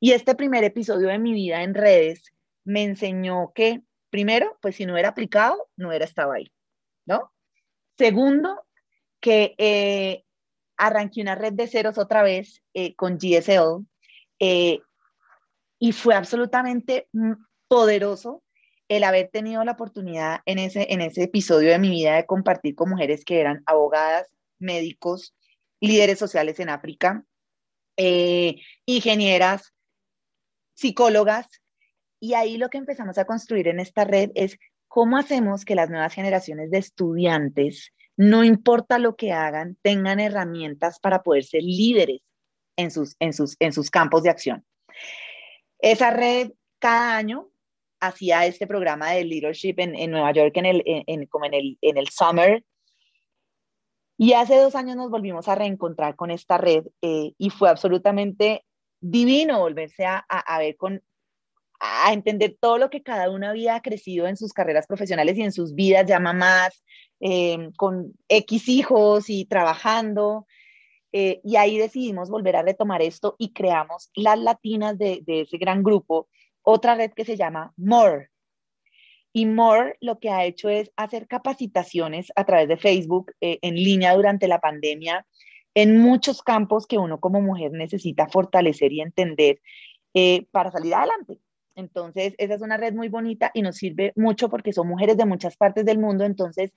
Y 0.00 0.12
este 0.12 0.34
primer 0.34 0.64
episodio 0.64 1.08
de 1.08 1.18
mi 1.18 1.32
vida 1.32 1.62
en 1.62 1.72
redes 1.72 2.22
me 2.62 2.82
enseñó 2.82 3.52
que, 3.54 3.80
primero, 4.10 4.58
pues 4.60 4.76
si 4.76 4.84
no 4.84 4.98
era 4.98 5.08
aplicado, 5.08 5.66
no 5.76 5.88
hubiera 5.88 6.04
estado 6.04 6.32
ahí, 6.32 6.52
¿no? 7.06 7.32
Segundo, 7.96 8.66
que 9.18 9.54
eh, 9.56 10.24
arranqué 10.76 11.22
una 11.22 11.34
red 11.34 11.54
de 11.54 11.66
ceros 11.66 11.96
otra 11.96 12.22
vez 12.22 12.62
eh, 12.74 12.94
con 12.96 13.16
GSL 13.16 13.86
eh, 14.40 14.80
y 15.78 15.92
fue 15.92 16.14
absolutamente 16.14 17.08
poderoso 17.66 18.42
el 18.96 19.04
haber 19.04 19.28
tenido 19.28 19.64
la 19.64 19.72
oportunidad 19.72 20.40
en 20.46 20.58
ese, 20.58 20.86
en 20.92 21.00
ese 21.00 21.24
episodio 21.24 21.70
de 21.70 21.78
mi 21.78 21.90
vida 21.90 22.16
de 22.16 22.26
compartir 22.26 22.74
con 22.74 22.90
mujeres 22.90 23.24
que 23.24 23.40
eran 23.40 23.62
abogadas, 23.66 24.28
médicos, 24.58 25.34
líderes 25.80 26.18
sociales 26.18 26.60
en 26.60 26.68
África, 26.68 27.24
ingenieras, 28.86 29.74
psicólogas, 30.74 31.48
y 32.20 32.34
ahí 32.34 32.56
lo 32.56 32.68
que 32.68 32.78
empezamos 32.78 33.18
a 33.18 33.24
construir 33.24 33.68
en 33.68 33.80
esta 33.80 34.04
red 34.04 34.30
es 34.34 34.58
cómo 34.86 35.16
hacemos 35.16 35.64
que 35.64 35.74
las 35.74 35.90
nuevas 35.90 36.14
generaciones 36.14 36.70
de 36.70 36.78
estudiantes, 36.78 37.92
no 38.16 38.44
importa 38.44 38.98
lo 38.98 39.16
que 39.16 39.32
hagan, 39.32 39.76
tengan 39.82 40.20
herramientas 40.20 41.00
para 41.00 41.22
poder 41.22 41.44
ser 41.44 41.62
líderes 41.62 42.20
en 42.76 42.90
sus, 42.90 43.16
en 43.18 43.32
sus, 43.32 43.56
en 43.58 43.72
sus 43.72 43.90
campos 43.90 44.22
de 44.22 44.30
acción. 44.30 44.64
Esa 45.78 46.10
red 46.10 46.52
cada 46.78 47.16
año 47.16 47.51
hacía 48.02 48.44
este 48.46 48.66
programa 48.66 49.12
de 49.12 49.24
leadership 49.24 49.74
en, 49.78 50.10
Nueva 50.10 50.32
York, 50.32 50.56
en 50.56 50.66
el, 50.66 50.82
en, 50.84 51.26
como 51.26 51.46
en 51.46 51.54
el, 51.54 51.78
en 51.80 51.96
el 51.96 52.08
summer. 52.08 52.64
Y 54.18 54.34
hace 54.34 54.56
dos 54.56 54.74
años 54.74 54.96
nos 54.96 55.10
volvimos 55.10 55.48
a 55.48 55.54
reencontrar 55.54 56.16
con 56.16 56.30
esta 56.30 56.58
red 56.58 56.84
eh, 57.00 57.32
y 57.38 57.50
fue 57.50 57.70
absolutamente 57.70 58.64
divino 59.00 59.60
volverse 59.60 60.04
a, 60.04 60.18
a, 60.18 60.58
ver 60.58 60.76
con, 60.76 61.02
a 61.80 62.12
entender 62.12 62.56
todo 62.60 62.78
lo 62.78 62.90
que 62.90 63.02
cada 63.02 63.30
una 63.30 63.50
había 63.50 63.80
crecido 63.80 64.26
en 64.26 64.36
sus 64.36 64.52
carreras 64.52 64.86
profesionales 64.86 65.36
y 65.38 65.42
en 65.42 65.52
sus 65.52 65.74
vidas 65.74 66.06
ya 66.06 66.20
mamás, 66.20 66.84
eh, 67.20 67.70
con 67.76 68.14
X 68.28 68.68
hijos 68.68 69.30
y 69.30 69.44
trabajando. 69.44 70.46
Eh, 71.12 71.40
y 71.44 71.56
ahí 71.56 71.78
decidimos 71.78 72.30
volver 72.30 72.56
a 72.56 72.62
retomar 72.62 73.02
esto 73.02 73.36
y 73.38 73.52
creamos 73.52 74.10
las 74.14 74.38
latinas 74.38 74.96
de, 74.96 75.22
ese 75.26 75.58
gran 75.58 75.82
grupo, 75.82 76.28
otra 76.62 76.94
red 76.94 77.12
que 77.12 77.24
se 77.24 77.36
llama 77.36 77.72
More. 77.76 78.28
Y 79.32 79.46
More 79.46 79.96
lo 80.00 80.18
que 80.18 80.30
ha 80.30 80.44
hecho 80.44 80.68
es 80.68 80.90
hacer 80.96 81.26
capacitaciones 81.26 82.32
a 82.36 82.44
través 82.44 82.68
de 82.68 82.76
Facebook 82.76 83.32
eh, 83.40 83.58
en 83.62 83.74
línea 83.74 84.14
durante 84.14 84.48
la 84.48 84.60
pandemia 84.60 85.26
en 85.74 85.98
muchos 85.98 86.42
campos 86.42 86.86
que 86.86 86.98
uno 86.98 87.18
como 87.18 87.40
mujer 87.40 87.72
necesita 87.72 88.28
fortalecer 88.28 88.92
y 88.92 89.00
entender 89.00 89.60
para 90.50 90.70
salir 90.70 90.94
adelante. 90.94 91.38
Entonces, 91.74 92.34
esa 92.38 92.54
es 92.54 92.62
una 92.62 92.76
red 92.76 92.92
muy 92.94 93.08
bonita 93.08 93.50
y 93.54 93.62
nos 93.62 93.76
sirve 93.76 94.12
mucho 94.16 94.48
porque 94.48 94.72
son 94.72 94.88
mujeres 94.88 95.16
de 95.16 95.24
muchas 95.24 95.56
partes 95.56 95.84
del 95.84 95.98
mundo. 95.98 96.24
Entonces, 96.24 96.72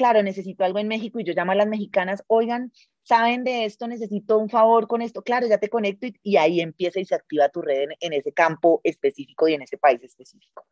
claro, 0.00 0.22
necesito 0.22 0.64
algo 0.64 0.78
en 0.78 0.88
México 0.88 1.20
y 1.20 1.24
yo 1.24 1.34
llamo 1.34 1.52
a 1.52 1.56
las 1.56 1.66
mexicanas, 1.66 2.24
oigan, 2.26 2.72
saben 3.02 3.44
de 3.44 3.66
esto, 3.66 3.86
necesito 3.86 4.38
un 4.38 4.48
favor 4.48 4.88
con 4.88 5.02
esto. 5.02 5.20
Claro, 5.20 5.46
ya 5.46 5.58
te 5.58 5.68
conecto 5.68 6.06
y, 6.22 6.38
ahí 6.38 6.62
empieza 6.62 7.00
y 7.00 7.04
se 7.04 7.14
activa 7.14 7.50
tu 7.50 7.60
red 7.60 7.90
en, 8.00 8.12
ese 8.14 8.32
campo 8.32 8.80
específico 8.82 9.46
y 9.46 9.52
en 9.52 9.60
ese 9.60 9.76
país 9.76 10.02
específico. 10.02 10.66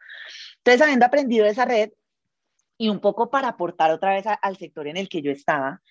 Entonces, 0.57 0.81
habiendo 0.81 1.05
aprendido 1.05 1.45
esa 1.45 1.67
red 1.67 1.91
y 2.79 2.89
un 2.89 3.01
poco 3.01 3.29
para 3.29 3.49
aportar 3.49 3.91
otra 3.91 4.15
vez 4.15 4.25
al 4.41 4.57
sector 4.57 4.89
en 4.89 4.97
el 4.97 5.11
que 5.11 5.21
yo 5.21 5.31
estaba, 5.31 5.83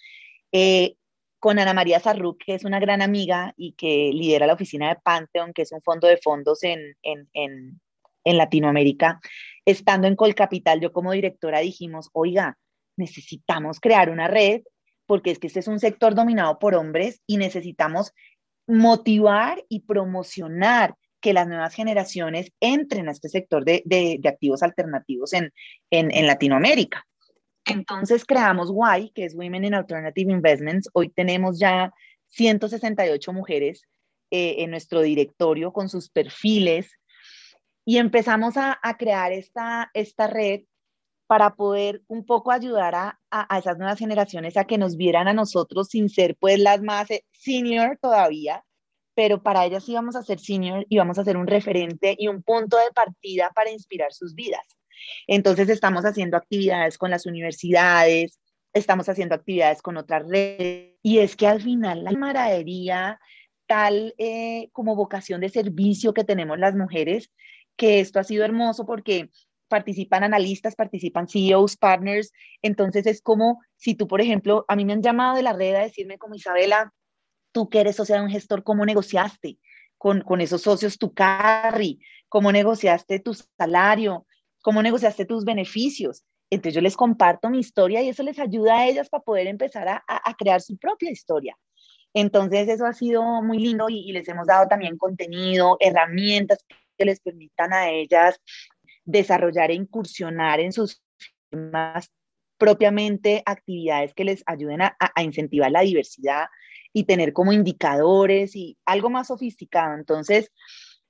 eh, 0.52 0.96
con 1.38 1.60
Ana 1.60 1.76
María 1.76 2.00
Sarruc, 2.00 2.44
que 2.44 2.56
es 2.56 2.66
una 2.66 2.80
gran 2.80 3.04
amiga 3.04 3.54
y 3.56 3.74
que 3.74 4.10
lidera 4.16 4.48
la 4.48 4.56
oficina 4.56 4.90
de 4.90 4.96
Pantheon, 4.96 5.54
que 5.54 5.62
es 5.62 5.72
un 5.72 5.84
fondo 5.84 6.08
de 6.08 6.18
fondos 6.18 6.64
en, 6.64 6.80
en, 7.04 7.30
en, 7.34 7.80
en 8.24 8.38
Latinoamérica. 8.38 9.20
Estando 9.64 10.08
en 10.08 10.16
Colcapital, 10.16 10.82
yo 10.82 10.92
como 10.92 11.12
directora 11.12 11.60
dijimos, 11.60 12.10
oiga, 12.14 12.58
necesitamos 12.98 13.80
crear 13.80 14.10
una 14.10 14.28
red 14.28 14.62
porque 15.06 15.32
es 15.32 15.40
que 15.40 15.48
este 15.48 15.62
es 15.62 15.68
un 15.68 15.80
sector 15.80 16.14
dominado 16.14 16.60
por 16.60 16.76
hombres 16.76 17.22
y 17.26 17.38
necesitamos 17.38 18.12
motivar 18.68 19.64
y 19.70 19.82
promocionar 19.82 20.96
que 21.22 21.34
las 21.34 21.48
nuevas 21.48 21.74
generaciones 21.74 22.52
entren 22.60 23.08
a 23.08 23.12
este 23.12 23.30
sector 23.30 23.66
de, 23.66 23.82
de, 23.86 24.20
activos 24.28 24.62
alternativos 24.62 25.34
en, 25.34 25.52
en, 25.90 26.28
Latinoamérica. 26.28 27.08
Entonces 27.66 28.24
creamos 28.26 28.70
WY, 28.70 29.12
que 29.16 29.26
es 29.26 29.34
Women 29.34 29.66
in 29.66 29.74
Alternative 29.74 30.32
Investments. 30.32 30.90
Hoy 30.94 31.10
tenemos 31.10 31.58
ya 31.58 31.92
168 32.28 33.34
mujeres 33.34 33.84
eh, 34.30 34.56
en 34.60 34.72
nuestro 34.72 35.02
directorio 35.02 35.72
con 35.72 35.90
sus 35.90 36.10
perfiles 36.10 36.92
y 37.86 37.98
empezamos 37.98 38.56
a, 38.58 38.78
crear 39.00 39.32
esta, 39.32 39.90
esta 39.94 40.28
red 40.28 40.64
para 41.28 41.56
poder 41.56 42.02
un 42.08 42.26
poco 42.26 42.52
ayudar 42.52 42.96
a, 42.96 43.20
a, 43.30 43.58
esas 43.60 43.78
nuevas 43.78 44.00
generaciones 44.00 44.56
a 44.58 44.66
que 44.66 44.78
nos 44.78 44.96
vieran 44.96 45.28
a 45.28 45.34
nosotros 45.34 45.90
sin 45.90 46.10
ser 46.10 46.38
pues 46.40 46.58
las 46.60 46.82
más 46.82 47.12
eh, 47.12 47.26
senior 47.32 48.00
todavía, 48.02 48.64
pero 49.14 49.44
para 49.44 49.66
ellas 49.66 49.88
íbamos 49.90 50.16
a 50.16 50.24
ser 50.24 50.40
senior 50.40 50.86
y 50.90 50.98
vamos 50.98 51.20
a 51.20 51.26
ser 51.26 51.38
un 51.38 51.48
referente 51.48 52.16
y 52.18 52.30
un 52.30 52.44
punto 52.44 52.78
de 52.78 52.92
partida 52.94 53.52
para 53.54 53.72
inspirar 53.72 54.14
sus 54.14 54.36
vidas. 54.36 54.66
Entonces 55.28 55.70
estamos 55.70 56.06
haciendo 56.06 56.38
actividades 56.38 56.98
con 56.98 57.12
las 57.12 57.26
universidades, 57.26 58.40
estamos 58.74 59.10
haciendo 59.10 59.36
actividades 59.36 59.82
con 59.82 59.98
otras 59.98 60.28
redes 60.28 60.96
y 61.04 61.20
es 61.20 61.36
que 61.36 61.48
al 61.48 61.62
final 61.62 62.04
la 62.04 62.12
camaradería, 62.12 63.20
tal 63.66 64.16
eh, 64.18 64.70
como 64.72 64.96
vocación 64.96 65.42
de 65.42 65.50
servicio 65.50 66.14
que 66.14 66.24
tenemos 66.24 66.58
las 66.58 66.76
mujeres, 66.76 67.32
que 67.76 68.00
esto 68.00 68.20
ha 68.20 68.24
sido 68.24 68.46
hermoso 68.46 68.86
porque 68.86 69.30
participan 69.68 70.24
analistas, 70.24 70.76
participan 70.76 71.28
CEOs, 71.28 71.78
partners, 71.78 72.32
entonces 72.62 73.06
es 73.06 73.22
como 73.22 73.62
si 73.76 73.96
tú, 73.96 74.08
por 74.08 74.22
ejemplo, 74.22 74.66
a 74.68 74.76
mí 74.76 74.86
me 74.86 74.94
han 74.94 75.04
llamado 75.04 75.36
de 75.36 75.44
la 75.44 75.54
red 75.54 75.76
a 75.76 75.82
decirme 75.82 76.18
como 76.18 76.36
Isabela, 76.36 76.94
tú 77.52 77.70
que 77.70 77.82
eres 77.82 77.96
socia 77.96 78.16
de 78.18 78.24
un 78.24 78.30
gestor, 78.30 78.64
¿cómo 78.64 78.86
negociaste 78.86 79.58
con, 79.98 80.22
con 80.22 80.42
esos 80.42 80.62
socios 80.62 80.98
tu 80.98 81.14
carry? 81.14 82.00
¿Cómo 82.30 82.52
negociaste 82.52 83.20
tu 83.20 83.34
salario? 83.34 84.26
cómo 84.68 84.82
negociaste 84.82 85.26
tus 85.26 85.46
beneficios. 85.46 86.26
Entonces 86.50 86.76
yo 86.76 86.82
les 86.82 86.98
comparto 86.98 87.50
mi 87.50 87.60
historia 87.60 88.02
y 88.02 88.10
eso 88.10 88.22
les 88.22 88.38
ayuda 88.38 88.80
a 88.80 88.88
ellas 88.88 89.10
para 89.10 89.24
poder 89.24 89.48
empezar 89.48 89.88
a, 89.88 90.36
crear 90.38 90.60
su 90.62 90.78
propia 90.78 91.10
historia. 91.10 91.58
Entonces 92.14 92.68
eso 92.68 92.86
ha 92.86 92.92
sido 92.92 93.24
muy 93.42 93.60
lindo 93.60 93.88
y, 93.88 94.12
les 94.12 94.28
hemos 94.28 94.46
dado 94.46 94.68
también 94.68 94.98
contenido, 94.98 95.78
herramientas 95.80 96.66
que 96.98 97.06
les 97.06 97.22
permitan 97.22 97.72
a 97.72 97.92
ellas 97.92 98.42
desarrollar 99.08 99.72
e 99.72 99.76
incursionar 99.76 100.60
en 100.60 100.72
sus 100.72 101.02
temas 101.50 102.12
propiamente 102.58 103.42
actividades 103.46 104.14
que 104.14 104.26
les 104.26 104.44
ayuden 104.46 104.82
a, 104.82 104.96
incentivar 105.24 105.72
la 105.72 105.82
diversidad 105.82 106.48
y 106.92 107.06
tener 107.06 107.34
como 107.34 107.54
indicadores 107.54 108.56
y 108.56 108.78
algo 108.86 109.10
más 109.10 109.28
sofisticado. 109.28 109.96
Entonces, 109.96 110.52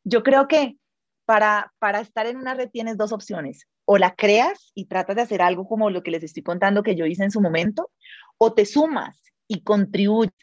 yo 0.04 0.24
creo 0.24 0.48
que 0.48 0.78
para, 1.26 1.72
estar 2.02 2.28
en 2.28 2.38
una 2.38 2.54
red 2.54 2.70
tienes 2.70 2.98
dos 2.98 3.12
opciones. 3.12 3.68
O 3.90 3.98
la 3.98 4.16
creas 4.16 4.72
y 4.76 4.86
tratas 4.86 5.16
de 5.16 5.22
hacer 5.22 5.42
algo 5.42 5.66
como 5.66 5.90
lo 5.90 6.04
que 6.04 6.12
les 6.12 6.24
estoy 6.24 6.44
contando 6.44 6.84
que 6.84 6.96
yo 6.96 7.06
hice 7.06 7.24
en 7.24 7.32
su 7.32 7.42
momento, 7.42 7.90
o 8.38 8.54
te 8.54 8.66
sumas 8.66 9.24
y 9.48 9.62
contribuyes. 9.64 10.34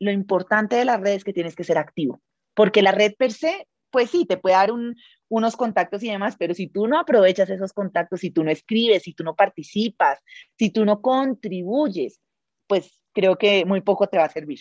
Lo 0.00 0.10
importante 0.10 0.76
de 0.76 0.84
la 0.84 0.96
red 0.96 1.12
es 1.12 1.24
que 1.24 1.32
tienes 1.32 1.54
que 1.54 1.64
ser 1.64 1.78
activo, 1.78 2.20
porque 2.54 2.82
la 2.82 2.92
red 2.92 3.14
per 3.16 3.32
se, 3.32 3.68
pues 3.90 4.10
sí, 4.10 4.24
te 4.24 4.36
puede 4.36 4.56
dar 4.56 4.70
unos 5.28 5.56
contactos 5.56 6.02
y 6.02 6.10
demás, 6.10 6.36
pero 6.38 6.54
si 6.54 6.68
tú 6.68 6.86
no 6.86 6.98
aprovechas 6.98 7.50
esos 7.50 7.72
contactos, 7.72 8.20
si 8.20 8.30
tú 8.30 8.44
no 8.44 8.50
escribes, 8.50 9.02
si 9.02 9.14
tú 9.14 9.24
no 9.24 9.34
participas, 9.34 10.18
si 10.58 10.70
tú 10.70 10.84
no 10.84 11.00
contribuyes, 11.00 12.20
pues 12.66 13.02
creo 13.12 13.36
que 13.36 13.64
muy 13.64 13.80
poco 13.80 14.06
te 14.06 14.18
va 14.18 14.24
a 14.24 14.30
servir. 14.30 14.60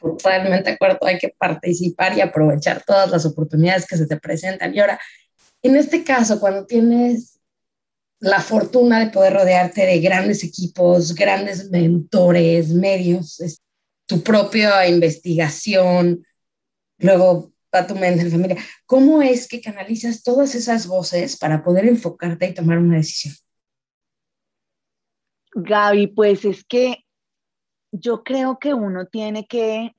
Totalmente 0.00 0.70
de 0.70 0.74
acuerdo, 0.74 0.98
hay 1.02 1.18
que 1.18 1.34
participar 1.38 2.16
y 2.16 2.20
aprovechar 2.20 2.82
todas 2.84 3.10
las 3.10 3.24
oportunidades 3.24 3.86
que 3.86 3.96
se 3.96 4.06
te 4.06 4.16
presentan. 4.16 4.74
Y 4.74 4.80
ahora, 4.80 5.00
en 5.62 5.76
este 5.76 6.02
caso, 6.02 6.40
cuando 6.40 6.66
tienes 6.66 7.40
la 8.18 8.40
fortuna 8.40 9.00
de 9.00 9.10
poder 9.10 9.34
rodearte 9.34 9.84
de 9.84 10.00
grandes 10.00 10.44
equipos, 10.44 11.14
grandes 11.14 11.70
mentores, 11.70 12.70
medios, 12.70 13.60
tu 14.06 14.22
propia 14.22 14.86
investigación, 14.88 16.24
luego 16.98 17.51
mente, 17.98 18.30
familia, 18.30 18.56
¿cómo 18.86 19.22
es 19.22 19.48
que 19.48 19.60
canalizas 19.60 20.22
todas 20.22 20.54
esas 20.54 20.86
voces 20.86 21.36
para 21.36 21.62
poder 21.62 21.86
enfocarte 21.86 22.48
y 22.48 22.54
tomar 22.54 22.78
una 22.78 22.96
decisión? 22.96 23.34
Gaby, 25.54 26.08
pues 26.08 26.44
es 26.44 26.64
que 26.64 27.04
yo 27.92 28.22
creo 28.24 28.58
que 28.58 28.74
uno 28.74 29.06
tiene 29.06 29.46
que, 29.46 29.94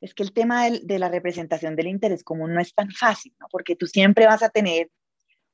es 0.00 0.14
que 0.14 0.22
el 0.22 0.32
tema 0.32 0.70
de, 0.70 0.98
la 0.98 1.08
representación 1.08 1.76
del 1.76 1.88
interés 1.88 2.22
común 2.22 2.54
no 2.54 2.60
es 2.60 2.74
tan 2.74 2.90
fácil, 2.90 3.34
¿no? 3.40 3.46
Porque 3.50 3.74
tú 3.76 3.86
siempre 3.86 4.26
vas 4.26 4.42
a 4.42 4.50
tener 4.50 4.90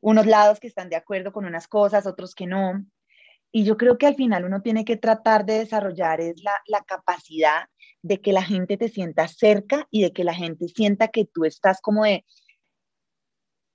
unos 0.01 0.27
lados 0.27 0.61
que 0.61 0.67
están 0.69 0.89
de 0.89 0.97
acuerdo 0.97 1.33
con 1.33 1.45
unas 1.45 1.69
cosas, 1.69 2.07
otros 2.07 2.35
que 2.35 2.47
no. 2.47 2.85
Y 3.51 3.65
yo 3.65 3.77
creo 3.77 3.99
que 3.99 4.07
al 4.07 4.15
final 4.15 4.45
uno 4.45 4.61
tiene 4.63 4.85
que 4.85 4.97
tratar 4.97 5.47
de 5.47 5.59
desarrollar 5.61 6.21
es 6.21 6.43
la, 6.43 6.53
la 6.67 6.83
capacidad 6.83 7.69
de 8.03 8.21
que 8.21 8.33
la 8.33 8.43
gente 8.43 8.77
te 8.77 8.89
sienta 8.89 9.27
cerca 9.29 9.87
y 9.91 10.03
de 10.03 10.13
que 10.13 10.25
la 10.25 10.35
gente 10.35 10.69
sienta 10.69 11.09
que 11.09 11.25
tú 11.25 11.45
estás 11.45 11.81
como 11.81 12.05
de 12.05 12.25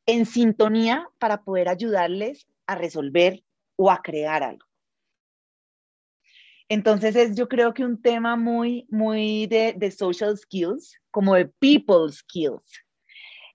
en 0.06 0.26
sintonía 0.26 1.08
para 1.18 1.44
poder 1.44 1.70
ayudarles 1.70 2.48
a 2.68 2.76
resolver 2.76 3.44
o 3.76 3.90
a 3.90 4.02
crear 4.02 4.44
algo. 4.44 4.66
Entonces 6.70 7.16
es 7.16 7.36
yo 7.36 7.48
creo 7.48 7.74
que 7.74 7.86
un 7.86 8.02
tema 8.02 8.36
muy, 8.36 8.88
muy 8.90 9.48
de, 9.48 9.74
de 9.78 9.92
social 9.92 10.38
skills, 10.38 11.00
como 11.12 11.36
de 11.36 11.46
people 11.60 12.12
skills, 12.12 12.84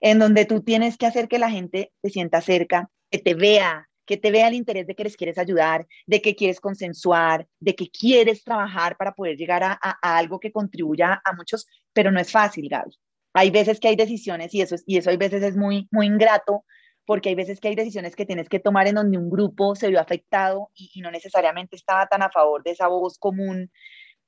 en 0.01 0.19
donde 0.19 0.45
tú 0.45 0.63
tienes 0.63 0.97
que 0.97 1.07
hacer 1.07 1.29
que 1.29 1.39
la 1.39 1.51
gente 1.51 1.93
te 2.01 2.11
sienta 2.11 2.41
cerca, 2.41 2.91
que 3.11 3.19
te 3.19 3.35
vea, 3.35 3.89
que 4.09 4.17
te 4.17 4.31
vea 4.31 4.49
el 4.49 4.55
interés 4.55 4.87
de 4.87 4.95
que 4.95 5.05
les 5.05 5.17
quieres 5.19 5.37
ayudar, 5.37 5.87
de 6.07 6.23
que 6.23 6.35
quieres 6.35 6.61
consensuar, 6.61 7.47
de 7.61 7.75
que 7.75 7.91
quieres 7.91 8.43
trabajar 8.43 8.97
para 8.97 9.13
poder 9.13 9.37
llegar 9.37 9.63
a, 9.63 9.75
algo 10.01 10.41
que 10.41 10.51
contribuya 10.51 11.21
a 11.23 11.33
muchos, 11.35 11.67
pero 11.93 12.11
no 12.11 12.19
es 12.19 12.33
fácil, 12.33 12.69
Gaby. 12.71 12.97
Hay 13.35 13.51
veces 13.51 13.79
que 13.79 13.89
hay 13.89 13.97
decisiones 13.97 14.55
y 14.55 14.63
eso, 14.63 14.77
es, 14.77 14.83
y 14.87 14.97
eso 14.97 15.11
hay 15.11 15.19
veces 15.19 15.43
es 15.43 15.57
muy, 15.57 15.87
muy 15.91 16.07
ingrato 16.07 16.65
porque 17.05 17.29
hay 17.29 17.35
veces 17.35 17.61
que 17.61 17.69
hay 17.69 17.75
decisiones 17.75 18.17
que 18.17 18.25
tienes 18.25 18.49
que 18.49 18.61
tomar 18.61 18.89
en 18.89 18.95
donde 18.95 19.19
un 19.19 19.29
grupo 19.29 19.75
se 19.75 19.89
vio 19.89 20.01
afectado 20.01 20.71
y, 20.75 21.01
no 21.03 21.11
necesariamente 21.11 21.77
estaba 21.77 22.07
tan 22.07 22.23
a 22.23 22.31
favor 22.31 22.63
de 22.63 22.71
esa 22.71 22.89
voz 22.89 23.19
común. 23.19 23.71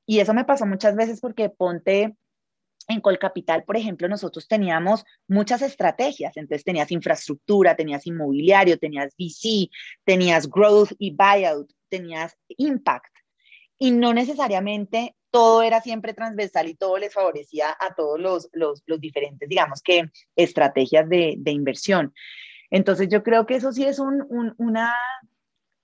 Y 0.05 0.21
eso 0.21 0.35
me 0.35 0.45
pasó 0.45 0.67
muchas 0.67 0.95
veces 0.95 1.21
porque 1.23 1.49
ponte 1.49 2.17
en 2.93 3.01
Colcapital, 3.01 3.65
por 3.65 3.77
ejemplo, 3.77 4.09
nosotros 4.09 4.47
teníamos 4.49 5.05
muchas 5.29 5.63
estrategias. 5.63 6.37
Entonces 6.37 6.65
tenías 6.65 6.91
infraestructura, 6.91 7.77
tenías 7.77 8.07
inmobiliario, 8.07 8.79
tenías 8.79 9.15
VC, 9.19 9.71
tenías 10.05 10.49
growth 10.49 10.93
y 10.99 11.15
buyout, 11.15 11.71
tenías 11.89 12.37
impact. 12.49 13.15
Y 13.79 13.93
no 13.93 14.13
necesariamente 14.13 15.17
todo 15.31 15.63
era 15.63 15.81
siempre 15.81 16.13
transversal 16.13 16.69
y 16.69 16.75
todo 16.75 16.99
les 16.99 17.15
favorecía 17.15 17.77
a 17.79 17.95
todos 17.95 18.21
los, 18.21 18.49
los, 18.53 18.83
los 18.87 19.01
diferentes, 19.01 19.49
digamos 19.49 19.81
que, 19.83 20.11
estrategias 20.37 21.09
de, 21.09 21.37
de 21.39 21.51
inversión. 21.53 22.13
Entonces 22.71 23.09
yo 23.09 23.23
creo 23.23 23.47
que 23.47 23.57
eso 23.57 23.73
sí 23.73 23.85
es 23.85 23.99
un, 23.99 24.25
una, 24.59 24.95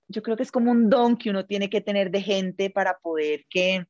yo 0.07 0.21
creo 0.21 0.37
que 0.37 0.43
es 0.43 0.51
como 0.51 0.71
un 0.71 0.89
don 0.89 1.17
que 1.17 1.29
uno 1.29 1.45
tiene 1.45 1.69
que 1.69 1.81
tener 1.81 2.11
de 2.11 2.21
gente 2.21 2.69
para 2.69 2.97
poder 2.97 3.45
que, 3.49 3.85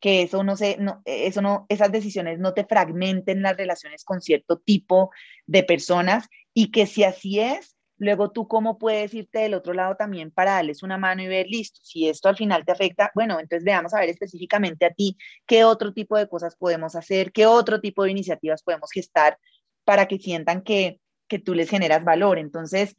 que 0.00 0.22
eso 0.22 0.42
no 0.42 0.56
se, 0.56 0.76
no, 0.78 1.02
eso 1.04 1.42
no, 1.42 1.66
esas 1.68 1.92
decisiones 1.92 2.38
no 2.38 2.54
te 2.54 2.64
fragmenten 2.64 3.42
las 3.42 3.56
relaciones 3.56 4.04
con 4.04 4.20
cierto 4.20 4.58
tipo 4.58 5.10
de 5.46 5.62
personas 5.62 6.26
y 6.54 6.70
que 6.70 6.86
si 6.86 7.04
así 7.04 7.38
es, 7.38 7.76
luego 7.98 8.30
tú 8.30 8.48
cómo 8.48 8.78
puedes 8.78 9.12
irte 9.12 9.40
del 9.40 9.54
otro 9.54 9.74
lado 9.74 9.94
también 9.94 10.30
para 10.30 10.52
darles 10.52 10.82
una 10.82 10.96
mano 10.96 11.22
y 11.22 11.28
ver, 11.28 11.46
listo, 11.48 11.80
si 11.82 12.08
esto 12.08 12.30
al 12.30 12.36
final 12.36 12.64
te 12.64 12.72
afecta, 12.72 13.12
bueno, 13.14 13.38
entonces 13.38 13.62
veamos 13.62 13.92
a 13.92 14.00
ver 14.00 14.08
específicamente 14.08 14.86
a 14.86 14.90
ti 14.90 15.18
qué 15.46 15.64
otro 15.64 15.92
tipo 15.92 16.16
de 16.16 16.26
cosas 16.26 16.56
podemos 16.56 16.96
hacer, 16.96 17.30
qué 17.30 17.44
otro 17.44 17.80
tipo 17.80 18.02
de 18.02 18.10
iniciativas 18.10 18.62
podemos 18.62 18.90
gestar 18.90 19.38
para 19.84 20.08
que 20.08 20.18
sientan 20.18 20.62
que, 20.62 20.98
que 21.28 21.38
tú 21.38 21.54
les 21.54 21.68
generas 21.68 22.02
valor. 22.02 22.38
Entonces, 22.38 22.96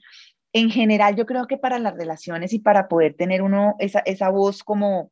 en 0.54 0.70
general, 0.70 1.16
yo 1.16 1.26
creo 1.26 1.48
que 1.48 1.58
para 1.58 1.80
las 1.80 1.96
relaciones 1.96 2.54
y 2.54 2.60
para 2.60 2.88
poder 2.88 3.16
tener 3.16 3.42
uno 3.42 3.76
esa, 3.80 4.00
esa 4.02 4.30
voz 4.30 4.64
como, 4.64 5.12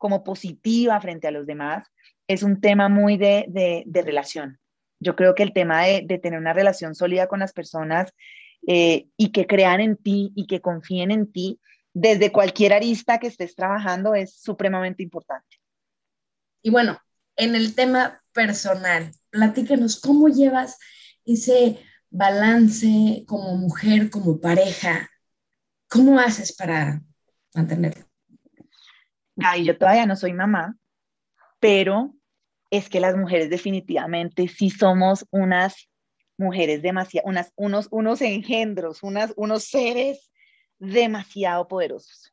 como 0.00 0.24
positiva 0.24 1.00
frente 1.00 1.28
a 1.28 1.30
los 1.30 1.46
demás, 1.46 1.86
es 2.26 2.42
un 2.42 2.60
tema 2.60 2.88
muy 2.88 3.18
de, 3.18 3.44
de, 3.86 4.02
relación. 4.02 4.58
Yo 4.98 5.14
creo 5.14 5.34
que 5.34 5.42
el 5.42 5.52
tema 5.52 5.84
de, 5.84 6.02
de, 6.06 6.18
tener 6.18 6.40
una 6.40 6.54
relación 6.54 6.94
sólida 6.94 7.26
con 7.26 7.40
las 7.40 7.52
personas 7.52 8.12
eh, 8.66 9.06
y 9.16 9.30
que 9.30 9.46
crean 9.46 9.80
en 9.80 9.96
ti 9.96 10.32
y 10.34 10.46
que 10.46 10.60
confíen 10.60 11.10
en 11.10 11.30
ti 11.30 11.60
desde 11.92 12.32
cualquier 12.32 12.72
arista 12.72 13.18
que 13.18 13.26
estés 13.26 13.54
trabajando 13.54 14.14
es 14.14 14.34
supremamente 14.34 15.02
importante. 15.02 15.58
Y 16.62 16.70
bueno, 16.70 16.98
en 17.36 17.54
el 17.54 17.74
tema 17.74 18.22
personal, 18.32 19.12
platícanos 19.30 20.00
cómo 20.00 20.28
llevas 20.28 20.78
ese 21.24 21.78
balance 22.10 23.24
como 23.26 23.56
mujer, 23.56 24.10
como 24.10 24.40
pareja? 24.40 25.10
¿Cómo 25.88 26.18
haces 26.18 26.54
para 26.54 27.02
mantenerlo? 27.54 28.09
Ay, 29.44 29.64
yo 29.64 29.76
todavía 29.76 30.06
no 30.06 30.16
soy 30.16 30.32
mamá, 30.32 30.76
pero 31.58 32.14
es 32.70 32.88
que 32.88 33.00
las 33.00 33.16
mujeres 33.16 33.50
definitivamente 33.50 34.48
sí 34.48 34.70
somos 34.70 35.26
unas 35.30 35.88
mujeres 36.38 36.82
demasiado, 36.82 37.28
unas, 37.28 37.52
unos, 37.56 37.88
unos 37.90 38.22
engendros, 38.22 39.02
unas, 39.02 39.32
unos 39.36 39.64
seres 39.64 40.30
demasiado 40.78 41.68
poderosos. 41.68 42.32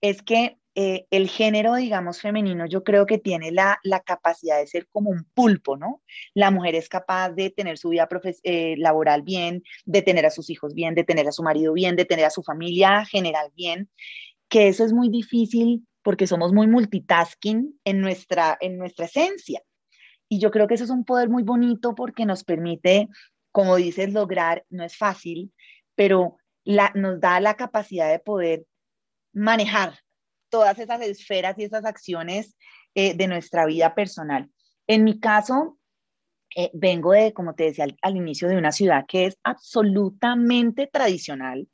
Es 0.00 0.22
que 0.22 0.58
eh, 0.74 1.06
el 1.10 1.28
género, 1.28 1.74
digamos, 1.74 2.20
femenino, 2.20 2.64
yo 2.66 2.84
creo 2.84 3.04
que 3.04 3.18
tiene 3.18 3.50
la, 3.50 3.78
capacidad 4.04 4.58
de 4.58 4.66
ser 4.66 4.86
como 4.88 5.10
un 5.10 5.24
pulpo, 5.34 5.76
¿no? 5.76 6.02
La 6.32 6.50
mujer 6.50 6.74
es 6.74 6.88
capaz 6.88 7.30
de 7.30 7.50
tener 7.50 7.76
su 7.76 7.90
vida 7.90 8.08
eh, 8.44 8.76
laboral 8.78 9.22
bien, 9.22 9.62
de 9.84 10.02
tener 10.02 10.26
a 10.26 10.30
sus 10.30 10.48
hijos 10.48 10.74
bien, 10.74 10.94
de 10.94 11.04
tener 11.04 11.26
a 11.26 11.32
su 11.32 11.42
marido 11.42 11.72
bien, 11.72 11.96
de 11.96 12.04
tener 12.04 12.24
a 12.24 12.30
su 12.30 12.42
familia 12.42 13.04
general 13.04 13.50
bien, 13.54 13.90
que 14.48 14.68
eso 14.68 14.84
es 14.84 14.92
muy 14.92 15.10
difícil 15.10 15.86
porque 16.02 16.26
somos 16.26 16.52
muy 16.52 16.66
multitasking 16.66 17.78
en 17.84 18.00
nuestra, 18.00 18.56
en 18.60 18.78
nuestra 18.78 19.06
esencia. 19.06 19.62
Y 20.28 20.38
yo 20.38 20.50
creo 20.50 20.66
que 20.66 20.74
eso 20.74 20.84
es 20.84 20.90
un 20.90 21.04
poder 21.04 21.28
muy 21.28 21.42
bonito 21.42 21.94
porque 21.94 22.24
nos 22.24 22.44
permite, 22.44 23.08
como 23.52 23.76
dices, 23.76 24.12
lograr, 24.12 24.64
no 24.70 24.84
es 24.84 24.96
fácil, 24.96 25.52
pero 25.94 26.36
la, 26.64 26.92
nos 26.94 27.20
da 27.20 27.40
la 27.40 27.54
capacidad 27.54 28.10
de 28.10 28.20
poder 28.20 28.64
manejar 29.32 29.98
todas 30.50 30.78
esas 30.78 31.00
esferas 31.02 31.58
y 31.58 31.64
esas 31.64 31.84
acciones 31.84 32.56
eh, 32.94 33.14
de 33.14 33.28
nuestra 33.28 33.66
vida 33.66 33.94
personal. 33.94 34.50
En 34.86 35.04
mi 35.04 35.20
caso, 35.20 35.78
eh, 36.56 36.70
vengo 36.74 37.12
de, 37.12 37.32
como 37.32 37.54
te 37.54 37.64
decía 37.64 37.86
al, 38.02 38.16
inicio, 38.16 38.48
de 38.48 38.56
una 38.56 38.72
ciudad 38.72 39.04
que 39.06 39.26
es 39.26 39.38
absolutamente 39.44 40.88
tradicional, 40.88 41.68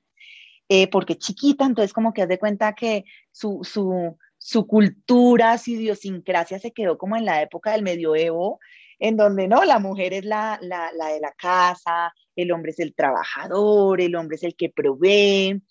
eh, 0.68 0.88
porque 0.90 1.16
chiquita, 1.18 1.64
entonces 1.64 1.92
como 1.92 2.12
que 2.12 2.22
haz 2.22 2.28
de 2.28 2.38
cuenta 2.38 2.74
que 2.74 3.04
su, 3.32 3.60
su, 3.62 4.16
su 4.38 4.66
cultura, 4.66 5.58
su 5.58 5.72
idiosincrasia 5.72 6.58
se 6.58 6.72
quedó 6.72 6.98
como 6.98 7.16
en 7.16 7.24
la 7.24 7.42
época 7.42 7.72
del 7.72 7.82
medioevo, 7.82 8.58
en 8.98 9.16
donde 9.16 9.48
no, 9.48 9.64
la 9.64 9.78
mujer 9.78 10.12
es 10.12 10.24
la, 10.24 10.58
la, 10.62 10.90
la 10.92 11.08
de 11.08 11.20
la 11.20 11.32
casa, 11.32 12.12
el 12.34 12.52
hombre 12.52 12.70
es 12.70 12.78
el 12.80 12.94
trabajador, 12.94 14.00
el 14.00 14.16
hombre 14.16 14.36
es 14.36 14.42
el 14.42 14.56
que 14.56 14.70
provee, 14.70 15.62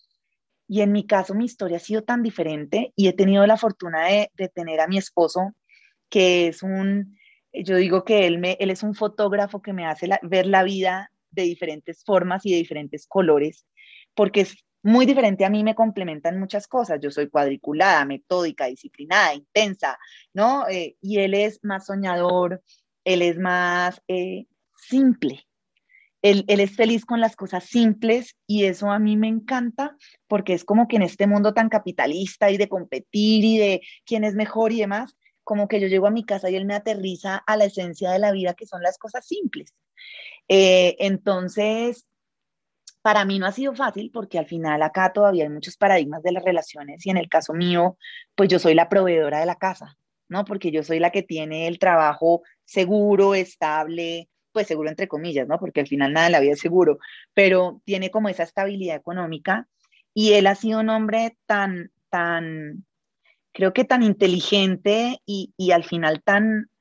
y 0.67 0.81
en 0.81 0.91
mi 0.91 1.05
caso, 1.05 1.33
mi 1.33 1.45
historia 1.45 1.77
ha 1.77 1.79
sido 1.79 2.03
tan 2.03 2.23
diferente 2.23 2.91
y 2.95 3.07
he 3.07 3.13
tenido 3.13 3.45
la 3.45 3.57
fortuna 3.57 4.07
de, 4.07 4.49
tener 4.49 4.79
a 4.79 4.87
mi 4.87 4.97
esposo, 4.97 5.53
que 6.09 6.47
es 6.47 6.63
un, 6.63 7.17
yo 7.53 7.77
digo 7.77 8.03
que 8.03 8.25
él, 8.25 8.39
me, 8.39 8.57
él 8.59 8.71
es 8.71 8.81
un 8.83 8.95
fotógrafo 8.95 9.61
que 9.61 9.73
me 9.73 9.85
hace 9.85 10.09
ver 10.23 10.47
la 10.47 10.63
vida 10.63 11.11
de 11.29 11.43
diferentes 11.43 12.03
formas 12.03 12.45
y 12.45 12.51
de 12.51 12.57
diferentes 12.57 13.05
colores, 13.07 13.65
porque 14.15 14.41
es 14.41 14.55
muy 14.85 15.07
diferente 15.07 15.43
a 15.45 15.49
mí, 15.49 15.63
me 15.63 15.73
complementan 15.73 16.39
muchas 16.39 16.67
cosas. 16.67 16.99
Yo 17.01 17.09
soy 17.09 17.27
cuadriculada, 17.27 18.05
metódica, 18.05 18.67
disciplinada, 18.67 19.33
intensa, 19.33 19.97
¿no? 20.33 20.67
Eh, 20.69 20.95
y 21.01 21.19
él 21.19 21.33
es 21.33 21.59
más 21.63 21.87
soñador, 21.87 22.61
él 23.03 23.23
es 23.23 23.39
más 23.39 23.99
eh, 24.07 24.45
simple, 24.75 25.45
él, 26.21 26.43
es 26.47 26.75
feliz 26.75 27.05
con 27.05 27.19
las 27.19 27.35
cosas 27.35 27.63
simples 27.65 28.35
y 28.47 28.65
eso 28.65 28.89
a 28.89 28.97
mí 28.97 29.15
me 29.15 29.27
encanta 29.27 29.95
porque 30.27 30.53
es 30.53 30.63
como 30.63 30.87
que 30.87 30.95
en 30.95 31.03
este 31.03 31.27
mundo 31.27 31.53
tan 31.53 31.69
capitalista 31.69 32.49
y 32.49 32.57
de 32.57 32.67
competir 32.67 33.43
y 33.43 33.57
de 33.59 33.81
quién 34.05 34.23
es 34.23 34.33
mejor 34.33 34.71
y 34.71 34.79
demás, 34.79 35.15
como 35.43 35.67
que 35.67 35.79
yo 35.79 35.87
llego 35.87 36.07
a 36.07 36.11
mi 36.11 36.23
casa 36.23 36.49
y 36.49 36.55
él 36.55 36.65
me 36.65 36.73
aterriza 36.73 37.37
a 37.37 37.57
la 37.57 37.65
esencia 37.65 38.11
de 38.11 38.17
la 38.19 38.31
vida 38.31 38.55
que 38.55 38.65
son 38.65 38.81
las 38.81 38.97
cosas 38.97 39.27
simples. 39.27 39.73
Eh, 40.47 40.95
entonces, 40.99 42.07
para 43.05 43.23
mí 43.23 43.37
no 43.37 43.45
ha 43.45 43.51
sido 43.51 43.75
fácil 43.75 44.09
porque 44.11 44.39
al 44.39 44.47
final 44.47 44.81
acá 44.81 45.13
todavía 45.13 45.43
hay 45.43 45.51
muchos 45.51 45.77
paradigmas 45.77 46.23
de 46.23 46.31
las 46.31 46.43
relaciones 46.43 47.05
y 47.05 47.11
en 47.11 47.17
el 47.17 47.29
caso 47.29 47.53
mío, 47.53 47.99
pues 48.33 48.49
yo 48.49 48.57
soy 48.57 48.73
la 48.73 48.89
proveedora 48.89 49.41
de 49.41 49.45
la 49.45 49.57
casa, 49.57 49.95
¿no? 50.27 50.43
Porque 50.43 50.71
yo 50.71 50.81
soy 50.81 50.97
la 50.97 51.11
que 51.11 51.21
tiene 51.21 51.67
el 51.67 51.77
trabajo 51.77 52.41
seguro, 52.63 53.35
estable, 53.35 54.27
pues 54.51 54.65
seguro 54.65 54.89
entre 54.89 55.07
comillas, 55.07 55.47
¿no? 55.47 55.59
Porque 55.59 55.81
al 55.81 55.87
final 55.87 56.13
nada 56.13 56.25
en 56.25 56.31
la 56.31 56.39
vida 56.39 56.53
es 56.53 56.59
seguro, 56.59 56.97
pero 57.35 57.79
tiene 57.85 58.09
como 58.09 58.27
esa 58.27 58.41
estabilidad 58.41 58.95
económica 58.95 59.67
y 60.15 60.33
él 60.33 60.47
ha 60.47 60.55
sido 60.55 60.79
un 60.79 60.89
hombre 60.89 61.37
tan, 61.45 61.91
tan, 62.09 62.87
creo 63.53 63.71
que 63.71 63.83
tan 63.83 64.01
inteligente 64.01 65.21
y, 65.27 65.53
y 65.57 65.73
al 65.73 65.83
final 65.83 66.23
tan, 66.23 66.71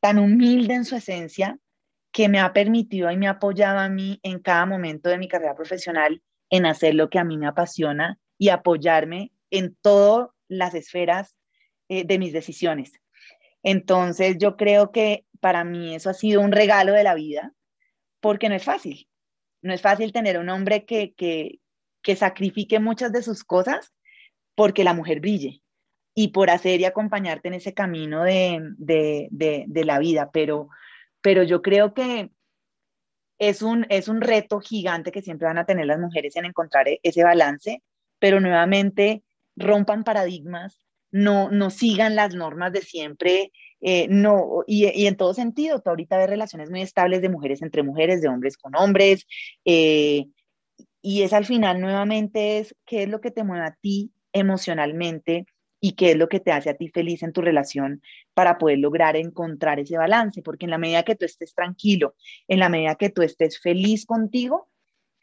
tan 0.00 0.18
humilde 0.18 0.72
en 0.72 0.86
su 0.86 0.96
esencia 0.96 1.58
que 2.14 2.28
me 2.28 2.38
ha 2.38 2.52
permitido 2.52 3.10
y 3.10 3.16
me 3.16 3.26
ha 3.26 3.32
apoyado 3.32 3.80
a 3.80 3.88
mí 3.88 4.20
en 4.22 4.38
cada 4.38 4.66
momento 4.66 5.10
de 5.10 5.18
mi 5.18 5.26
carrera 5.26 5.56
profesional 5.56 6.22
en 6.48 6.64
hacer 6.64 6.94
lo 6.94 7.10
que 7.10 7.18
a 7.18 7.24
mí 7.24 7.36
me 7.36 7.48
apasiona 7.48 8.20
y 8.38 8.50
apoyarme 8.50 9.32
en 9.50 9.76
todo 9.82 10.32
las 10.46 10.74
esferas 10.74 11.34
eh, 11.88 12.04
de 12.04 12.18
mis 12.20 12.32
decisiones. 12.32 12.92
Entonces 13.64 14.36
yo 14.38 14.56
creo 14.56 14.92
que 14.92 15.26
para 15.40 15.64
mí 15.64 15.96
eso 15.96 16.08
ha 16.08 16.14
sido 16.14 16.40
un 16.40 16.52
regalo 16.52 16.92
de 16.92 17.02
la 17.02 17.14
vida, 17.14 17.52
porque 18.20 18.48
no 18.48 18.54
es 18.54 18.62
fácil. 18.62 19.08
No 19.60 19.74
es 19.74 19.82
fácil 19.82 20.12
tener 20.12 20.38
un 20.38 20.50
hombre 20.50 20.84
que, 20.84 21.14
que, 21.14 21.58
que 22.00 22.14
sacrifique 22.14 22.78
muchas 22.78 23.10
de 23.12 23.22
sus 23.22 23.42
cosas 23.42 23.92
porque 24.54 24.84
la 24.84 24.94
mujer 24.94 25.18
brille 25.18 25.62
y 26.14 26.28
por 26.28 26.50
hacer 26.50 26.80
y 26.80 26.84
acompañarte 26.84 27.48
en 27.48 27.54
ese 27.54 27.74
camino 27.74 28.22
de, 28.22 28.60
de, 28.78 29.64
de, 29.66 29.84
la 29.84 29.98
vida. 29.98 30.30
Pero, 30.32 30.68
pero 31.24 31.42
yo 31.42 31.62
creo 31.62 31.94
que 31.94 32.30
es 33.38 33.62
un, 33.62 33.86
es 33.88 34.08
un 34.08 34.20
reto 34.20 34.60
gigante 34.60 35.10
que 35.10 35.22
siempre 35.22 35.48
van 35.48 35.56
a 35.56 35.64
tener 35.64 35.86
las 35.86 35.98
mujeres 35.98 36.36
en 36.36 36.44
encontrar 36.44 36.86
e, 36.86 37.00
ese 37.02 37.24
balance, 37.24 37.82
pero 38.18 38.40
nuevamente 38.40 39.22
rompan 39.56 40.04
paradigmas, 40.04 40.86
no, 41.10 41.50
no 41.50 41.70
sigan 41.70 42.14
las 42.14 42.34
normas 42.34 42.74
de 42.74 42.82
siempre, 42.82 43.52
eh, 43.80 44.06
no, 44.10 44.64
y, 44.66 45.06
en 45.06 45.16
todo 45.16 45.32
sentido, 45.32 45.80
tú 45.80 45.88
ahorita 45.88 46.18
ves 46.18 46.28
relaciones 46.28 46.68
muy 46.68 46.82
estables 46.82 47.22
de 47.22 47.30
mujeres 47.30 47.62
entre 47.62 47.82
mujeres, 47.82 48.20
de 48.20 48.28
hombres 48.28 48.58
con 48.58 48.76
hombres, 48.76 49.26
eh, 49.64 50.26
y 51.00 51.22
es 51.22 51.32
al 51.32 51.46
final 51.46 51.80
nuevamente 51.80 52.58
es 52.58 52.76
qué 52.84 53.04
es 53.04 53.08
lo 53.08 53.22
que 53.22 53.30
te 53.30 53.44
mueve 53.44 53.64
a 53.64 53.78
ti 53.80 54.12
emocionalmente 54.34 55.46
y 55.84 55.92
qué 55.92 56.12
es 56.12 56.16
lo 56.16 56.30
que 56.30 56.40
te 56.40 56.50
hace 56.50 56.70
a 56.70 56.78
ti 56.78 56.88
feliz 56.88 57.22
en 57.22 57.34
tu 57.34 57.42
relación 57.42 58.00
para 58.32 58.56
poder 58.56 58.78
lograr 58.78 59.16
encontrar 59.16 59.78
ese 59.80 59.98
balance, 59.98 60.40
porque 60.40 60.64
en 60.64 60.70
la 60.70 60.78
medida 60.78 61.02
que 61.02 61.14
tú 61.14 61.26
estés 61.26 61.54
tranquilo, 61.54 62.14
en 62.48 62.58
la 62.58 62.70
medida 62.70 62.94
que 62.94 63.10
tú 63.10 63.20
estés 63.20 63.60
feliz 63.60 64.06
contigo, 64.06 64.70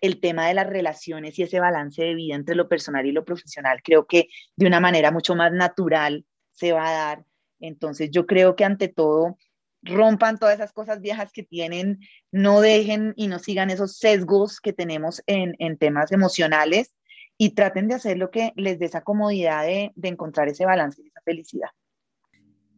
el 0.01 0.20
tema 0.20 0.47
de 0.47 0.53
las 0.53 0.68
relaciones 0.68 1.39
y 1.39 1.41
ese 1.41 1.59
balance 1.59 2.03
de 2.03 2.14
vida 2.14 2.36
entre 2.36 2.53
lo 2.53 2.70
personal 2.70 3.07
y 3.07 3.12
lo 3.12 3.26
profesional, 3.26 3.82
creo 3.84 4.05
que 4.05 4.28
de 4.55 4.68
una 4.68 4.80
manera 4.80 5.09
mucho 5.09 5.34
más 5.34 5.51
natural 5.51 6.28
se 6.51 6.74
va 6.74 6.89
a 6.89 6.91
dar. 6.91 7.26
Entonces 7.59 8.12
yo 8.12 8.28
creo 8.28 8.55
que 8.55 8.64
ante 8.64 8.88
todo 8.88 9.39
rompan 9.82 10.38
todas 10.38 10.53
esas 10.53 10.74
cosas 10.74 11.01
viejas 11.01 11.32
que 11.32 11.41
tienen, 11.41 12.01
no 12.32 12.62
dejen 12.62 13.16
y 13.16 13.30
no 13.30 13.39
sigan 13.39 13.72
esos 13.72 13.97
sesgos 13.97 14.59
que 14.59 14.74
tenemos 14.74 15.24
en, 15.26 15.55
en 15.57 15.80
temas 15.80 16.12
emocionales 16.12 16.93
y 17.42 17.56
traten 17.56 17.88
de 17.88 17.96
hacer 17.96 18.20
lo 18.20 18.30
que 18.30 18.54
les 18.56 18.78
dé 18.78 18.86
esa 18.86 19.02
comodidad 19.02 19.66
de, 19.66 19.92
de 19.96 20.10
encontrar 20.10 20.48
ese 20.48 20.64
balance 20.64 21.02
y 21.02 21.08
esa 21.08 21.22
felicidad. 21.22 21.70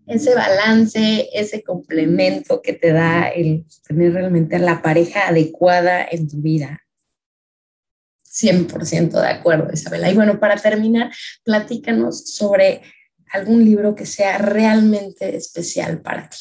Ese 0.08 0.34
balance, 0.34 1.28
ese 1.34 1.62
complemento 1.64 2.62
que 2.62 2.72
te 2.72 2.94
da 2.94 3.28
el 3.28 3.66
tener 3.86 4.14
realmente 4.14 4.58
la 4.60 4.82
pareja 4.82 5.28
adecuada 5.28 6.08
en 6.10 6.30
tu 6.30 6.38
vida. 6.38 6.80
100% 8.24 9.20
de 9.20 9.28
acuerdo, 9.28 9.70
Isabela. 9.74 10.10
Y 10.10 10.16
bueno, 10.16 10.40
para 10.40 10.56
terminar, 10.56 11.12
platícanos 11.44 12.34
sobre 12.34 12.84
algún 13.34 13.66
libro 13.66 13.96
que 13.96 14.06
sea 14.06 14.38
realmente 14.38 15.36
especial 15.36 16.02
para 16.02 16.30
ti. 16.30 16.38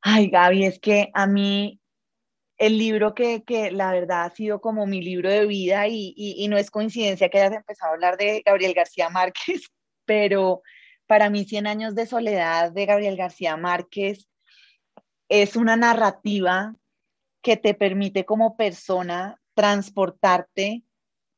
Ay, 0.00 0.28
Gaby, 0.28 0.64
es 0.64 0.80
que 0.80 1.08
a 1.14 1.28
mí 1.28 1.80
el 2.62 2.78
libro 2.78 3.12
que, 3.12 3.42
que 3.42 3.72
la 3.72 3.90
verdad 3.90 4.22
ha 4.22 4.30
sido 4.30 4.60
como 4.60 4.86
mi 4.86 5.02
libro 5.02 5.28
de 5.28 5.46
vida 5.46 5.88
y, 5.88 6.14
y, 6.16 6.46
no 6.46 6.56
es 6.56 6.70
coincidencia 6.70 7.28
que 7.28 7.40
hayas 7.40 7.56
empezado 7.56 7.90
a 7.90 7.94
hablar 7.94 8.16
de 8.16 8.40
Gabriel 8.46 8.72
García 8.72 9.08
Márquez, 9.08 9.72
pero 10.04 10.62
para 11.08 11.28
mí 11.28 11.44
Cien 11.44 11.66
años 11.66 11.96
de 11.96 12.06
soledad 12.06 12.70
de 12.70 12.86
Gabriel 12.86 13.16
García 13.16 13.56
Márquez 13.56 14.28
es 15.28 15.56
una 15.56 15.74
narrativa 15.74 16.76
que 17.42 17.56
te 17.56 17.74
permite 17.74 18.24
como 18.24 18.56
persona 18.56 19.40
transportarte 19.54 20.84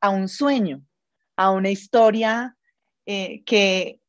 a 0.01 0.11
un 0.11 0.29
sueño, 0.29 0.85
a 1.35 1.49
una 1.49 1.71
historia 1.71 2.55
eh, 3.07 3.41
que 3.45 3.99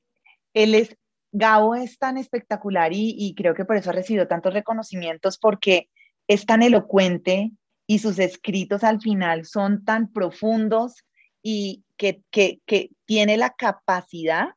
él 0.52 0.74
es 0.74 0.94
Gabo 1.32 1.74
es 1.76 1.98
tan 1.98 2.18
espectacular 2.18 2.92
y, 2.92 3.34
creo 3.34 3.54
que 3.54 3.64
por 3.64 3.76
eso 3.76 3.88
ha 3.88 3.94
recibido 3.94 4.28
tantos 4.28 4.52
reconocimientos 4.52 5.38
porque 5.38 5.88
es 6.28 6.46
tan 6.46 6.62
elocuente 6.62 7.52
y 7.86 8.00
sus 8.00 8.18
escritos 8.18 8.84
al 8.84 9.00
final 9.00 9.44
son 9.44 9.84
tan 9.84 10.12
profundos 10.12 11.04
y 11.42 11.84
que, 11.96 12.22
tiene 13.06 13.36
la 13.36 13.50
capacidad 13.50 14.48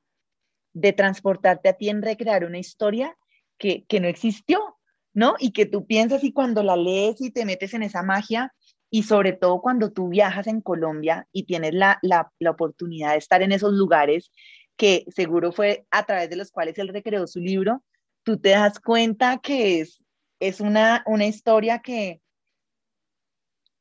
de 0.73 0.93
transportarte 0.93 1.69
a 1.69 1.73
ti 1.73 1.89
en 1.89 2.01
recrear 2.01 2.45
una 2.45 2.57
historia 2.57 3.15
que, 3.57 3.85
no 4.01 4.07
existió, 4.07 4.77
¿no? 5.13 5.35
Y 5.39 5.51
que 5.51 5.65
tú 5.65 5.85
piensas 5.85 6.23
y 6.23 6.33
cuando 6.33 6.63
la 6.63 6.75
lees 6.75 7.21
y 7.21 7.29
te 7.29 7.45
metes 7.45 7.73
en 7.73 7.83
esa 7.83 8.01
magia 8.01 8.53
y 8.89 9.03
sobre 9.03 9.33
todo 9.33 9.61
cuando 9.61 9.91
tú 9.91 10.09
viajas 10.09 10.47
en 10.47 10.61
Colombia 10.61 11.27
y 11.31 11.43
tienes 11.43 11.75
la, 11.75 11.99
la 12.01 12.51
oportunidad 12.51 13.11
de 13.11 13.17
estar 13.17 13.43
en 13.43 13.51
esos 13.51 13.73
lugares 13.73 14.31
que 14.75 15.05
seguro 15.09 15.51
fue 15.51 15.85
a 15.91 16.05
través 16.05 16.29
de 16.29 16.37
los 16.37 16.51
cuales 16.51 16.79
él 16.79 16.87
recreó 16.87 17.27
su 17.27 17.39
libro, 17.39 17.83
tú 18.23 18.39
te 18.39 18.49
das 18.49 18.79
cuenta 18.79 19.39
que 19.39 19.81
es, 19.81 20.01
es 20.39 20.61
una, 20.61 21.03
una 21.05 21.25
historia 21.25 21.79
que, 21.79 22.21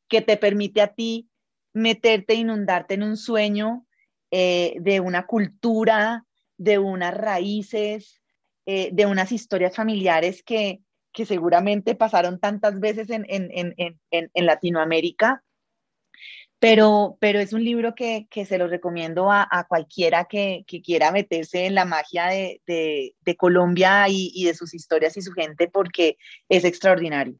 que 0.09 0.23
te 0.23 0.37
permite 0.37 0.81
a 0.81 0.95
ti 0.95 1.29
meterte, 1.73 2.35
inundarte 2.35 2.95
en 2.95 3.03
un 3.03 3.17
sueño 3.17 3.87
eh, 4.31 4.75
de 4.81 5.01
una 5.01 5.27
cultura, 5.27 6.25
de 6.57 6.79
unas 6.79 7.15
raíces, 7.15 8.21
eh, 8.67 8.91
de 8.93 9.07
unas 9.07 9.33
historias 9.33 9.77
familiares 9.77 10.43
que, 10.43 10.81
que 11.13 11.25
seguramente 11.25 11.95
pasaron 11.95 12.41
tantas 12.41 12.81
veces 12.81 13.11
en, 13.11 13.25
en, 13.29 13.51
en, 13.53 13.99
en 14.11 14.47
Latinoamérica 14.47 15.45
pero, 16.59 17.17
pero 17.21 17.39
es 17.39 17.53
un 17.53 17.65
libro 17.65 17.95
que, 17.95 18.27
que 18.31 18.45
se 18.45 18.59
lo 18.59 18.67
recomiendo 18.67 19.31
a, 19.31 19.47
a 19.51 19.65
cualquiera 19.65 20.25
que, 20.25 20.65
que, 20.67 20.83
quiera 20.83 21.13
meterse 21.13 21.67
en 21.67 21.75
la 21.75 21.85
magia 21.85 22.27
de, 22.27 22.61
de, 22.67 23.15
de 23.21 23.37
Colombia 23.37 24.09
y, 24.09 24.33
y, 24.35 24.45
de 24.45 24.55
sus 24.55 24.75
historias 24.75 25.17
y 25.17 25.23
su 25.23 25.33
gente 25.33 25.69
porque 25.69 26.17
es 26.49 26.65
extraordinario. 26.65 27.37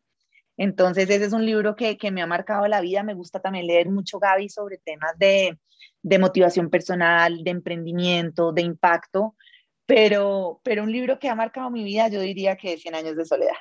Entonces, 0.57 1.09
ese 1.11 1.25
es 1.25 1.33
un 1.33 1.47
libro 1.47 1.77
que, 1.77 1.97
que 1.97 2.11
me 2.11 2.23
ha 2.23 2.27
marcado 2.27 2.67
la 2.67 2.81
vida. 2.81 3.03
Me 3.03 3.15
gusta 3.15 3.41
también 3.41 3.67
leer 3.67 3.89
mucho, 3.89 4.19
Gaby, 4.19 4.49
sobre 4.49 4.79
temas 4.79 5.17
de, 5.19 5.57
de 6.03 6.19
motivación 6.19 6.71
personal, 6.71 7.43
de 7.45 7.51
emprendimiento, 7.51 8.53
de 8.53 8.63
impacto, 8.63 9.37
pero, 9.87 10.61
pero 10.63 10.83
un 10.83 10.93
libro 10.93 11.19
que 11.19 11.29
ha 11.29 11.35
marcado 11.35 11.71
mi 11.71 11.83
vida, 11.83 12.09
yo 12.09 12.21
diría 12.21 12.57
que 12.57 12.75
es 12.75 12.83
100 12.83 12.95
años 12.95 13.17
de 13.17 13.25
soledad. 13.25 13.57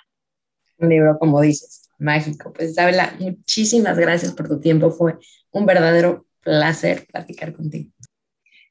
Un 0.77 0.89
libro, 0.89 1.17
como 1.17 1.41
dices, 1.41 1.89
mágico. 1.97 2.53
Pues 2.53 2.71
Isabela, 2.71 3.15
muchísimas 3.19 3.97
gracias 3.97 4.33
por 4.33 4.47
tu 4.47 4.59
tiempo. 4.59 4.91
Fue 4.91 5.17
un 5.57 5.65
verdadero 5.65 6.25
placer 6.41 7.05
platicar 7.07 7.53
contigo. 7.53 7.91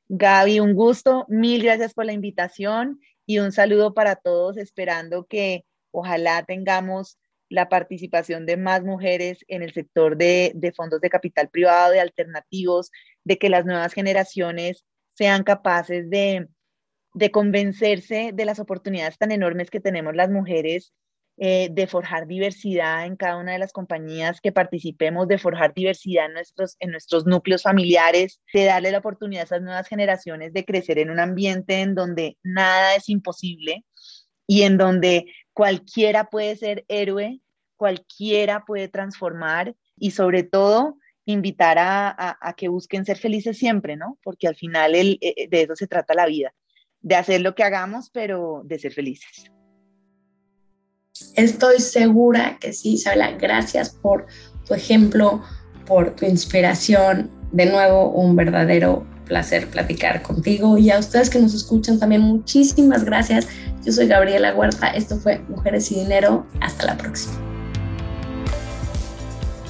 Gaby, 0.09 0.61
un 0.61 0.75
gusto. 0.75 1.27
Mil 1.29 1.63
gracias 1.63 1.93
por 1.93 2.05
la 2.05 2.13
invitación 2.13 3.01
y 3.27 3.39
un 3.41 3.53
saludo 3.53 3.93
para 3.93 4.17
todos, 4.17 4.57
esperando 4.57 5.27
que 5.27 5.65
ojalá 5.91 6.45
tengamos 6.45 7.19
la 7.49 7.69
participación 7.69 8.47
de 8.47 8.57
más 8.57 8.83
mujeres 8.83 9.45
en 9.49 9.63
el 9.63 9.73
sector 9.73 10.17
de, 10.17 10.73
fondos 10.77 11.01
de 11.01 11.11
capital 11.11 11.49
privado, 11.49 11.93
de 11.93 12.01
alternativos, 12.01 12.91
de 13.25 13.39
que 13.39 13.49
las 13.49 13.65
nuevas 13.65 13.93
generaciones 13.93 14.85
sean 15.15 15.45
capaces 15.45 16.09
de 16.11 16.49
convencerse 17.33 18.31
de 18.35 18.45
las 18.45 18.59
oportunidades 18.59 19.19
tan 19.19 19.33
enormes 19.33 19.71
que 19.71 19.81
tenemos 19.81 20.15
las 20.15 20.31
mujeres 20.31 20.93
eh, 21.39 21.69
de 21.71 21.87
forjar 21.87 22.27
diversidad 22.27 23.05
en 23.05 23.15
cada 23.15 23.37
una 23.37 23.53
de 23.53 23.59
las 23.59 23.73
compañías 23.73 24.41
que 24.41 24.53
participemos, 24.53 25.29
de 25.29 25.37
forjar 25.37 25.75
diversidad 25.75 26.27
en 26.27 26.33
nuestros, 26.33 26.77
en 26.81 26.93
nuestros 26.93 27.27
núcleos 27.27 27.63
familiares, 27.63 28.41
de 28.55 28.65
darle 28.65 28.91
la 28.91 28.99
oportunidad 28.99 29.43
a 29.43 29.45
esas 29.45 29.61
nuevas 29.61 29.87
generaciones 29.87 30.55
de 30.55 30.65
crecer 30.65 30.99
en 30.99 31.11
un 31.11 31.21
ambiente 31.21 31.83
en 31.83 31.95
donde 31.95 32.39
nada 32.43 32.95
es 32.95 33.11
imposible 33.11 33.85
y 34.47 34.63
en 34.63 34.79
donde 34.79 35.27
cualquiera 35.53 36.31
puede 36.31 36.57
ser 36.57 36.87
héroe, 36.89 37.41
cualquiera 37.77 38.65
puede 38.65 38.89
transformar 38.89 39.75
y 39.95 40.13
sobre 40.13 40.43
todo 40.43 40.97
invitar 41.27 41.79
a, 41.79 42.39
a, 42.41 42.55
que 42.55 42.69
busquen 42.69 43.05
ser 43.05 43.19
felices 43.19 43.59
siempre, 43.59 43.97
¿no? 43.97 44.19
Porque 44.23 44.49
al 44.49 44.57
final 44.57 44.95
el, 44.95 45.19
eh, 45.21 45.49
de 45.49 45.63
eso 45.63 45.77
se 45.77 45.87
trata 45.87 46.15
la 46.15 46.25
vida, 46.25 46.55
de 47.01 47.17
hacer 47.17 47.43
lo 47.43 47.55
que 47.55 47.65
hagamos, 47.65 48.09
pero 48.11 48.63
de 48.65 48.79
ser 48.79 48.93
felices. 48.93 49.51
Estoy 51.35 51.81
segura 51.81 52.59
que 52.61 52.73
sí, 52.73 52.95
Isabela. 52.95 53.33
Gracias 53.33 53.91
por 53.91 54.27
tu 54.67 54.75
ejemplo, 54.75 55.43
por 55.87 56.17
tu 56.17 56.27
inspiración. 56.27 57.31
De 57.53 57.67
nuevo, 57.67 58.11
un 58.11 58.37
verdadero 58.37 59.07
placer 59.27 59.69
platicar 59.69 60.23
contigo 60.23 60.79
y 60.79 60.91
a 60.91 60.99
ustedes 60.99 61.31
que 61.31 61.39
nos 61.39 61.53
escuchan 61.53 61.99
también 61.99 62.23
muchísimas 62.23 63.05
gracias. 63.05 63.47
Yo 63.85 63.93
soy 63.93 64.07
Gabriela 64.07 64.55
Huerta, 64.55 64.89
esto 64.89 65.19
fue 65.19 65.39
Mujeres 65.49 65.91
y 65.93 65.97
Dinero, 65.97 66.47
hasta 66.61 66.87
la 66.87 66.97
próxima. 66.97 67.35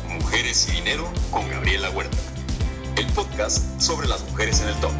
Mujeres 0.08 0.68
y 0.68 0.76
Dinero 0.76 1.08
con 1.30 1.48
Gabriela 1.50 1.90
Huerta, 1.90 2.16
el 2.96 3.06
podcast 3.06 3.80
sobre 3.80 4.08
las 4.08 4.22
mujeres 4.30 4.60
en 4.60 4.68
el 4.68 4.74
top. 4.76 4.92